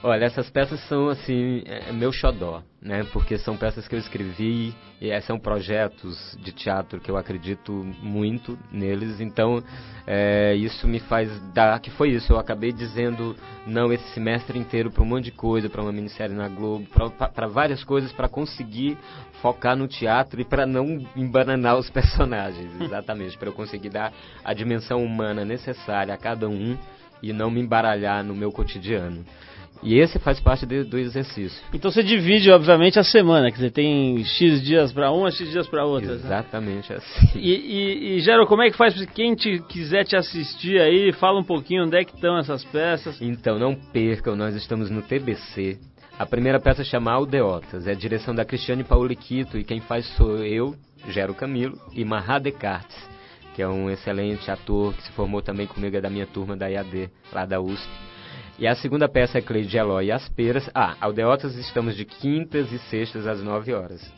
Olha, 0.00 0.26
essas 0.26 0.48
peças 0.48 0.78
são 0.86 1.08
assim, 1.08 1.64
é, 1.66 1.88
é 1.88 1.92
meu 1.92 2.12
xodó, 2.12 2.62
né? 2.80 3.04
Porque 3.12 3.36
são 3.36 3.56
peças 3.56 3.88
que 3.88 3.96
eu 3.96 3.98
escrevi 3.98 4.72
e 5.00 5.10
é, 5.10 5.20
são 5.20 5.40
projetos 5.40 6.38
de 6.40 6.52
teatro 6.52 7.00
que 7.00 7.10
eu 7.10 7.16
acredito 7.16 7.72
muito 8.00 8.56
neles. 8.70 9.20
Então, 9.20 9.60
é, 10.06 10.54
isso 10.54 10.86
me 10.86 11.00
faz 11.00 11.28
dar, 11.52 11.80
que 11.80 11.90
foi 11.90 12.10
isso. 12.10 12.32
Eu 12.32 12.38
acabei 12.38 12.72
dizendo 12.72 13.34
não 13.66 13.92
esse 13.92 14.08
semestre 14.14 14.56
inteiro 14.56 14.88
para 14.88 15.02
um 15.02 15.06
monte 15.06 15.24
de 15.24 15.32
coisa, 15.32 15.68
para 15.68 15.82
uma 15.82 15.92
minissérie 15.92 16.36
na 16.36 16.48
Globo, 16.48 16.86
para 17.34 17.48
várias 17.48 17.82
coisas, 17.82 18.12
para 18.12 18.28
conseguir 18.28 18.96
focar 19.42 19.76
no 19.76 19.88
teatro 19.88 20.40
e 20.40 20.44
para 20.44 20.64
não 20.64 21.04
embananar 21.16 21.76
os 21.76 21.90
personagens, 21.90 22.70
exatamente, 22.80 23.36
para 23.36 23.48
eu 23.48 23.52
conseguir 23.52 23.90
dar 23.90 24.12
a 24.44 24.54
dimensão 24.54 25.02
humana 25.02 25.44
necessária 25.44 26.14
a 26.14 26.16
cada 26.16 26.48
um 26.48 26.78
e 27.20 27.32
não 27.32 27.50
me 27.50 27.60
embaralhar 27.60 28.22
no 28.22 28.34
meu 28.34 28.52
cotidiano. 28.52 29.24
E 29.82 29.98
esse 29.98 30.18
faz 30.18 30.40
parte 30.40 30.66
de, 30.66 30.82
do 30.84 30.98
exercício. 30.98 31.62
Então 31.72 31.90
você 31.90 32.02
divide, 32.02 32.50
obviamente, 32.50 32.98
a 32.98 33.04
semana, 33.04 33.50
que 33.50 33.58
você 33.58 33.70
tem 33.70 34.24
X 34.24 34.62
dias 34.62 34.92
para 34.92 35.10
uma, 35.10 35.30
X 35.30 35.50
dias 35.50 35.68
para 35.68 35.84
outra. 35.84 36.08
Né? 36.08 36.14
Exatamente 36.14 36.90
né? 36.90 36.98
assim. 36.98 37.38
E, 37.38 37.50
e, 37.50 38.16
e, 38.16 38.20
Gero, 38.20 38.46
como 38.46 38.62
é 38.62 38.70
que 38.70 38.76
faz 38.76 38.94
para 38.94 39.06
quem 39.06 39.34
te, 39.34 39.60
quiser 39.68 40.04
te 40.04 40.16
assistir 40.16 40.80
aí? 40.80 41.12
Fala 41.12 41.38
um 41.38 41.44
pouquinho 41.44 41.84
onde 41.84 41.96
é 41.96 42.04
que 42.04 42.14
estão 42.14 42.36
essas 42.38 42.64
peças. 42.64 43.20
Então, 43.20 43.58
não 43.58 43.74
percam, 43.74 44.34
nós 44.34 44.54
estamos 44.56 44.90
no 44.90 45.02
TBC. 45.02 45.78
A 46.18 46.26
primeira 46.26 46.58
peça 46.58 46.82
chama 46.82 47.12
Aldeotas, 47.12 47.86
é 47.86 47.92
a 47.92 47.94
direção 47.94 48.34
da 48.34 48.44
Cristiane 48.44 48.82
Pauliquito 48.82 49.56
e 49.56 49.62
quem 49.62 49.80
faz 49.80 50.04
sou 50.16 50.38
eu, 50.38 50.74
Gero 51.10 51.32
Camilo, 51.32 51.78
e 51.92 52.04
Mahá 52.04 52.40
Descartes, 52.40 52.96
que 53.54 53.62
é 53.62 53.68
um 53.68 53.88
excelente 53.88 54.50
ator 54.50 54.92
que 54.94 55.04
se 55.04 55.12
formou 55.12 55.40
também 55.40 55.68
comigo, 55.68 55.96
é 55.96 56.00
da 56.00 56.10
minha 56.10 56.26
turma 56.26 56.56
da 56.56 56.66
IAD, 56.66 57.08
lá 57.32 57.46
da 57.46 57.60
USP. 57.60 57.88
E 58.58 58.66
a 58.66 58.74
segunda 58.74 59.08
peça 59.08 59.38
é 59.38 59.40
Cleide 59.40 59.76
Eloy 59.76 60.06
e 60.06 60.12
as 60.12 60.28
Peras. 60.30 60.68
Ah, 60.74 60.96
Aldeotas 61.00 61.54
estamos 61.54 61.94
de 61.94 62.04
quintas 62.04 62.72
e 62.72 62.78
sextas 62.90 63.24
às 63.24 63.40
9 63.40 63.72
horas. 63.72 64.12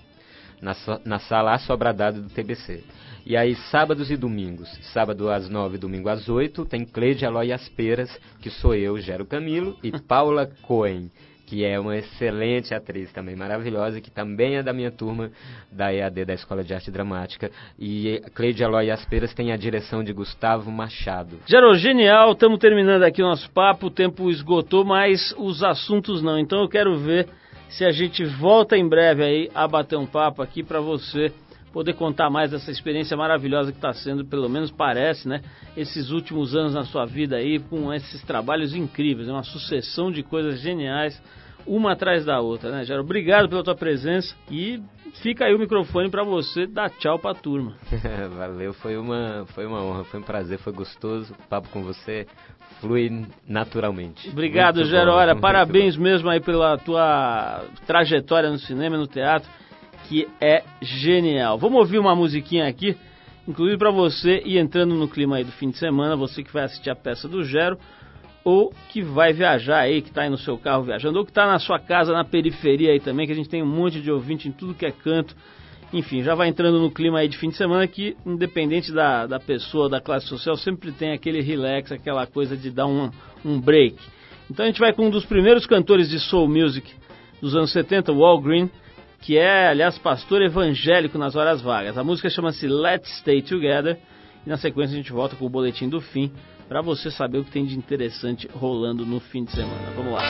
Na, 0.62 0.74
na 1.04 1.18
sala 1.18 1.52
Assobradada 1.52 2.22
do 2.22 2.30
TBC. 2.30 2.82
E 3.26 3.36
aí, 3.36 3.54
sábados 3.54 4.10
e 4.10 4.16
domingos. 4.16 4.70
Sábado 4.94 5.30
às 5.30 5.46
9, 5.46 5.76
domingo 5.76 6.08
às 6.08 6.26
8, 6.26 6.64
tem 6.64 6.86
Cleide 6.86 7.26
Eloy 7.26 7.48
e 7.48 7.52
as 7.52 7.68
Peras, 7.68 8.18
que 8.40 8.48
sou 8.48 8.74
eu, 8.74 8.98
Gero 8.98 9.26
Camilo, 9.26 9.76
e 9.82 9.92
Paula 10.00 10.50
Cohen, 10.62 11.10
que 11.50 11.64
é 11.64 11.80
uma 11.80 11.96
excelente 11.96 12.72
atriz 12.72 13.10
também, 13.10 13.34
maravilhosa, 13.34 14.00
que 14.00 14.08
também 14.08 14.54
é 14.54 14.62
da 14.62 14.72
minha 14.72 14.92
turma 14.92 15.32
da 15.68 15.92
EAD, 15.92 16.24
da 16.24 16.32
Escola 16.32 16.62
de 16.62 16.72
Arte 16.72 16.92
Dramática. 16.92 17.50
E 17.76 18.22
Cleide 18.36 18.62
Aloy 18.62 18.88
Asperas 18.88 19.34
tem 19.34 19.50
a 19.50 19.56
direção 19.56 20.04
de 20.04 20.12
Gustavo 20.12 20.70
Machado. 20.70 21.40
Gerou, 21.48 21.74
genial, 21.74 22.34
estamos 22.34 22.60
terminando 22.60 23.02
aqui 23.02 23.20
o 23.20 23.26
nosso 23.26 23.50
papo, 23.50 23.86
o 23.86 23.90
tempo 23.90 24.30
esgotou, 24.30 24.84
mas 24.84 25.34
os 25.36 25.64
assuntos 25.64 26.22
não. 26.22 26.38
Então 26.38 26.60
eu 26.60 26.68
quero 26.68 26.96
ver 26.96 27.26
se 27.68 27.84
a 27.84 27.90
gente 27.90 28.24
volta 28.24 28.76
em 28.76 28.88
breve 28.88 29.24
aí 29.24 29.50
a 29.52 29.66
bater 29.66 29.98
um 29.98 30.06
papo 30.06 30.42
aqui 30.42 30.62
para 30.62 30.80
você 30.80 31.32
poder 31.72 31.94
contar 31.94 32.30
mais 32.30 32.50
dessa 32.50 32.70
experiência 32.70 33.16
maravilhosa 33.16 33.70
que 33.70 33.78
está 33.78 33.92
sendo, 33.92 34.24
pelo 34.24 34.48
menos 34.48 34.70
parece, 34.70 35.28
né? 35.28 35.42
Esses 35.76 36.10
últimos 36.10 36.54
anos 36.54 36.74
na 36.74 36.84
sua 36.84 37.06
vida 37.06 37.36
aí, 37.36 37.58
com 37.58 37.92
esses 37.92 38.22
trabalhos 38.22 38.74
incríveis, 38.74 39.28
uma 39.28 39.42
sucessão 39.42 40.10
de 40.10 40.22
coisas 40.22 40.60
geniais 40.60 41.20
uma 41.66 41.92
atrás 41.92 42.24
da 42.24 42.40
outra, 42.40 42.70
né, 42.70 42.84
Jairo? 42.84 43.02
Obrigado 43.02 43.48
pela 43.48 43.62
tua 43.62 43.74
presença 43.74 44.34
e 44.50 44.82
fica 45.22 45.44
aí 45.44 45.54
o 45.54 45.58
microfone 45.58 46.10
para 46.10 46.24
você 46.24 46.66
dar 46.66 46.90
tchau 46.90 47.18
para 47.18 47.30
a 47.32 47.34
turma. 47.34 47.76
Valeu, 48.36 48.72
foi 48.72 48.96
uma, 48.96 49.44
foi 49.54 49.66
uma 49.66 49.82
honra, 49.82 50.04
foi 50.04 50.20
um 50.20 50.22
prazer, 50.22 50.58
foi 50.58 50.72
gostoso. 50.72 51.32
O 51.32 51.48
papo 51.48 51.68
com 51.68 51.82
você 51.82 52.26
flui 52.80 53.26
naturalmente. 53.46 54.28
Obrigado, 54.30 54.84
Jairo. 54.84 55.12
Olha, 55.12 55.36
parabéns 55.36 55.96
bom. 55.96 56.02
mesmo 56.02 56.28
aí 56.28 56.40
pela 56.40 56.78
tua 56.78 57.64
trajetória 57.86 58.50
no 58.50 58.58
cinema 58.58 58.96
e 58.96 58.98
no 58.98 59.06
teatro, 59.06 59.48
que 60.10 60.26
é 60.40 60.64
genial. 60.82 61.56
Vamos 61.56 61.78
ouvir 61.78 62.00
uma 62.00 62.16
musiquinha 62.16 62.66
aqui, 62.66 62.96
inclusive 63.46 63.78
para 63.78 63.92
você 63.92 64.42
ir 64.44 64.58
entrando 64.58 64.96
no 64.96 65.06
clima 65.06 65.36
aí 65.36 65.44
do 65.44 65.52
fim 65.52 65.70
de 65.70 65.78
semana, 65.78 66.16
você 66.16 66.42
que 66.42 66.52
vai 66.52 66.64
assistir 66.64 66.90
a 66.90 66.96
peça 66.96 67.28
do 67.28 67.44
Gero 67.44 67.78
ou 68.44 68.74
que 68.88 69.02
vai 69.02 69.32
viajar 69.32 69.82
aí, 69.82 70.02
que 70.02 70.08
está 70.08 70.22
aí 70.22 70.28
no 70.28 70.36
seu 70.36 70.58
carro 70.58 70.82
viajando, 70.82 71.16
ou 71.16 71.24
que 71.24 71.30
está 71.30 71.46
na 71.46 71.60
sua 71.60 71.78
casa, 71.78 72.12
na 72.12 72.24
periferia 72.24 72.90
aí 72.90 72.98
também, 72.98 73.24
que 73.24 73.32
a 73.32 73.36
gente 73.36 73.48
tem 73.48 73.62
um 73.62 73.66
monte 73.66 74.00
de 74.00 74.10
ouvinte 74.10 74.48
em 74.48 74.52
tudo 74.52 74.74
que 74.74 74.84
é 74.84 74.90
canto 74.90 75.36
Enfim, 75.92 76.22
já 76.22 76.34
vai 76.34 76.48
entrando 76.48 76.80
no 76.80 76.90
clima 76.90 77.20
aí 77.20 77.28
de 77.28 77.38
fim 77.38 77.50
de 77.50 77.56
semana 77.56 77.86
que, 77.86 78.16
independente 78.26 78.92
da, 78.92 79.28
da 79.28 79.38
pessoa, 79.38 79.88
da 79.88 80.00
classe 80.00 80.26
social, 80.26 80.56
sempre 80.56 80.90
tem 80.90 81.12
aquele 81.12 81.40
relax, 81.40 81.92
aquela 81.92 82.26
coisa 82.26 82.56
de 82.56 82.68
dar 82.72 82.86
um, 82.86 83.10
um 83.44 83.60
break. 83.60 83.96
Então 84.50 84.64
a 84.64 84.68
gente 84.68 84.80
vai 84.80 84.92
com 84.92 85.06
um 85.06 85.10
dos 85.10 85.24
primeiros 85.24 85.66
cantores 85.66 86.08
de 86.08 86.18
soul 86.18 86.48
music 86.48 86.92
dos 87.40 87.54
anos 87.54 87.70
70, 87.70 88.10
o 88.10 88.24
Al 88.24 88.40
Green, 88.40 88.68
que 89.20 89.36
é, 89.36 89.68
aliás, 89.68 89.98
pastor 89.98 90.42
evangélico 90.42 91.18
nas 91.18 91.36
horas 91.36 91.60
vagas. 91.60 91.98
A 91.98 92.04
música 92.04 92.30
chama-se 92.30 92.66
Let's 92.66 93.18
Stay 93.18 93.42
Together 93.42 93.98
e 94.44 94.48
na 94.48 94.56
sequência 94.56 94.94
a 94.94 94.96
gente 94.96 95.12
volta 95.12 95.36
com 95.36 95.44
o 95.44 95.50
boletim 95.50 95.88
do 95.88 96.00
fim 96.00 96.32
para 96.68 96.80
você 96.80 97.10
saber 97.10 97.38
o 97.38 97.44
que 97.44 97.50
tem 97.50 97.64
de 97.64 97.76
interessante 97.76 98.48
rolando 98.52 99.04
no 99.04 99.20
fim 99.20 99.44
de 99.44 99.52
semana. 99.52 99.90
Vamos 99.94 100.12
lá. 100.12 100.22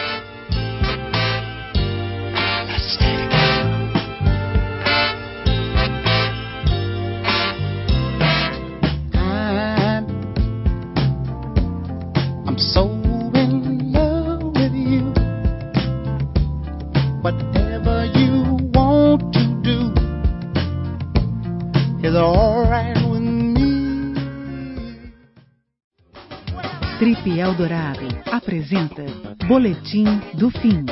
Trip 26.98 27.38
Eldorado 27.38 28.08
apresenta 28.32 29.04
Boletim 29.46 30.20
do 30.34 30.50
Fim. 30.50 30.84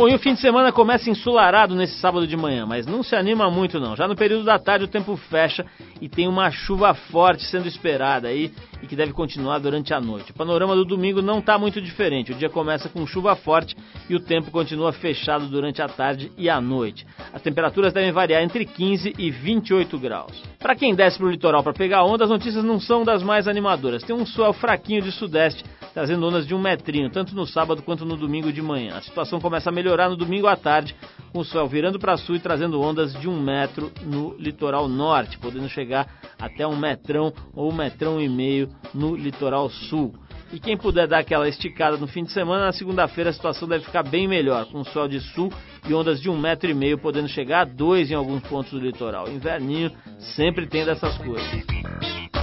Bom, 0.00 0.08
e 0.08 0.14
o 0.14 0.18
fim 0.18 0.32
de 0.32 0.40
semana 0.40 0.72
começa 0.72 1.10
ensolarado 1.10 1.74
nesse 1.74 2.00
sábado 2.00 2.26
de 2.26 2.34
manhã, 2.34 2.64
mas 2.64 2.86
não 2.86 3.02
se 3.02 3.14
anima 3.14 3.50
muito 3.50 3.78
não. 3.78 3.94
Já 3.94 4.08
no 4.08 4.16
período 4.16 4.44
da 4.44 4.58
tarde 4.58 4.86
o 4.86 4.88
tempo 4.88 5.14
fecha 5.14 5.62
e 6.00 6.08
tem 6.08 6.26
uma 6.26 6.50
chuva 6.50 6.94
forte 6.94 7.44
sendo 7.44 7.68
esperada 7.68 8.28
aí 8.28 8.50
e 8.82 8.86
que 8.86 8.96
deve 8.96 9.12
continuar 9.12 9.58
durante 9.58 9.92
a 9.92 10.00
noite. 10.00 10.30
O 10.30 10.34
panorama 10.34 10.74
do 10.74 10.86
domingo 10.86 11.20
não 11.20 11.40
está 11.40 11.58
muito 11.58 11.82
diferente. 11.82 12.32
O 12.32 12.34
dia 12.34 12.48
começa 12.48 12.88
com 12.88 13.06
chuva 13.06 13.36
forte 13.36 13.76
e 14.08 14.16
o 14.16 14.20
tempo 14.20 14.50
continua 14.50 14.90
fechado 14.90 15.46
durante 15.48 15.82
a 15.82 15.86
tarde 15.86 16.32
e 16.38 16.48
a 16.48 16.62
noite. 16.62 17.06
As 17.30 17.42
temperaturas 17.42 17.92
devem 17.92 18.10
variar 18.10 18.42
entre 18.42 18.64
15 18.64 19.12
e 19.18 19.30
28 19.30 19.98
graus. 19.98 20.42
Para 20.58 20.74
quem 20.74 20.94
desce 20.94 21.18
para 21.18 21.26
o 21.26 21.30
litoral 21.30 21.62
para 21.62 21.74
pegar 21.74 22.04
onda, 22.04 22.24
as 22.24 22.30
notícias 22.30 22.64
não 22.64 22.80
são 22.80 23.04
das 23.04 23.22
mais 23.22 23.46
animadoras. 23.46 24.02
Tem 24.02 24.16
um 24.16 24.24
sol 24.24 24.54
fraquinho 24.54 25.02
de 25.02 25.12
sudeste 25.12 25.62
trazendo 26.00 26.26
ondas 26.26 26.46
de 26.46 26.54
um 26.54 26.58
metrinho, 26.58 27.10
tanto 27.10 27.34
no 27.34 27.46
sábado 27.46 27.82
quanto 27.82 28.06
no 28.06 28.16
domingo 28.16 28.50
de 28.50 28.62
manhã. 28.62 28.96
A 28.96 29.02
situação 29.02 29.38
começa 29.38 29.68
a 29.68 29.72
melhorar 29.72 30.08
no 30.08 30.16
domingo 30.16 30.46
à 30.46 30.56
tarde, 30.56 30.96
com 31.30 31.40
o 31.40 31.44
sol 31.44 31.68
virando 31.68 31.98
para 31.98 32.16
sul 32.16 32.36
e 32.36 32.40
trazendo 32.40 32.80
ondas 32.80 33.12
de 33.12 33.28
um 33.28 33.38
metro 33.38 33.92
no 34.02 34.34
litoral 34.38 34.88
norte, 34.88 35.38
podendo 35.38 35.68
chegar 35.68 36.08
até 36.40 36.66
um 36.66 36.74
metrão 36.74 37.34
ou 37.54 37.70
um 37.70 37.74
metrão 37.74 38.18
e 38.18 38.30
meio 38.30 38.70
no 38.94 39.14
litoral 39.14 39.68
sul. 39.68 40.14
E 40.50 40.58
quem 40.58 40.74
puder 40.74 41.06
dar 41.06 41.18
aquela 41.18 41.46
esticada 41.46 41.98
no 41.98 42.06
fim 42.06 42.24
de 42.24 42.32
semana, 42.32 42.64
na 42.64 42.72
segunda-feira 42.72 43.28
a 43.28 43.34
situação 43.34 43.68
deve 43.68 43.84
ficar 43.84 44.02
bem 44.02 44.26
melhor, 44.26 44.64
com 44.72 44.82
sol 44.82 45.06
de 45.06 45.20
sul 45.20 45.52
e 45.86 45.92
ondas 45.92 46.18
de 46.18 46.30
um 46.30 46.38
metro 46.38 46.70
e 46.70 46.74
meio, 46.74 46.96
podendo 46.96 47.28
chegar 47.28 47.60
a 47.60 47.64
dois 47.64 48.10
em 48.10 48.14
alguns 48.14 48.42
pontos 48.44 48.72
do 48.72 48.80
litoral. 48.80 49.28
Inverninho 49.28 49.92
sempre 50.34 50.66
tem 50.66 50.82
dessas 50.82 51.14
coisas. 51.18 52.39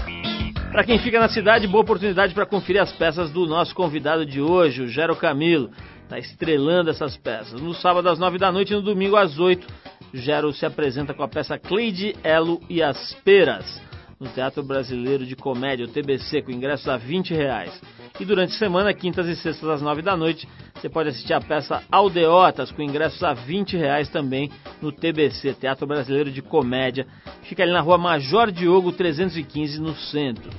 Para 0.71 0.83
quem 0.83 0.99
fica 0.99 1.19
na 1.19 1.29
cidade, 1.29 1.67
boa 1.67 1.81
oportunidade 1.81 2.33
para 2.33 2.45
conferir 2.45 2.81
as 2.81 2.91
peças 2.91 3.31
do 3.31 3.47
nosso 3.47 3.73
convidado 3.73 4.25
de 4.25 4.41
hoje, 4.41 4.83
o 4.83 4.87
Gero 4.87 5.15
Camilo. 5.15 5.71
Está 6.03 6.19
estrelando 6.19 6.89
essas 6.89 7.17
peças. 7.17 7.59
No 7.61 7.73
sábado 7.73 8.07
às 8.07 8.19
nove 8.19 8.37
da 8.37 8.51
noite 8.51 8.71
e 8.71 8.75
no 8.75 8.81
domingo 8.81 9.15
às 9.15 9.39
oito, 9.39 9.67
Gero 10.13 10.53
se 10.53 10.65
apresenta 10.65 11.13
com 11.13 11.23
a 11.23 11.27
peça 11.27 11.57
Cleide, 11.57 12.15
Elo 12.23 12.61
e 12.69 12.81
as 12.81 13.13
Peras 13.25 13.81
no 14.19 14.27
Teatro 14.29 14.63
Brasileiro 14.63 15.25
de 15.25 15.35
Comédia, 15.35 15.85
o 15.85 15.89
TBC, 15.89 16.41
com 16.41 16.51
ingressos 16.51 16.87
a 16.87 16.97
20 16.97 17.33
reais. 17.33 17.81
E 18.19 18.25
durante 18.25 18.55
a 18.55 18.57
semana, 18.57 18.93
quintas 18.93 19.27
e 19.27 19.35
sextas 19.35 19.69
às 19.69 19.81
9 19.81 20.01
da 20.01 20.17
noite, 20.17 20.47
você 20.73 20.89
pode 20.89 21.09
assistir 21.09 21.33
a 21.33 21.41
peça 21.41 21.83
Aldeotas, 21.91 22.71
com 22.71 22.81
ingressos 22.81 23.23
a 23.23 23.33
20 23.33 23.77
reais 23.77 24.09
também 24.09 24.49
no 24.81 24.91
TBC, 24.91 25.53
Teatro 25.53 25.85
Brasileiro 25.85 26.31
de 26.31 26.41
Comédia. 26.41 27.05
Fica 27.43 27.61
ali 27.61 27.71
na 27.71 27.81
rua 27.81 27.97
Major 27.97 28.51
Diogo 28.51 28.91
315, 28.91 29.79
no 29.79 29.95
centro. 29.95 30.49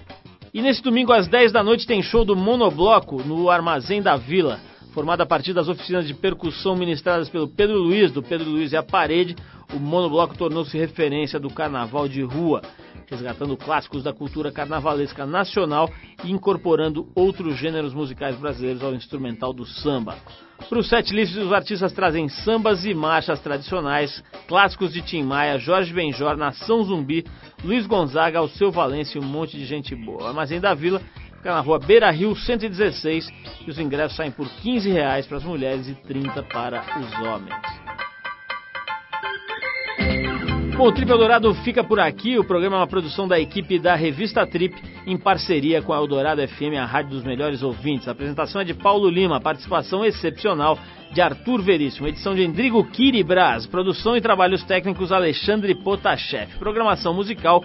E 0.55 0.63
nesse 0.63 0.83
domingo 0.83 1.13
às 1.13 1.27
10 1.27 1.51
da 1.51 1.63
noite 1.63 1.87
tem 1.87 2.01
show 2.01 2.25
do 2.25 2.37
Monobloco 2.37 3.23
no 3.25 3.51
Armazém 3.51 4.01
da 4.01 4.17
Vila. 4.17 4.61
Formado 4.93 5.21
a 5.21 5.27
partir 5.27 5.53
das 5.53 5.69
oficinas 5.69 6.07
de 6.07 6.15
percussão 6.15 6.77
ministradas 6.77 7.29
pelo 7.29 7.49
Pedro 7.49 7.77
Luiz, 7.77 8.13
do 8.13 8.23
Pedro 8.23 8.49
Luiz 8.49 8.73
e 8.73 8.77
a 8.77 8.83
Parede, 8.83 9.37
o 9.75 9.79
Monobloco 9.79 10.37
tornou-se 10.37 10.79
referência 10.79 11.39
do 11.39 11.51
carnaval 11.51 12.09
de 12.09 12.23
rua 12.23 12.63
resgatando 13.11 13.57
clássicos 13.57 14.03
da 14.03 14.13
cultura 14.13 14.53
carnavalesca 14.53 15.25
nacional 15.27 15.91
e 16.25 16.31
incorporando 16.31 17.09
outros 17.15 17.57
gêneros 17.57 17.95
musicais 17.95 18.37
brasileiros 18.37 18.83
ao 18.83 18.95
instrumental 18.95 19.53
do 19.53 19.65
samba. 19.65 20.17
Para 20.69 20.79
os 20.79 20.89
set 20.89 21.15
lists, 21.15 21.39
os 21.39 21.53
artistas 21.53 21.93
trazem 21.93 22.29
sambas 22.29 22.85
e 22.85 22.93
marchas 22.93 23.41
tradicionais, 23.41 24.23
clássicos 24.47 24.93
de 24.93 25.01
Tim 25.03 25.23
Maia, 25.23 25.59
Jorge 25.59 25.93
Benjor, 25.93 26.37
Nação 26.37 26.83
Zumbi, 26.83 27.25
Luiz 27.65 27.87
Gonzaga, 27.87 28.41
Alceu 28.41 28.71
Valência 28.71 29.19
e 29.19 29.23
um 29.23 29.25
monte 29.25 29.57
de 29.57 29.65
gente 29.65 29.95
boa. 29.95 30.25
O 30.25 30.27
Armazém 30.27 30.61
da 30.61 30.75
Vila 30.75 31.01
fica 31.37 31.55
na 31.55 31.61
rua 31.61 31.79
Beira 31.79 32.11
Rio 32.11 32.35
116 32.35 33.29
e 33.67 33.71
os 33.71 33.79
ingressos 33.79 34.17
saem 34.17 34.33
por 34.33 34.49
15 34.49 34.91
reais 34.91 35.27
para 35.27 35.39
as 35.39 35.45
mulheres 35.45 35.89
e 35.89 35.95
30 35.95 36.43
para 36.43 36.83
os 36.99 37.27
homens. 37.27 37.57
Bom, 40.79 40.87
o 40.87 40.93
Trip 40.93 41.11
Eldorado 41.11 41.53
fica 41.65 41.83
por 41.83 41.99
aqui. 41.99 42.39
O 42.39 42.45
programa 42.45 42.77
é 42.77 42.79
uma 42.79 42.87
produção 42.87 43.27
da 43.27 43.37
equipe 43.37 43.81
da 43.81 43.97
Revista 43.97 44.47
Trip, 44.47 44.81
em 45.05 45.19
parceria 45.19 45.83
com 45.83 45.93
a 45.93 45.97
Eldorado 45.97 46.41
FM, 46.47 46.79
a 46.81 46.85
rádio 46.85 47.11
dos 47.11 47.25
melhores 47.25 47.65
ouvintes. 47.65 48.07
A 48.07 48.13
apresentação 48.13 48.61
é 48.61 48.65
de 48.65 48.75
Paulo 48.75 49.11
Lima, 49.11 49.41
participação 49.41 50.05
excepcional 50.05 50.79
de 51.11 51.21
Arthur 51.21 51.63
Veríssimo, 51.63 52.07
edição 52.07 52.33
de 52.33 52.45
Endrigo 52.45 52.85
Kiribras, 52.93 53.67
produção 53.67 54.17
e 54.17 54.21
trabalhos 54.21 54.63
técnicos 54.63 55.11
Alexandre 55.11 55.75
Potashev, 55.75 56.57
programação 56.61 57.13
musical 57.13 57.65